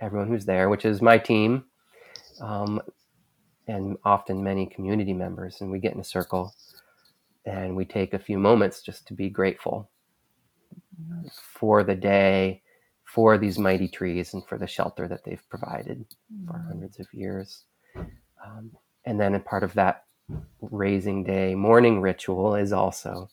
everyone 0.00 0.28
who's 0.28 0.44
there, 0.44 0.68
which 0.68 0.84
is 0.84 1.02
my 1.02 1.18
team, 1.18 1.64
um, 2.40 2.80
and 3.66 3.96
often 4.04 4.42
many 4.44 4.66
community 4.66 5.12
members. 5.12 5.60
And 5.60 5.70
we 5.70 5.78
get 5.78 5.94
in 5.94 6.00
a 6.00 6.04
circle 6.04 6.54
and 7.44 7.76
we 7.76 7.84
take 7.84 8.12
a 8.12 8.18
few 8.18 8.38
moments 8.38 8.82
just 8.82 9.06
to 9.06 9.14
be 9.14 9.28
grateful 9.28 9.88
for 11.32 11.84
the 11.84 11.94
day, 11.94 12.62
for 13.04 13.38
these 13.38 13.58
mighty 13.58 13.88
trees, 13.88 14.34
and 14.34 14.46
for 14.46 14.58
the 14.58 14.66
shelter 14.66 15.06
that 15.08 15.24
they've 15.24 15.48
provided 15.48 16.04
for 16.46 16.58
hundreds 16.68 16.98
of 16.98 17.06
years. 17.12 17.64
Um, 18.44 18.72
and 19.04 19.20
then 19.20 19.34
a 19.34 19.40
part 19.40 19.62
of 19.62 19.74
that 19.74 20.04
raising 20.60 21.22
day 21.22 21.54
morning 21.54 22.00
ritual 22.00 22.56
is 22.56 22.72
also 22.72 23.30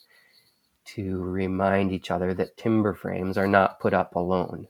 to 0.85 1.17
remind 1.17 1.91
each 1.91 2.11
other 2.11 2.33
that 2.33 2.57
timber 2.57 2.93
frames 2.93 3.37
are 3.37 3.47
not 3.47 3.79
put 3.79 3.93
up 3.93 4.15
alone. 4.15 4.67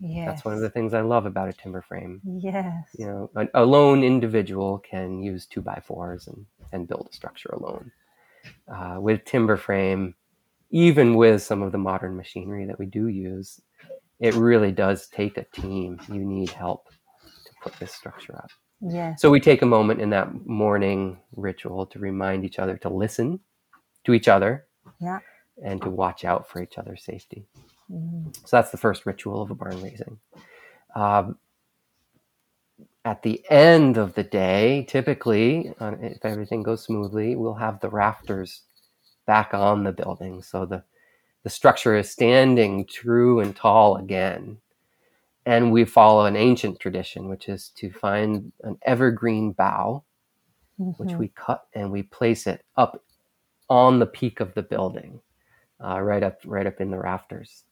Yes. 0.00 0.26
That's 0.26 0.44
one 0.44 0.54
of 0.54 0.60
the 0.60 0.70
things 0.70 0.94
I 0.94 1.02
love 1.02 1.26
about 1.26 1.48
a 1.48 1.52
timber 1.52 1.82
frame. 1.82 2.20
Yes. 2.24 2.88
You 2.98 3.06
know, 3.06 3.30
a, 3.36 3.62
a 3.62 3.64
lone 3.64 4.02
individual 4.02 4.78
can 4.78 5.22
use 5.22 5.46
two 5.46 5.60
by 5.60 5.82
fours 5.84 6.26
and, 6.26 6.46
and 6.72 6.88
build 6.88 7.08
a 7.10 7.14
structure 7.14 7.50
alone. 7.50 7.92
Uh, 8.74 8.96
with 8.98 9.24
timber 9.24 9.56
frame, 9.56 10.14
even 10.70 11.14
with 11.14 11.42
some 11.42 11.62
of 11.62 11.72
the 11.72 11.78
modern 11.78 12.16
machinery 12.16 12.64
that 12.64 12.78
we 12.78 12.86
do 12.86 13.08
use, 13.08 13.60
it 14.20 14.34
really 14.34 14.72
does 14.72 15.08
take 15.08 15.36
a 15.36 15.44
team. 15.44 16.00
You 16.08 16.24
need 16.24 16.50
help 16.50 16.88
to 16.90 17.52
put 17.62 17.74
this 17.78 17.92
structure 17.92 18.36
up. 18.36 18.50
Yeah. 18.80 19.14
So 19.16 19.30
we 19.30 19.40
take 19.40 19.60
a 19.60 19.66
moment 19.66 20.00
in 20.00 20.10
that 20.10 20.46
morning 20.46 21.18
ritual 21.36 21.84
to 21.86 21.98
remind 21.98 22.44
each 22.44 22.58
other 22.58 22.78
to 22.78 22.88
listen 22.88 23.40
to 24.04 24.14
each 24.14 24.28
other. 24.28 24.66
Yeah. 25.00 25.18
And 25.62 25.82
to 25.82 25.90
watch 25.90 26.24
out 26.24 26.48
for 26.48 26.62
each 26.62 26.78
other's 26.78 27.04
safety. 27.04 27.44
Mm-hmm. 27.90 28.30
So 28.44 28.56
that's 28.56 28.70
the 28.70 28.76
first 28.76 29.06
ritual 29.06 29.42
of 29.42 29.50
a 29.50 29.54
barn 29.54 29.82
raising. 29.82 30.18
Um, 30.94 31.36
at 33.04 33.22
the 33.22 33.42
end 33.50 33.96
of 33.96 34.14
the 34.14 34.22
day, 34.22 34.86
typically, 34.88 35.72
uh, 35.80 35.94
if 36.00 36.24
everything 36.24 36.62
goes 36.62 36.84
smoothly, 36.84 37.34
we'll 37.34 37.54
have 37.54 37.80
the 37.80 37.88
rafters 37.88 38.62
back 39.26 39.54
on 39.54 39.84
the 39.84 39.92
building. 39.92 40.42
So 40.42 40.66
the, 40.66 40.82
the 41.42 41.50
structure 41.50 41.96
is 41.96 42.10
standing 42.10 42.86
true 42.86 43.40
and 43.40 43.56
tall 43.56 43.96
again. 43.96 44.58
And 45.46 45.72
we 45.72 45.84
follow 45.86 46.26
an 46.26 46.36
ancient 46.36 46.78
tradition, 46.78 47.28
which 47.28 47.48
is 47.48 47.70
to 47.76 47.90
find 47.90 48.52
an 48.62 48.78
evergreen 48.82 49.52
bough, 49.52 50.04
mm-hmm. 50.78 51.02
which 51.02 51.16
we 51.16 51.28
cut 51.28 51.64
and 51.74 51.90
we 51.90 52.02
place 52.02 52.46
it 52.46 52.62
up 52.76 53.02
on 53.70 53.98
the 53.98 54.06
peak 54.06 54.40
of 54.40 54.52
the 54.54 54.62
building, 54.62 55.20
uh, 55.82 56.00
right 56.00 56.22
up 56.22 56.40
right 56.44 56.66
up 56.66 56.80
in 56.80 56.90
the 56.90 56.98
rafters. 56.98 57.64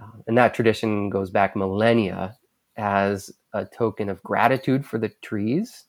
Uh, 0.00 0.18
and 0.26 0.36
that 0.36 0.54
tradition 0.54 1.08
goes 1.10 1.30
back 1.30 1.54
millennia 1.54 2.36
as 2.76 3.30
a 3.52 3.64
token 3.64 4.08
of 4.08 4.22
gratitude 4.22 4.84
for 4.84 4.98
the 4.98 5.10
trees 5.22 5.84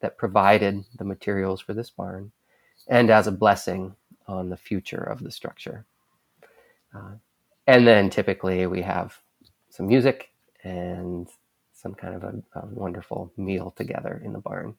that 0.00 0.18
provided 0.18 0.84
the 0.98 1.04
materials 1.04 1.60
for 1.60 1.74
this 1.74 1.90
barn 1.90 2.30
and 2.88 3.10
as 3.10 3.26
a 3.26 3.32
blessing 3.32 3.94
on 4.26 4.48
the 4.50 4.56
future 4.56 5.02
of 5.02 5.22
the 5.22 5.30
structure. 5.30 5.86
Uh, 6.94 7.14
and 7.66 7.86
then 7.86 8.10
typically 8.10 8.66
we 8.66 8.82
have 8.82 9.18
some 9.70 9.88
music 9.88 10.30
and 10.62 11.28
some 11.72 11.94
kind 11.94 12.14
of 12.14 12.22
a, 12.22 12.34
a, 12.58 12.66
wonderful 12.66 13.32
meal 13.36 13.72
together 13.76 14.22
in 14.24 14.32
the 14.32 14.38
barn. 14.38 14.74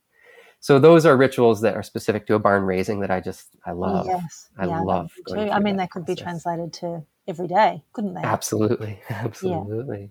So 0.60 0.80
those 0.80 1.06
are 1.06 1.18
rituals 1.18 1.62
that 1.62 1.76
are 1.76 1.84
specific 1.84 2.26
to 2.28 2.36
a 2.36 2.39
barn 2.39 2.64
raising 2.64 3.01
that 3.01 3.12
I 3.12 3.20
just 3.20 3.49
I 3.66 3.72
love. 3.72 4.08
Yes, 4.08 4.49
I 4.58 4.66
yeah, 4.66 4.80
love. 4.82 5.12
I 5.36 5.60
mean, 5.60 5.76
they 5.76 5.88
could 5.88 6.06
process. 6.06 6.16
be 6.16 6.24
translated 6.24 6.74
to 6.74 7.03
every 7.28 7.47
day, 7.47 7.84
couldn't 7.93 8.13
they? 8.13 8.21
Absolutely, 8.21 8.99
absolutely. 9.09 10.01
Yeah. 10.01 10.07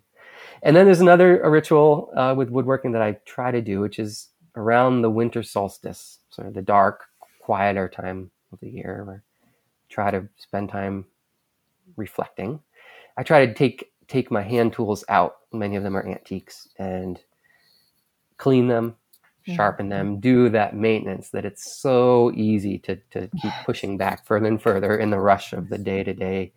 And 0.62 0.74
then 0.74 0.86
there's 0.86 1.00
another 1.00 1.48
ritual 1.48 2.10
uh, 2.16 2.34
with 2.36 2.50
woodworking 2.50 2.92
that 2.92 3.02
I 3.02 3.12
try 3.24 3.50
to 3.50 3.60
do, 3.60 3.80
which 3.80 3.98
is 3.98 4.28
around 4.56 5.02
the 5.02 5.10
winter 5.10 5.42
solstice, 5.42 6.20
sort 6.30 6.48
of 6.48 6.54
the 6.54 6.62
dark, 6.62 7.04
quieter 7.40 7.88
time 7.88 8.30
of 8.52 8.60
the 8.60 8.70
year, 8.70 9.02
where 9.04 9.22
I 9.44 9.48
try 9.88 10.10
to 10.10 10.28
spend 10.36 10.70
time 10.70 11.04
reflecting. 11.96 12.60
I 13.16 13.22
try 13.22 13.46
to 13.46 13.54
take 13.54 13.92
take 14.08 14.30
my 14.30 14.42
hand 14.42 14.72
tools 14.72 15.04
out. 15.08 15.36
Many 15.52 15.76
of 15.76 15.82
them 15.82 15.96
are 15.96 16.06
antiques 16.06 16.68
and 16.78 17.18
clean 18.36 18.68
them, 18.68 18.96
sharpen 19.44 19.86
mm-hmm. 19.86 19.90
them, 19.90 20.20
do 20.20 20.48
that 20.50 20.74
maintenance 20.74 21.30
that 21.30 21.44
it's 21.44 21.74
so 21.80 22.32
easy 22.34 22.78
to, 22.78 22.96
to 23.12 23.28
keep 23.40 23.52
pushing 23.64 23.96
back 23.96 24.26
further 24.26 24.46
and 24.46 24.60
further 24.60 24.96
in 24.96 25.10
the 25.10 25.18
rush 25.18 25.52
of 25.52 25.68
the 25.68 25.78
day 25.78 26.02
to 26.02 26.12
day 26.12 26.52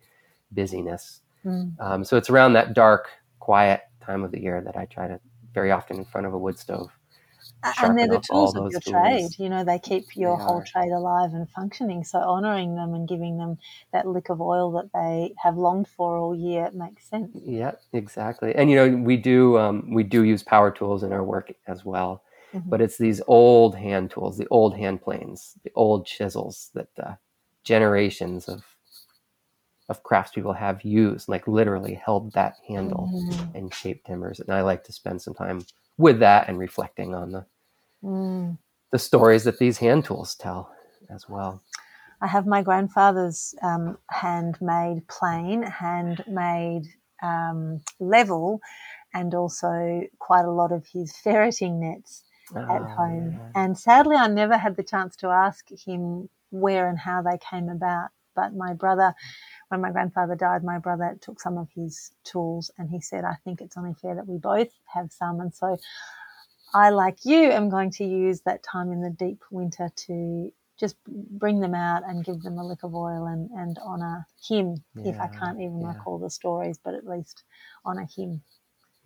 busyness. 0.52 1.20
Mm. 1.44 1.80
Um, 1.80 2.04
so 2.04 2.16
it's 2.16 2.30
around 2.30 2.54
that 2.54 2.74
dark, 2.74 3.08
quiet 3.38 3.82
time 4.00 4.24
of 4.24 4.32
the 4.32 4.40
year 4.40 4.60
that 4.64 4.76
I 4.76 4.86
try 4.86 5.08
to 5.08 5.20
very 5.54 5.70
often 5.70 5.96
in 5.98 6.04
front 6.04 6.26
of 6.26 6.34
a 6.34 6.38
wood 6.38 6.58
stove. 6.58 6.90
And 7.80 7.98
they're 7.98 8.06
the 8.06 8.20
tools 8.20 8.54
of 8.56 8.70
your 8.70 8.80
tools. 8.80 8.92
trade. 8.92 9.30
You 9.38 9.48
know, 9.48 9.64
they 9.64 9.78
keep 9.78 10.04
your 10.14 10.36
they 10.36 10.44
whole 10.44 10.60
are. 10.60 10.64
trade 10.64 10.92
alive 10.92 11.34
and 11.34 11.48
functioning. 11.50 12.04
So 12.04 12.18
honoring 12.18 12.76
them 12.76 12.94
and 12.94 13.08
giving 13.08 13.36
them 13.36 13.58
that 13.92 14.06
lick 14.06 14.28
of 14.28 14.40
oil 14.40 14.70
that 14.72 14.90
they 14.94 15.34
have 15.42 15.56
longed 15.56 15.88
for 15.88 16.16
all 16.16 16.34
year 16.34 16.66
it 16.66 16.74
makes 16.74 17.08
sense. 17.08 17.30
Yeah, 17.34 17.72
exactly. 17.92 18.54
And 18.54 18.70
you 18.70 18.76
know, 18.76 18.96
we 18.96 19.16
do 19.16 19.58
um, 19.58 19.92
we 19.92 20.04
do 20.04 20.22
use 20.22 20.42
power 20.42 20.70
tools 20.70 21.02
in 21.02 21.12
our 21.12 21.24
work 21.24 21.52
as 21.66 21.84
well. 21.84 22.22
Mm-hmm. 22.54 22.68
But 22.70 22.80
it's 22.80 22.96
these 22.96 23.20
old 23.26 23.76
hand 23.76 24.10
tools, 24.10 24.38
the 24.38 24.48
old 24.50 24.76
hand 24.76 25.02
planes, 25.02 25.54
the 25.64 25.72
old 25.74 26.06
chisels 26.06 26.70
that 26.74 26.88
uh, 27.02 27.14
generations 27.64 28.48
of 28.48 28.62
of 29.88 30.02
craftspeople 30.02 30.56
have 30.56 30.82
used, 30.82 31.28
like 31.28 31.48
literally 31.48 31.94
held 31.94 32.32
that 32.32 32.56
handle 32.66 33.10
mm. 33.12 33.54
and 33.54 33.72
shaped 33.72 34.06
timbers. 34.06 34.40
And 34.40 34.50
I 34.50 34.60
like 34.60 34.84
to 34.84 34.92
spend 34.92 35.22
some 35.22 35.34
time 35.34 35.64
with 35.96 36.20
that 36.20 36.48
and 36.48 36.58
reflecting 36.58 37.14
on 37.14 37.32
the 37.32 37.46
mm. 38.02 38.58
the 38.92 38.98
stories 38.98 39.44
that 39.44 39.58
these 39.58 39.78
hand 39.78 40.04
tools 40.04 40.34
tell 40.34 40.70
as 41.10 41.28
well. 41.28 41.62
I 42.20 42.26
have 42.26 42.46
my 42.46 42.62
grandfather's 42.62 43.54
um, 43.62 43.96
handmade 44.10 45.06
plane, 45.08 45.62
handmade 45.62 46.86
um, 47.22 47.80
level, 48.00 48.60
and 49.14 49.34
also 49.34 50.02
quite 50.18 50.44
a 50.44 50.50
lot 50.50 50.72
of 50.72 50.86
his 50.92 51.16
ferreting 51.16 51.80
nets 51.80 52.24
oh, 52.54 52.60
at 52.60 52.82
ah, 52.82 52.94
home. 52.96 53.32
Yeah. 53.32 53.62
And 53.62 53.78
sadly, 53.78 54.16
I 54.16 54.26
never 54.26 54.56
had 54.56 54.76
the 54.76 54.82
chance 54.82 55.16
to 55.16 55.28
ask 55.28 55.68
him 55.70 56.28
where 56.50 56.88
and 56.88 56.98
how 56.98 57.22
they 57.22 57.38
came 57.38 57.68
about. 57.68 58.08
But 58.34 58.54
my 58.54 58.72
brother 58.72 59.14
when 59.68 59.80
my 59.80 59.90
grandfather 59.90 60.34
died, 60.34 60.64
my 60.64 60.78
brother 60.78 61.16
took 61.20 61.40
some 61.40 61.58
of 61.58 61.68
his 61.74 62.10
tools 62.24 62.70
and 62.78 62.88
he 62.90 63.00
said, 63.00 63.24
I 63.24 63.36
think 63.44 63.60
it's 63.60 63.76
only 63.76 63.94
fair 63.94 64.14
that 64.14 64.26
we 64.26 64.38
both 64.38 64.70
have 64.94 65.12
some. 65.12 65.40
And 65.40 65.54
so 65.54 65.78
I, 66.74 66.90
like 66.90 67.24
you, 67.24 67.50
am 67.50 67.68
going 67.68 67.90
to 67.92 68.04
use 68.04 68.40
that 68.42 68.62
time 68.62 68.92
in 68.92 69.02
the 69.02 69.10
deep 69.10 69.42
winter 69.50 69.90
to 70.06 70.52
just 70.78 70.96
bring 71.06 71.60
them 71.60 71.74
out 71.74 72.02
and 72.06 72.24
give 72.24 72.40
them 72.42 72.58
a 72.58 72.66
lick 72.66 72.82
of 72.84 72.94
oil 72.94 73.26
and, 73.26 73.50
and 73.50 73.78
honor 73.84 74.26
him 74.48 74.82
yeah, 74.94 75.10
if 75.10 75.20
I 75.20 75.26
can't 75.26 75.60
even 75.60 75.80
yeah. 75.80 75.88
recall 75.88 76.18
the 76.18 76.30
stories, 76.30 76.78
but 76.82 76.94
at 76.94 77.06
least 77.06 77.42
honor 77.84 78.06
him. 78.16 78.42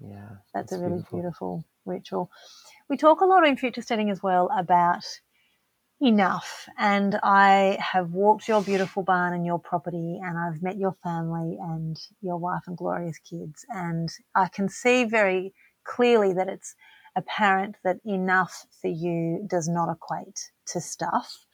Yeah. 0.01 0.29
That's, 0.53 0.71
that's 0.71 0.73
a 0.73 0.79
really 0.79 0.97
beautiful. 0.97 1.19
beautiful 1.19 1.65
ritual. 1.85 2.31
We 2.89 2.97
talk 2.97 3.21
a 3.21 3.25
lot 3.25 3.47
in 3.47 3.57
future 3.57 3.83
steading 3.83 4.11
as 4.11 4.23
well 4.23 4.51
about 4.57 5.05
enough. 6.03 6.69
And 6.79 7.19
I 7.23 7.79
have 7.81 8.11
walked 8.11 8.49
your 8.49 8.63
beautiful 8.63 9.03
barn 9.03 9.35
and 9.35 9.47
your 9.47 9.59
property, 9.59 10.21
and 10.23 10.37
I've 10.37 10.63
met 10.63 10.77
your 10.77 10.97
family 11.03 11.57
and 11.61 11.97
your 12.21 12.39
wife 12.39 12.63
and 12.67 12.77
glorious 12.77 13.19
kids. 13.19 13.65
And 13.69 14.11
I 14.35 14.49
can 14.49 14.69
see 14.69 15.05
very 15.05 15.55
clearly 15.85 16.33
that 16.35 16.49
it's 16.49 16.75
apparent 17.15 17.77
that 17.85 17.99
enough 18.05 18.67
for 18.81 18.89
you 18.89 19.47
does 19.49 19.69
not 19.69 19.93
equate 19.93 20.51
to 20.69 20.81
stuff. 20.81 21.47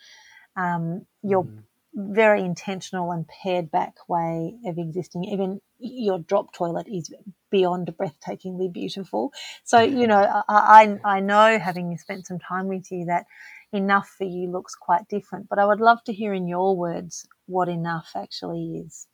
Um, 0.57 1.07
your 1.22 1.44
mm. 1.44 1.62
very 1.94 2.42
intentional 2.42 3.12
and 3.12 3.26
pared 3.28 3.70
back 3.70 3.94
way 4.09 4.55
of 4.66 4.78
existing. 4.78 5.24
Even 5.24 5.61
your 5.78 6.18
drop 6.18 6.53
toilet 6.53 6.88
is 6.88 7.12
beyond 7.51 7.94
breathtakingly 8.01 8.72
beautiful. 8.72 9.32
So, 9.64 9.80
you 9.80 10.07
know, 10.09 10.42
I, 10.49 10.99
I, 11.05 11.16
I 11.16 11.20
know 11.20 11.59
having 11.59 11.96
spent 11.99 12.26
some 12.26 12.38
time 12.38 12.66
with 12.66 12.90
you 12.90 13.07
that 13.07 13.26
enough 13.73 14.09
for 14.09 14.25
you 14.25 14.51
looks 14.51 14.75
quite 14.75 15.09
different, 15.09 15.49
but 15.49 15.59
I 15.59 15.66
would 15.66 15.81
love 15.81 16.03
to 16.05 16.12
hear 16.12 16.33
in 16.33 16.49
your 16.49 16.77
words 16.77 17.27
what 17.47 17.69
enough 17.69 18.12
actually 18.14 18.85
is. 18.87 19.07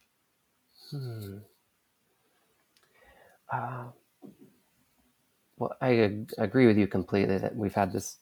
Hmm. 0.91 1.39
Uh, 3.53 3.85
well, 5.57 5.77
I 5.81 5.91
ag- 5.91 6.35
agree 6.39 6.67
with 6.67 6.77
you 6.77 6.87
completely 6.87 7.39
that 7.39 7.55
we've 7.55 7.75
had 7.75 7.93
this 7.93 8.19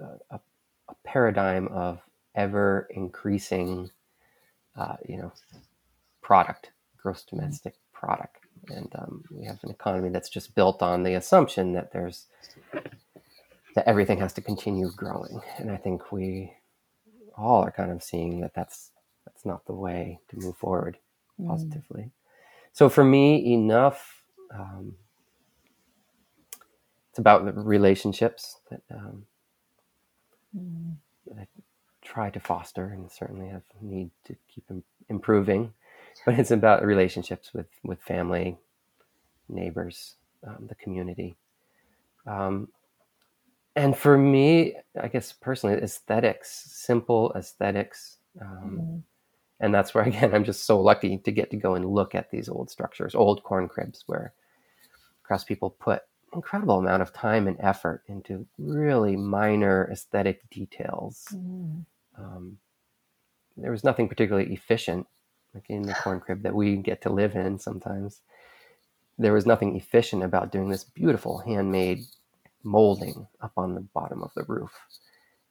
uh, 0.00 0.18
a, 0.30 0.40
a, 0.88 0.94
paradigm 1.04 1.68
of 1.68 2.00
ever 2.34 2.86
increasing, 2.90 3.90
uh, 4.76 4.96
you 5.08 5.16
know, 5.16 5.32
product, 6.22 6.70
gross 6.96 7.24
domestic 7.24 7.74
product, 7.92 8.36
and 8.68 8.92
um, 8.96 9.24
we 9.30 9.44
have 9.44 9.58
an 9.64 9.70
economy 9.70 10.10
that's 10.10 10.28
just 10.28 10.54
built 10.54 10.82
on 10.82 11.02
the 11.02 11.14
assumption 11.14 11.72
that 11.72 11.92
there's 11.92 12.26
that 13.74 13.86
everything 13.86 14.18
has 14.18 14.32
to 14.34 14.40
continue 14.40 14.90
growing, 14.96 15.40
and 15.58 15.70
I 15.70 15.76
think 15.76 16.12
we 16.12 16.52
all 17.36 17.62
are 17.62 17.70
kind 17.70 17.90
of 17.90 18.02
seeing 18.02 18.40
that 18.40 18.54
that's 18.54 18.90
that's 19.24 19.44
not 19.44 19.64
the 19.66 19.72
way 19.74 20.18
to 20.28 20.36
move 20.36 20.56
forward 20.56 20.98
mm. 21.40 21.48
positively. 21.48 22.02
Mm. 22.02 22.10
So 22.72 22.88
for 22.88 23.04
me, 23.04 23.52
enough. 23.52 24.22
Um, 24.52 24.96
it's 27.10 27.18
about 27.18 27.44
the 27.44 27.52
relationships 27.52 28.60
that, 28.70 28.82
um, 28.90 29.26
mm. 30.56 30.94
that 31.26 31.38
I 31.40 31.46
try 32.02 32.30
to 32.30 32.40
foster, 32.40 32.86
and 32.86 33.10
certainly 33.10 33.48
have 33.48 33.62
need 33.80 34.10
to 34.26 34.36
keep 34.48 34.64
Im- 34.70 34.84
improving. 35.08 35.72
But 36.24 36.38
it's 36.38 36.50
about 36.50 36.84
relationships 36.84 37.52
with 37.54 37.66
with 37.82 38.00
family, 38.02 38.58
neighbors, 39.48 40.14
um, 40.46 40.66
the 40.68 40.74
community. 40.74 41.36
Um, 42.26 42.68
and 43.80 43.96
for 43.96 44.18
me, 44.18 44.76
I 45.00 45.08
guess 45.08 45.32
personally, 45.32 45.76
aesthetics, 45.76 46.50
simple 46.70 47.32
aesthetics. 47.34 48.18
Um, 48.38 48.78
mm. 48.82 49.02
And 49.58 49.74
that's 49.74 49.94
where, 49.94 50.04
again, 50.06 50.34
I'm 50.34 50.44
just 50.44 50.64
so 50.64 50.78
lucky 50.78 51.16
to 51.16 51.32
get 51.32 51.50
to 51.52 51.56
go 51.56 51.74
and 51.74 51.86
look 51.86 52.14
at 52.14 52.30
these 52.30 52.50
old 52.50 52.70
structures, 52.70 53.14
old 53.14 53.42
corn 53.42 53.68
cribs, 53.68 54.04
where 54.06 54.34
cross 55.22 55.44
people 55.44 55.70
put 55.70 56.02
incredible 56.34 56.78
amount 56.78 57.00
of 57.00 57.14
time 57.14 57.48
and 57.48 57.56
effort 57.58 58.02
into 58.06 58.46
really 58.58 59.16
minor 59.16 59.88
aesthetic 59.90 60.48
details. 60.50 61.28
Mm. 61.32 61.86
Um, 62.18 62.58
there 63.56 63.70
was 63.70 63.82
nothing 63.82 64.10
particularly 64.10 64.52
efficient, 64.52 65.06
like 65.54 65.70
in 65.70 65.82
the 65.82 65.94
corn 65.94 66.20
crib 66.20 66.42
that 66.42 66.54
we 66.54 66.76
get 66.76 67.00
to 67.02 67.10
live 67.10 67.34
in 67.34 67.58
sometimes. 67.58 68.20
There 69.18 69.32
was 69.32 69.46
nothing 69.46 69.74
efficient 69.74 70.22
about 70.22 70.52
doing 70.52 70.68
this 70.68 70.84
beautiful 70.84 71.38
handmade 71.38 72.04
molding 72.62 73.26
up 73.40 73.52
on 73.56 73.74
the 73.74 73.80
bottom 73.80 74.22
of 74.22 74.32
the 74.34 74.44
roof. 74.44 74.72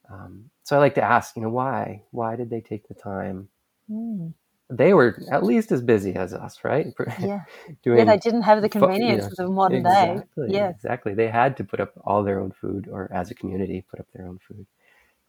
Um, 0.09 0.49
so 0.63 0.75
I 0.75 0.79
like 0.79 0.95
to 0.95 1.03
ask, 1.03 1.35
you 1.35 1.41
know, 1.41 1.49
why? 1.49 2.03
Why 2.11 2.35
did 2.35 2.49
they 2.49 2.61
take 2.61 2.87
the 2.87 2.95
time? 2.95 3.49
Mm 3.89 4.33
they 4.69 4.93
were 4.93 5.19
at 5.31 5.43
least 5.43 5.71
as 5.71 5.81
busy 5.81 6.15
as 6.15 6.33
us, 6.33 6.59
right? 6.63 6.87
Yeah. 7.19 7.41
Doing, 7.83 7.99
yeah, 7.99 8.05
they 8.05 8.17
didn't 8.17 8.43
have 8.43 8.61
the 8.61 8.69
convenience 8.69 9.23
you 9.23 9.43
know, 9.43 9.49
of 9.49 9.51
modern 9.51 9.79
exactly, 9.79 10.47
day. 10.47 10.53
Yeah, 10.53 10.69
exactly. 10.69 11.13
They 11.13 11.27
had 11.27 11.57
to 11.57 11.63
put 11.63 11.79
up 11.79 11.93
all 12.05 12.23
their 12.23 12.39
own 12.39 12.51
food, 12.51 12.87
or 12.89 13.11
as 13.13 13.31
a 13.31 13.35
community, 13.35 13.83
put 13.89 13.99
up 13.99 14.07
their 14.13 14.27
own 14.27 14.39
food, 14.47 14.65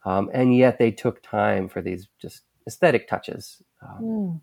um, 0.05 0.29
and 0.33 0.55
yet 0.55 0.77
they 0.77 0.91
took 0.91 1.21
time 1.23 1.67
for 1.67 1.81
these 1.81 2.07
just 2.19 2.43
aesthetic 2.67 3.07
touches. 3.07 3.61
Um, 3.81 4.03
mm. 4.03 4.41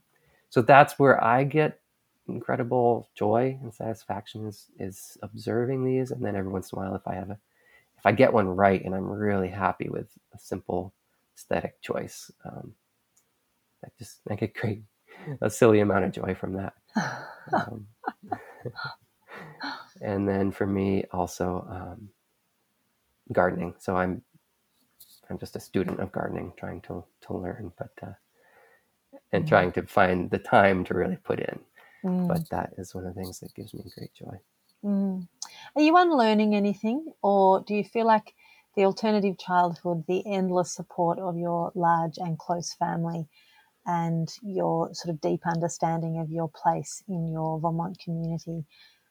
So 0.50 0.62
that's 0.62 0.98
where 0.98 1.22
I 1.22 1.44
get 1.44 1.80
incredible 2.28 3.08
joy 3.14 3.58
and 3.62 3.72
satisfaction 3.72 4.46
is 4.46 4.66
is 4.78 5.16
observing 5.22 5.84
these, 5.84 6.10
and 6.10 6.24
then 6.24 6.36
every 6.36 6.52
once 6.52 6.72
in 6.72 6.78
a 6.78 6.82
while, 6.82 6.94
if 6.94 7.06
I 7.06 7.14
have 7.14 7.30
a 7.30 7.38
if 7.96 8.06
I 8.06 8.12
get 8.12 8.32
one 8.32 8.48
right, 8.48 8.84
and 8.84 8.94
I'm 8.94 9.10
really 9.10 9.48
happy 9.48 9.88
with 9.88 10.08
a 10.34 10.38
simple 10.38 10.94
aesthetic 11.36 11.80
choice. 11.82 12.30
Um, 12.44 12.74
I 13.84 13.88
just 13.98 14.20
I 14.30 14.34
get 14.34 14.54
great 14.54 14.82
a 15.40 15.50
silly 15.50 15.80
amount 15.80 16.04
of 16.04 16.12
joy 16.12 16.34
from 16.34 16.54
that. 16.54 16.74
Um, 17.52 17.86
and 20.00 20.28
then 20.28 20.50
for 20.50 20.66
me 20.66 21.04
also 21.12 21.66
um, 21.70 22.08
gardening. 23.32 23.74
So 23.78 23.96
I'm 23.96 24.22
I'm 25.30 25.38
just 25.38 25.56
a 25.56 25.60
student 25.60 26.00
of 26.00 26.12
gardening, 26.12 26.52
trying 26.56 26.80
to 26.82 27.04
to 27.22 27.36
learn, 27.36 27.72
but 27.78 27.90
uh, 28.02 28.12
and 29.32 29.44
mm. 29.44 29.48
trying 29.48 29.72
to 29.72 29.82
find 29.82 30.30
the 30.30 30.38
time 30.38 30.84
to 30.84 30.94
really 30.94 31.16
put 31.16 31.40
in. 31.40 31.60
Mm. 32.04 32.28
But 32.28 32.48
that 32.50 32.74
is 32.78 32.94
one 32.94 33.06
of 33.06 33.14
the 33.14 33.20
things 33.20 33.40
that 33.40 33.54
gives 33.54 33.74
me 33.74 33.84
great 33.96 34.14
joy. 34.14 34.36
Mm. 34.84 35.26
Are 35.74 35.82
you 35.82 35.96
unlearning 35.96 36.54
anything, 36.54 37.12
or 37.22 37.64
do 37.66 37.74
you 37.74 37.84
feel 37.84 38.06
like 38.06 38.34
the 38.76 38.84
alternative 38.84 39.38
childhood, 39.38 40.04
the 40.06 40.24
endless 40.26 40.72
support 40.72 41.18
of 41.18 41.36
your 41.36 41.72
large 41.74 42.18
and 42.18 42.38
close 42.38 42.74
family, 42.74 43.28
and 43.86 44.28
your 44.42 44.94
sort 44.94 45.12
of 45.12 45.20
deep 45.20 45.46
understanding 45.46 46.20
of 46.20 46.30
your 46.30 46.48
place 46.48 47.02
in 47.08 47.26
your 47.26 47.58
Vermont 47.58 47.98
community 47.98 48.64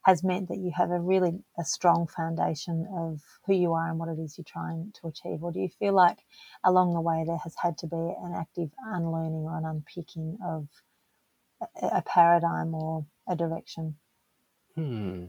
has 0.07 0.23
meant 0.23 0.47
that 0.47 0.57
you 0.57 0.71
have 0.73 0.89
a 0.89 0.99
really 0.99 1.43
a 1.59 1.65
strong 1.65 2.07
foundation 2.07 2.87
of 2.95 3.19
who 3.45 3.53
you 3.53 3.73
are 3.73 3.89
and 3.89 3.99
what 3.99 4.07
it 4.07 4.17
is 4.17 4.37
you're 4.37 4.45
trying 4.45 4.93
to 4.93 5.07
achieve 5.07 5.43
or 5.43 5.51
do 5.51 5.59
you 5.59 5.67
feel 5.79 5.93
like 5.93 6.19
along 6.63 6.93
the 6.93 7.01
way 7.01 7.25
there 7.27 7.39
has 7.43 7.53
had 7.61 7.77
to 7.77 7.87
be 7.87 7.97
an 7.97 8.33
active 8.33 8.69
unlearning 8.85 9.43
or 9.43 9.57
an 9.57 9.65
unpicking 9.65 10.37
of 10.45 10.65
a, 11.81 12.01
paradigm 12.01 12.73
or 12.73 13.05
a 13.27 13.35
direction 13.35 13.95
hmm 14.75 15.25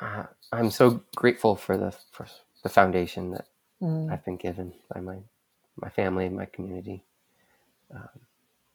uh, 0.00 0.24
i'm 0.52 0.70
so 0.70 1.02
grateful 1.16 1.56
for 1.56 1.76
the 1.76 1.94
for 2.12 2.26
the 2.62 2.68
foundation 2.68 3.30
that 3.32 3.46
mm. 3.82 4.10
i've 4.12 4.24
been 4.24 4.36
given 4.36 4.72
by 4.92 5.00
my 5.00 5.18
my 5.76 5.88
family, 5.90 6.28
my 6.28 6.46
community. 6.46 7.04
Um, 7.94 8.08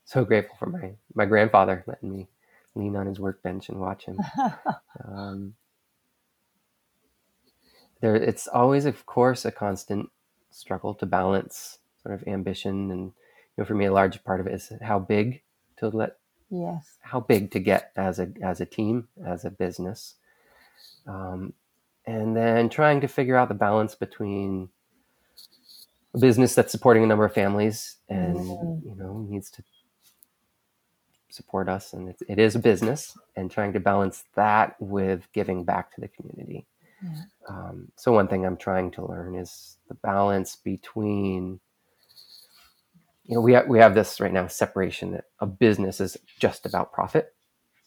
so 0.05 0.25
grateful 0.25 0.55
for 0.57 0.67
my 0.67 0.93
my 1.13 1.25
grandfather 1.25 1.83
letting 1.87 2.11
me 2.11 2.27
lean 2.75 2.95
on 2.95 3.07
his 3.07 3.19
workbench 3.19 3.69
and 3.69 3.79
watch 3.79 4.05
him. 4.05 4.19
um, 5.05 5.55
there, 8.01 8.15
it's 8.15 8.47
always, 8.47 8.85
of 8.85 9.05
course, 9.05 9.45
a 9.45 9.51
constant 9.51 10.09
struggle 10.51 10.93
to 10.95 11.05
balance 11.05 11.79
sort 12.01 12.15
of 12.15 12.27
ambition, 12.27 12.91
and 12.91 13.11
know, 13.59 13.65
for 13.65 13.75
me, 13.75 13.85
a 13.85 13.93
large 13.93 14.23
part 14.23 14.39
of 14.39 14.47
it 14.47 14.53
is 14.53 14.71
how 14.81 14.99
big 14.99 15.41
to 15.77 15.89
let, 15.89 16.17
yes, 16.49 16.97
how 17.01 17.19
big 17.19 17.51
to 17.51 17.59
get 17.59 17.91
as 17.95 18.19
a 18.19 18.31
as 18.41 18.61
a 18.61 18.65
team, 18.65 19.07
as 19.25 19.45
a 19.45 19.51
business, 19.51 20.15
um, 21.07 21.53
and 22.05 22.35
then 22.35 22.69
trying 22.69 23.01
to 23.01 23.07
figure 23.07 23.35
out 23.35 23.49
the 23.49 23.55
balance 23.55 23.95
between 23.95 24.69
a 26.13 26.19
business 26.19 26.55
that's 26.55 26.71
supporting 26.71 27.03
a 27.03 27.07
number 27.07 27.25
of 27.25 27.33
families 27.33 27.97
and 28.09 28.37
mm. 28.37 28.83
you 28.83 28.95
know 28.95 29.25
needs 29.29 29.49
to 29.51 29.63
support 31.29 31.69
us 31.69 31.93
and 31.93 32.09
it's, 32.09 32.23
it 32.27 32.39
is 32.39 32.55
a 32.55 32.59
business 32.59 33.15
and 33.35 33.51
trying 33.51 33.71
to 33.71 33.79
balance 33.79 34.23
that 34.35 34.75
with 34.79 35.27
giving 35.33 35.63
back 35.63 35.93
to 35.93 36.01
the 36.01 36.07
community 36.07 36.65
yeah. 37.03 37.21
um, 37.47 37.91
so 37.95 38.11
one 38.11 38.27
thing 38.27 38.45
i'm 38.45 38.57
trying 38.57 38.89
to 38.89 39.05
learn 39.05 39.35
is 39.35 39.77
the 39.87 39.93
balance 39.93 40.55
between 40.55 41.59
you 43.29 43.35
know 43.35 43.41
we, 43.41 43.53
ha- 43.53 43.63
we 43.67 43.79
have 43.79 43.95
this 43.95 44.19
right 44.19 44.33
now 44.33 44.47
separation 44.47 45.11
that 45.11 45.25
a 45.39 45.45
business 45.45 46.01
is 46.01 46.17
just 46.39 46.65
about 46.65 46.91
profit 46.91 47.33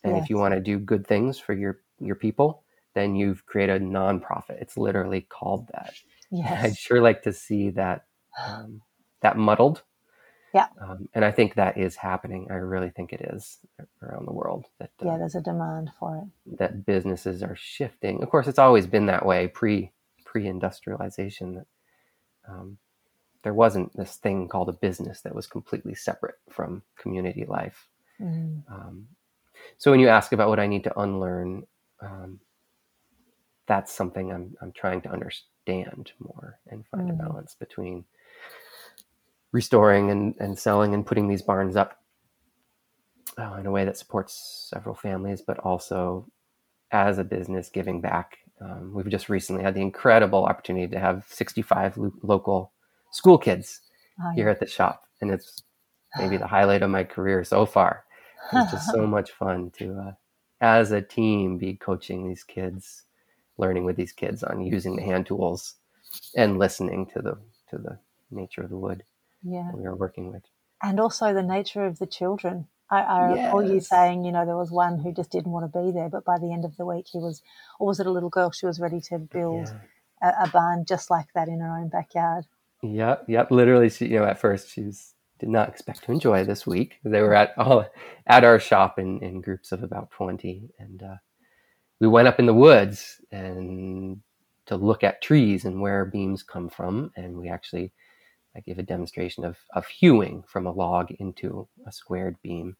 and 0.05 0.15
yes. 0.15 0.25
if 0.25 0.31
you 0.31 0.39
want 0.39 0.55
to 0.55 0.61
do 0.61 0.79
good 0.79 1.07
things 1.07 1.39
for 1.39 1.53
your 1.53 1.81
your 1.99 2.15
people 2.15 2.63
then 2.95 3.15
you've 3.15 3.45
created 3.45 3.83
a 3.83 3.85
nonprofit 3.85 4.61
it's 4.61 4.79
literally 4.79 5.21
called 5.21 5.69
that 5.73 5.93
yes. 6.31 6.65
i'd 6.65 6.77
sure 6.77 7.03
like 7.03 7.23
to 7.23 7.33
see 7.33 7.69
that 7.69 8.07
um, 8.43 8.81
that 9.23 9.37
muddled. 9.37 9.83
Yeah. 10.55 10.67
Um, 10.81 11.09
and 11.15 11.25
I 11.25 11.31
think 11.31 11.55
that 11.55 11.79
is 11.79 11.97
happening. 11.97 12.49
I 12.51 12.55
really 12.55 12.91
think 12.91 13.13
it 13.13 13.23
is 13.33 13.59
around 14.03 14.27
the 14.27 14.33
world. 14.33 14.67
That 14.79 14.91
uh, 15.03 15.07
yeah, 15.07 15.17
there's 15.17 15.35
a 15.35 15.41
demand 15.41 15.91
for 15.99 16.19
it. 16.19 16.59
That 16.59 16.85
businesses 16.85 17.43
are 17.43 17.57
shifting. 17.57 18.23
Of 18.23 18.29
course, 18.29 18.47
it's 18.47 18.59
always 18.59 18.87
been 18.87 19.07
that 19.07 19.25
way 19.25 19.49
pre 19.49 19.93
pre 20.27 20.47
industrialization. 20.47 21.55
That 21.55 21.67
um, 22.47 22.77
there 23.43 23.55
wasn't 23.55 23.95
this 23.97 24.17
thing 24.17 24.49
called 24.49 24.69
a 24.69 24.73
business 24.73 25.21
that 25.23 25.35
was 25.35 25.47
completely 25.47 25.95
separate 25.95 26.37
from 26.51 26.83
community 26.97 27.45
life. 27.47 27.89
Mm. 28.21 28.63
so 29.79 29.91
when 29.91 29.99
you 29.99 30.09
ask 30.09 30.33
about 30.33 30.49
what 30.49 30.61
I 30.61 30.67
need 30.67 30.85
to 30.85 31.01
unlearn, 31.01 31.67
um, 32.01 32.39
that's 33.67 33.93
something 33.93 34.33
I'm 34.33 34.57
I'm 34.61 34.73
trying 34.73 35.01
to 35.03 35.11
understand 35.11 36.13
more 36.19 36.59
and 36.69 36.87
find 36.87 37.11
mm. 37.11 37.15
a 37.15 37.15
balance 37.15 37.55
between 37.55 38.05
restoring 39.53 40.11
and, 40.11 40.35
and 40.39 40.59
selling 40.59 40.95
and 40.95 41.07
putting 41.07 41.29
these 41.29 41.43
barns 41.43 41.77
up 41.77 42.03
uh, 43.39 43.57
in 43.61 43.67
a 43.67 43.71
way 43.71 43.85
that 43.85 43.99
supports 43.99 44.69
several 44.73 44.95
families, 44.95 45.43
but 45.43 45.59
also 45.61 46.27
as 46.91 47.19
a 47.19 47.25
business 47.25 47.69
giving 47.69 48.01
back. 48.01 48.39
Um, 48.61 48.93
we've 48.95 49.09
just 49.09 49.29
recently 49.29 49.63
had 49.63 49.75
the 49.75 49.81
incredible 49.81 50.45
opportunity 50.45 50.89
to 50.89 50.99
have 50.99 51.25
65 51.29 51.97
lo- 51.97 52.13
local 52.23 52.73
school 53.13 53.39
kids 53.39 53.81
Oh, 54.23 54.33
here 54.37 54.49
at 54.51 54.61
the 54.61 54.67
shop, 54.67 55.05
and 55.23 55.31
it's 55.31 55.63
maybe 56.19 56.37
the 56.39 56.47
highlight 56.49 56.83
of 56.83 56.91
my 56.91 57.05
career 57.05 57.45
so 57.45 57.67
far. 57.67 58.05
It's 58.53 58.71
just 58.71 58.91
so 58.91 59.07
much 59.07 59.33
fun 59.33 59.73
to, 59.79 59.99
uh, 59.99 60.13
as 60.61 60.93
a 60.93 61.03
team, 61.03 61.59
be 61.59 61.75
coaching 61.75 62.29
these 62.29 62.45
kids, 62.45 63.05
learning 63.59 63.85
with 63.85 63.97
these 63.97 64.13
kids 64.13 64.43
on 64.45 64.61
using 64.63 64.97
the 64.97 65.03
hand 65.03 65.27
tools, 65.27 65.77
and 66.37 66.59
listening 66.59 67.07
to 67.15 67.23
the 67.23 67.39
to 67.71 67.79
the 67.79 67.99
nature 68.31 68.63
of 68.63 68.71
the 68.71 68.79
wood 68.79 69.05
yeah. 69.45 69.71
we 69.73 69.85
are 69.87 69.97
working 69.97 70.33
with. 70.33 70.45
And 70.83 71.01
also 71.01 71.35
the 71.35 71.43
nature 71.43 71.85
of 71.85 71.99
the 71.99 72.07
children. 72.07 72.69
I, 72.91 73.01
I 73.01 73.21
recall 73.33 73.63
you 73.65 73.81
saying, 73.81 74.25
you 74.25 74.33
know, 74.33 74.45
there 74.47 74.57
was 74.57 74.71
one 74.71 74.99
who 74.99 75.13
just 75.13 75.31
didn't 75.31 75.53
want 75.53 75.73
to 75.73 75.81
be 75.81 75.93
there, 75.93 76.11
but 76.11 76.25
by 76.25 76.39
the 76.39 76.53
end 76.53 76.65
of 76.67 76.77
the 76.77 76.87
week, 76.87 77.07
he 77.11 77.19
was, 77.19 77.43
or 77.81 77.87
was 77.89 78.01
it 78.01 78.07
a 78.07 78.11
little 78.11 78.31
girl? 78.31 78.51
She 78.51 78.67
was 78.67 78.81
ready 78.81 79.01
to 79.03 79.19
build 79.19 79.73
Yeah. 80.23 80.31
a, 80.31 80.45
a 80.45 80.49
barn 80.49 80.85
just 80.87 81.11
like 81.11 81.29
that 81.35 81.49
in 81.49 81.61
her 81.61 81.79
own 81.79 81.89
backyard. 81.89 82.47
Yep, 82.83 83.27
yep. 83.29 83.51
Literally, 83.51 83.91
she, 83.91 84.07
you 84.07 84.19
know, 84.19 84.25
at 84.25 84.41
first 84.41 84.71
she 84.71 84.83
was, 84.83 85.15
did 85.39 85.49
not 85.49 85.69
expect 85.69 86.05
to 86.05 86.13
enjoy 86.13 86.45
this 86.45 86.67
week. 86.67 86.97
They 87.05 87.21
were 87.23 87.35
at 87.35 87.57
all 87.57 87.87
at 88.27 88.45
our 88.45 88.59
shop 88.59 88.99
in, 88.99 89.21
in 89.23 89.41
groups 89.41 89.73
of 89.73 89.83
about 89.83 90.11
twenty, 90.11 90.71
and 90.79 91.03
uh, 91.03 91.17
we 92.01 92.09
went 92.09 92.29
up 92.29 92.39
in 92.41 92.47
the 92.47 92.55
woods 92.55 93.21
and 93.31 94.21
to 94.67 94.77
look 94.77 95.05
at 95.05 95.23
trees 95.23 95.65
and 95.65 95.81
where 95.81 96.05
beams 96.05 96.43
come 96.43 96.69
from, 96.69 97.13
and 97.17 97.37
we 97.39 97.49
actually 97.49 97.93
I 98.57 98.61
gave 98.61 98.79
a 98.79 98.83
demonstration 98.83 99.45
of 99.45 99.59
of 99.75 99.87
hewing 99.87 100.45
from 100.47 100.67
a 100.67 100.73
log 100.73 101.11
into 101.13 101.69
a 101.87 101.93
squared 101.93 102.37
beam, 102.43 102.77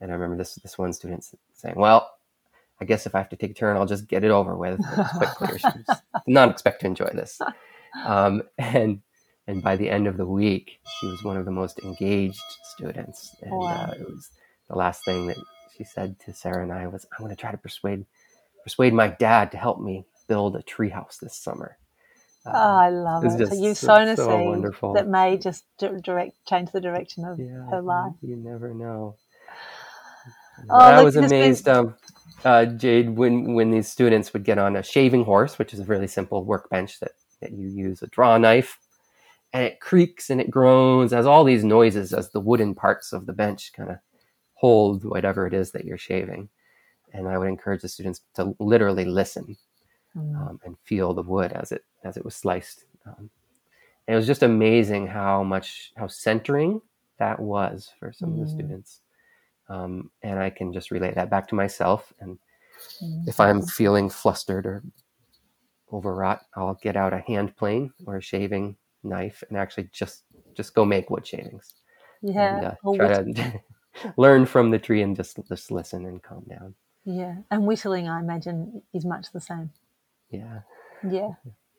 and 0.00 0.10
I 0.10 0.14
remember 0.14 0.36
this 0.36 0.56
this 0.56 0.78
one 0.78 0.92
student 0.92 1.24
saying, 1.54 1.76
"Well." 1.76 2.10
I 2.78 2.84
guess 2.84 3.06
if 3.06 3.14
I 3.14 3.18
have 3.18 3.30
to 3.30 3.36
take 3.36 3.52
a 3.52 3.54
turn, 3.54 3.78
I'll 3.78 3.86
just 3.86 4.06
get 4.06 4.22
it 4.22 4.30
over 4.30 4.54
with 4.54 4.78
quickly. 5.16 5.48
Or 5.48 5.58
she 5.58 5.68
not 6.26 6.50
expect 6.50 6.82
to 6.82 6.86
enjoy 6.86 7.08
this, 7.14 7.40
um, 8.04 8.42
and 8.58 9.00
and 9.46 9.62
by 9.62 9.76
the 9.76 9.88
end 9.88 10.06
of 10.06 10.16
the 10.16 10.26
week 10.26 10.78
she 11.00 11.06
was 11.06 11.22
one 11.22 11.36
of 11.36 11.44
the 11.44 11.50
most 11.50 11.78
engaged 11.80 12.40
students 12.62 13.34
and 13.42 13.52
Wow. 13.52 13.88
uh, 13.88 13.92
it 14.00 14.08
was 14.08 14.30
the 14.68 14.76
last 14.76 15.04
thing 15.04 15.26
that 15.28 15.36
she 15.76 15.84
said 15.84 16.18
to 16.20 16.32
sarah 16.32 16.62
and 16.62 16.72
i 16.72 16.86
was 16.86 17.06
i'm 17.12 17.24
going 17.24 17.34
to 17.34 17.40
try 17.40 17.50
to 17.50 17.56
persuade 17.58 18.04
persuade 18.64 18.92
my 18.94 19.08
dad 19.08 19.50
to 19.52 19.56
help 19.58 19.80
me 19.80 20.04
build 20.28 20.56
a 20.56 20.62
treehouse 20.62 21.18
this 21.20 21.36
summer 21.36 21.76
Um, 22.46 22.52
Oh, 22.54 22.76
I 22.86 22.90
love 22.90 23.24
it's 23.24 23.34
it. 23.34 23.38
So 23.38 23.44
just 23.46 23.62
you've 23.62 23.76
so- 23.76 23.86
sown 23.88 24.08
a 24.08 24.16
seed 24.16 24.48
wonderful. 24.48 24.92
that 24.94 25.08
may 25.08 25.36
just 25.38 25.64
direct 26.02 26.34
change 26.46 26.70
the 26.72 26.80
direction 26.80 27.24
of 27.24 27.38
yeah 27.38 27.68
her 27.70 27.82
life. 27.82 28.14
you, 28.22 28.36
never 28.36 28.72
know 28.74 29.16
Oh, 30.70 30.78
i 30.78 31.02
was 31.02 31.14
has 31.14 31.30
been- 31.30 31.40
amazed 31.42 31.68
um, 31.68 31.94
uh, 32.44 32.64
jade 32.64 33.10
when 33.10 33.54
when 33.54 33.70
these 33.70 33.88
students 33.88 34.32
would 34.32 34.44
get 34.44 34.58
on 34.58 34.76
a 34.76 34.82
shaving 34.82 35.24
horse 35.24 35.58
which 35.58 35.72
is 35.74 35.80
a 35.80 35.84
really 35.84 36.06
simple 36.06 36.44
workbench 36.44 36.98
that 37.00 37.12
that 37.40 37.52
you 37.52 37.68
use 37.68 38.02
a 38.02 38.06
draw 38.08 38.38
knife 38.38 38.78
and 39.56 39.64
it 39.64 39.80
creaks 39.80 40.30
and 40.30 40.40
it 40.40 40.50
groans 40.50 41.12
has 41.12 41.26
all 41.26 41.44
these 41.44 41.64
noises 41.64 42.12
as 42.12 42.30
the 42.30 42.40
wooden 42.40 42.74
parts 42.74 43.12
of 43.12 43.24
the 43.26 43.32
bench 43.32 43.72
kind 43.72 43.90
of 43.90 43.96
hold 44.54 45.04
whatever 45.04 45.46
it 45.46 45.54
is 45.54 45.70
that 45.72 45.84
you're 45.84 45.98
shaving 45.98 46.48
and 47.14 47.26
i 47.28 47.38
would 47.38 47.48
encourage 47.48 47.82
the 47.82 47.88
students 47.88 48.20
to 48.34 48.54
literally 48.58 49.04
listen 49.04 49.56
Mm. 50.16 50.36
um, 50.40 50.60
and 50.64 50.76
feel 50.84 51.12
the 51.12 51.22
wood 51.22 51.52
as 51.52 51.72
it 51.72 51.84
as 52.04 52.16
it 52.16 52.24
was 52.24 52.34
sliced 52.34 52.86
um, 53.06 53.28
and 54.06 54.14
it 54.14 54.16
was 54.16 54.26
just 54.26 54.42
amazing 54.42 55.06
how 55.06 55.42
much 55.42 55.92
how 55.96 56.06
centering 56.06 56.80
that 57.18 57.38
was 57.38 57.90
for 57.98 58.12
some 58.12 58.32
of 58.32 58.38
the 58.38 58.46
Mm. 58.46 58.54
students 58.56 59.00
um, 59.68 60.10
and 60.22 60.38
i 60.38 60.48
can 60.48 60.72
just 60.72 60.90
relate 60.90 61.14
that 61.16 61.28
back 61.30 61.46
to 61.48 61.54
myself 61.54 62.12
and 62.20 62.38
Mm. 63.02 63.28
if 63.28 63.40
i'm 63.40 63.60
feeling 63.62 64.08
flustered 64.08 64.64
or 64.66 64.82
overwrought 65.92 66.40
i'll 66.56 66.78
get 66.82 66.96
out 66.96 67.12
a 67.12 67.24
hand 67.30 67.54
plane 67.56 67.92
or 68.06 68.16
a 68.16 68.22
shaving 68.22 68.74
knife 69.06 69.42
and 69.48 69.58
actually 69.58 69.88
just 69.92 70.24
just 70.56 70.74
go 70.74 70.84
make 70.84 71.10
wood 71.10 71.26
shavings. 71.26 71.74
Yeah, 72.22 72.56
and 72.56 72.64
uh, 72.64 72.74
try 72.94 73.22
whitt- 73.22 73.36
to 73.36 73.60
learn 74.16 74.46
from 74.46 74.70
the 74.70 74.78
tree 74.78 75.02
and 75.02 75.16
just 75.16 75.38
just 75.48 75.70
listen 75.70 76.06
and 76.06 76.22
calm 76.22 76.44
down. 76.48 76.74
Yeah, 77.04 77.36
and 77.50 77.66
whittling, 77.66 78.08
I 78.08 78.20
imagine, 78.20 78.82
is 78.92 79.04
much 79.04 79.32
the 79.32 79.40
same. 79.40 79.70
yeah. 80.30 80.60
Yeah, 81.08 81.34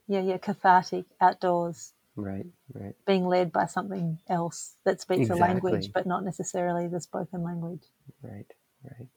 yeah, 0.07 0.21
yeah. 0.21 0.37
Cathartic 0.37 1.05
outdoors, 1.19 1.93
right 2.15 2.45
right. 2.73 2.95
Being 3.05 3.25
led 3.27 3.51
by 3.51 3.65
something 3.65 4.19
else 4.29 4.75
that 4.85 5.01
speaks 5.01 5.29
a 5.29 5.35
language, 5.35 5.91
but 5.93 6.05
not 6.05 6.23
necessarily 6.23 6.87
the 6.87 7.01
spoken 7.01 7.43
language. 7.43 7.83
right 8.21 8.45
right 8.83 9.07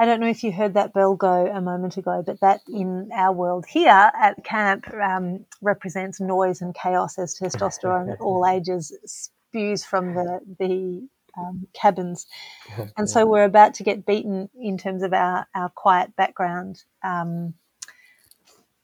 I 0.00 0.06
don't 0.06 0.18
know 0.18 0.28
if 0.30 0.42
you 0.42 0.50
heard 0.50 0.72
that 0.74 0.94
bell 0.94 1.14
go 1.14 1.46
a 1.46 1.60
moment 1.60 1.98
ago, 1.98 2.22
but 2.24 2.40
that 2.40 2.62
in 2.66 3.10
our 3.12 3.34
world 3.34 3.66
here 3.68 3.90
at 4.18 4.42
camp 4.42 4.86
um, 4.94 5.44
represents 5.60 6.22
noise 6.22 6.62
and 6.62 6.74
chaos 6.74 7.18
as 7.18 7.38
testosterone 7.38 8.10
at 8.10 8.18
all 8.18 8.46
ages 8.50 8.98
spews 9.04 9.84
from 9.84 10.14
the 10.14 10.40
the 10.58 11.06
um, 11.38 11.66
cabins, 11.74 12.26
and 12.96 13.10
so 13.10 13.26
we're 13.26 13.44
about 13.44 13.74
to 13.74 13.82
get 13.82 14.06
beaten 14.06 14.48
in 14.58 14.78
terms 14.78 15.02
of 15.02 15.12
our 15.12 15.46
our 15.54 15.68
quiet 15.68 16.16
background. 16.16 16.82
Um, 17.04 17.52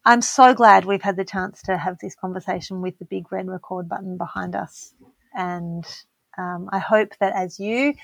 I'm 0.04 0.20
so 0.20 0.52
glad 0.52 0.84
we've 0.84 1.00
had 1.00 1.16
the 1.16 1.24
chance 1.24 1.62
to 1.62 1.78
have 1.78 1.96
this 1.98 2.14
conversation 2.14 2.82
with 2.82 2.98
the 2.98 3.06
big 3.06 3.32
red 3.32 3.48
record 3.48 3.88
button 3.88 4.18
behind 4.18 4.54
us, 4.54 4.92
and 5.34 5.86
um, 6.36 6.68
I 6.70 6.78
hope 6.78 7.14
that 7.20 7.34
as 7.34 7.58
you 7.58 7.94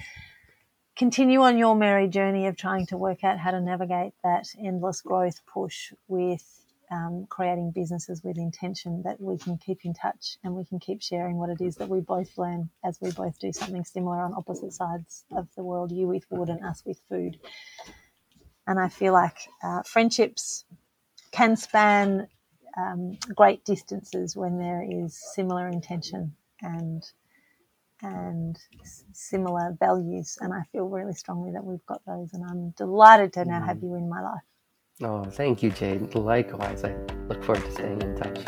continue 0.96 1.40
on 1.40 1.58
your 1.58 1.74
merry 1.74 2.08
journey 2.08 2.46
of 2.46 2.56
trying 2.56 2.86
to 2.86 2.96
work 2.96 3.24
out 3.24 3.38
how 3.38 3.50
to 3.50 3.60
navigate 3.60 4.12
that 4.22 4.46
endless 4.58 5.00
growth 5.00 5.40
push 5.46 5.92
with 6.08 6.62
um, 6.90 7.26
creating 7.30 7.70
businesses 7.70 8.22
with 8.22 8.36
intention 8.36 9.02
that 9.04 9.18
we 9.18 9.38
can 9.38 9.56
keep 9.56 9.84
in 9.84 9.94
touch 9.94 10.36
and 10.44 10.54
we 10.54 10.64
can 10.64 10.78
keep 10.78 11.00
sharing 11.00 11.38
what 11.38 11.48
it 11.48 11.60
is 11.60 11.76
that 11.76 11.88
we 11.88 12.00
both 12.00 12.36
learn 12.36 12.68
as 12.84 12.98
we 13.00 13.10
both 13.12 13.38
do 13.38 13.50
something 13.52 13.84
similar 13.84 14.20
on 14.20 14.34
opposite 14.34 14.72
sides 14.72 15.24
of 15.34 15.48
the 15.56 15.62
world 15.62 15.90
you 15.90 16.06
with 16.06 16.26
wood 16.30 16.50
and 16.50 16.62
us 16.64 16.82
with 16.84 17.00
food. 17.08 17.38
And 18.66 18.78
i 18.78 18.88
feel 18.88 19.14
like 19.14 19.38
uh, 19.64 19.82
friendships 19.82 20.64
can 21.30 21.56
span 21.56 22.28
um, 22.76 23.18
great 23.34 23.64
distances 23.64 24.36
when 24.36 24.58
there 24.58 24.84
is 24.88 25.18
similar 25.34 25.68
intention 25.68 26.36
and 26.60 27.02
and 28.02 28.58
similar 29.12 29.76
values. 29.78 30.38
And 30.40 30.52
I 30.52 30.62
feel 30.72 30.88
really 30.88 31.14
strongly 31.14 31.52
that 31.52 31.64
we've 31.64 31.84
got 31.86 32.02
those. 32.06 32.30
And 32.34 32.44
I'm 32.44 32.70
delighted 32.76 33.32
to 33.34 33.44
now 33.44 33.62
have 33.64 33.82
you 33.82 33.94
in 33.96 34.08
my 34.08 34.20
life. 34.22 34.42
oh 35.02 35.24
thank 35.24 35.62
you 35.62 35.70
jade 35.70 36.14
likewise 36.14 36.84
i 36.84 36.92
look 37.28 37.42
forward 37.44 37.64
to 37.64 37.72
staying 37.72 38.00
in 38.02 38.14
touch 38.16 38.40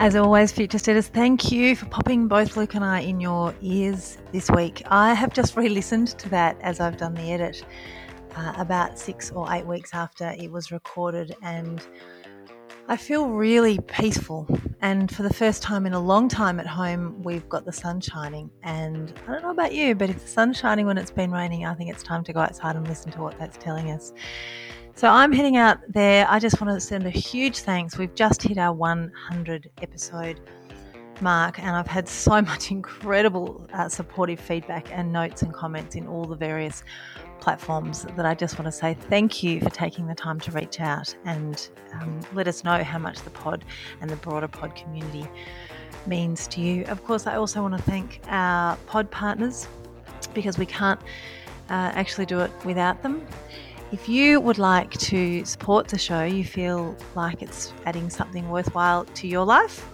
As 0.00 0.14
always, 0.14 0.52
Future 0.52 0.78
Status, 0.78 1.08
thank 1.08 1.50
you 1.50 1.74
for 1.74 1.86
popping 1.86 2.28
both 2.28 2.56
Luke 2.56 2.74
and 2.76 2.84
I 2.84 3.00
in 3.00 3.20
your 3.20 3.52
ears 3.60 4.18
this 4.30 4.48
week. 4.48 4.82
I 4.86 5.12
have 5.12 5.32
just 5.32 5.56
re 5.56 5.68
listened 5.68 6.08
to 6.18 6.28
that 6.28 6.56
as 6.60 6.78
I've 6.78 6.96
done 6.98 7.14
the 7.14 7.32
edit 7.32 7.64
uh, 8.36 8.52
about 8.58 8.96
six 8.96 9.32
or 9.32 9.52
eight 9.52 9.66
weeks 9.66 9.90
after 9.94 10.32
it 10.38 10.52
was 10.52 10.70
recorded, 10.70 11.34
and 11.42 11.84
I 12.90 12.96
feel 12.96 13.28
really 13.28 13.78
peaceful. 13.80 14.48
And 14.80 15.14
for 15.14 15.22
the 15.22 15.32
first 15.32 15.62
time 15.62 15.84
in 15.84 15.92
a 15.92 16.00
long 16.00 16.26
time 16.26 16.58
at 16.58 16.66
home, 16.66 17.22
we've 17.22 17.46
got 17.46 17.66
the 17.66 17.72
sun 17.72 18.00
shining. 18.00 18.50
And 18.62 19.12
I 19.26 19.32
don't 19.32 19.42
know 19.42 19.50
about 19.50 19.74
you, 19.74 19.94
but 19.94 20.08
if 20.08 20.22
the 20.22 20.26
sun's 20.26 20.56
shining 20.56 20.86
when 20.86 20.96
it's 20.96 21.10
been 21.10 21.30
raining, 21.30 21.66
I 21.66 21.74
think 21.74 21.90
it's 21.90 22.02
time 22.02 22.24
to 22.24 22.32
go 22.32 22.40
outside 22.40 22.76
and 22.76 22.88
listen 22.88 23.12
to 23.12 23.20
what 23.20 23.38
that's 23.38 23.58
telling 23.58 23.90
us. 23.90 24.14
So 24.94 25.06
I'm 25.06 25.32
heading 25.32 25.58
out 25.58 25.80
there. 25.86 26.26
I 26.30 26.38
just 26.38 26.62
want 26.62 26.74
to 26.74 26.80
send 26.80 27.04
a 27.04 27.10
huge 27.10 27.58
thanks. 27.58 27.98
We've 27.98 28.14
just 28.14 28.42
hit 28.42 28.56
our 28.56 28.72
100 28.72 29.70
episode 29.82 30.40
mark, 31.20 31.58
and 31.58 31.76
I've 31.76 31.86
had 31.86 32.08
so 32.08 32.40
much 32.42 32.70
incredible 32.70 33.68
uh, 33.74 33.90
supportive 33.90 34.40
feedback 34.40 34.90
and 34.96 35.12
notes 35.12 35.42
and 35.42 35.52
comments 35.52 35.94
in 35.94 36.06
all 36.06 36.24
the 36.24 36.36
various 36.36 36.82
platforms 37.40 38.04
that 38.16 38.26
I 38.26 38.34
just 38.34 38.58
want 38.58 38.66
to 38.66 38.72
say 38.72 38.94
thank 39.08 39.42
you 39.42 39.60
for 39.60 39.70
taking 39.70 40.06
the 40.06 40.14
time 40.14 40.40
to 40.40 40.50
reach 40.52 40.80
out 40.80 41.14
and 41.24 41.68
um, 41.94 42.20
let 42.34 42.48
us 42.48 42.64
know 42.64 42.82
how 42.82 42.98
much 42.98 43.20
the 43.22 43.30
pod 43.30 43.64
and 44.00 44.10
the 44.10 44.16
broader 44.16 44.48
pod 44.48 44.74
community 44.74 45.26
means 46.06 46.46
to 46.48 46.60
you. 46.60 46.84
Of 46.84 47.04
course, 47.04 47.26
I 47.26 47.36
also 47.36 47.62
want 47.62 47.76
to 47.76 47.82
thank 47.82 48.20
our 48.28 48.76
pod 48.86 49.10
partners 49.10 49.68
because 50.34 50.58
we 50.58 50.66
can't 50.66 51.00
uh, 51.70 51.92
actually 51.94 52.26
do 52.26 52.40
it 52.40 52.50
without 52.64 53.02
them. 53.02 53.26
If 53.90 54.06
you 54.06 54.38
would 54.40 54.58
like 54.58 54.90
to 54.98 55.44
support 55.46 55.88
the 55.88 55.96
show, 55.96 56.22
you 56.22 56.44
feel 56.44 56.94
like 57.14 57.40
it's 57.40 57.72
adding 57.86 58.10
something 58.10 58.50
worthwhile 58.50 59.06
to 59.06 59.26
your 59.26 59.46
life, 59.46 59.88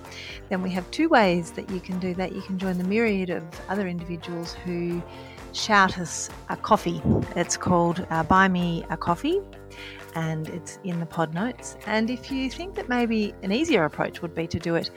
then 0.48 0.62
we 0.62 0.70
have 0.70 0.90
two 0.90 1.08
ways 1.08 1.52
that 1.52 1.70
you 1.70 1.78
can 1.78 2.00
do 2.00 2.12
that. 2.14 2.34
You 2.34 2.42
can 2.42 2.58
join 2.58 2.76
the 2.76 2.84
myriad 2.84 3.30
of 3.30 3.44
other 3.68 3.86
individuals 3.86 4.54
who 4.64 5.00
shout 5.54 5.98
us 5.98 6.28
a 6.48 6.56
coffee. 6.56 7.00
It's 7.36 7.56
called 7.56 8.06
uh, 8.10 8.22
Buy 8.24 8.48
Me 8.48 8.84
a 8.90 8.96
Coffee 8.96 9.40
and 10.14 10.48
it's 10.48 10.78
in 10.84 11.00
the 11.00 11.06
pod 11.06 11.34
notes. 11.34 11.76
And 11.86 12.10
if 12.10 12.30
you 12.30 12.50
think 12.50 12.74
that 12.74 12.88
maybe 12.88 13.34
an 13.42 13.52
easier 13.52 13.84
approach 13.84 14.22
would 14.22 14.34
be 14.34 14.46
to 14.48 14.58
do 14.58 14.74
it 14.74 14.90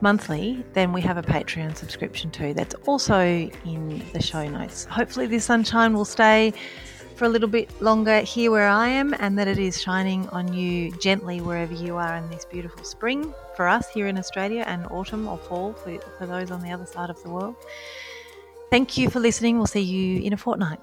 monthly, 0.00 0.64
then 0.72 0.92
we 0.92 1.00
have 1.00 1.16
a 1.16 1.22
Patreon 1.22 1.76
subscription 1.76 2.30
too. 2.30 2.54
That's 2.54 2.74
also 2.86 3.20
in 3.20 4.02
the 4.12 4.22
show 4.22 4.48
notes. 4.48 4.84
Hopefully, 4.84 5.26
the 5.26 5.40
sunshine 5.40 5.94
will 5.94 6.04
stay 6.04 6.52
for 7.16 7.24
a 7.24 7.28
little 7.28 7.48
bit 7.48 7.70
longer 7.80 8.20
here 8.20 8.50
where 8.50 8.68
I 8.68 8.88
am, 8.88 9.14
and 9.18 9.38
that 9.38 9.48
it 9.48 9.58
is 9.58 9.80
shining 9.80 10.28
on 10.28 10.52
you 10.52 10.92
gently 10.98 11.40
wherever 11.40 11.72
you 11.72 11.96
are 11.96 12.14
in 12.16 12.28
this 12.28 12.44
beautiful 12.44 12.84
spring 12.84 13.32
for 13.56 13.66
us 13.66 13.88
here 13.88 14.06
in 14.06 14.18
Australia 14.18 14.64
and 14.66 14.86
autumn 14.90 15.26
or 15.26 15.38
fall 15.38 15.72
for, 15.72 15.98
for 16.18 16.26
those 16.26 16.50
on 16.50 16.60
the 16.60 16.70
other 16.70 16.86
side 16.86 17.08
of 17.08 17.20
the 17.22 17.30
world. 17.30 17.56
Thank 18.70 18.96
you 18.98 19.10
for 19.10 19.20
listening. 19.20 19.56
We'll 19.56 19.66
see 19.66 19.80
you 19.80 20.22
in 20.22 20.32
a 20.32 20.36
fortnight. 20.36 20.80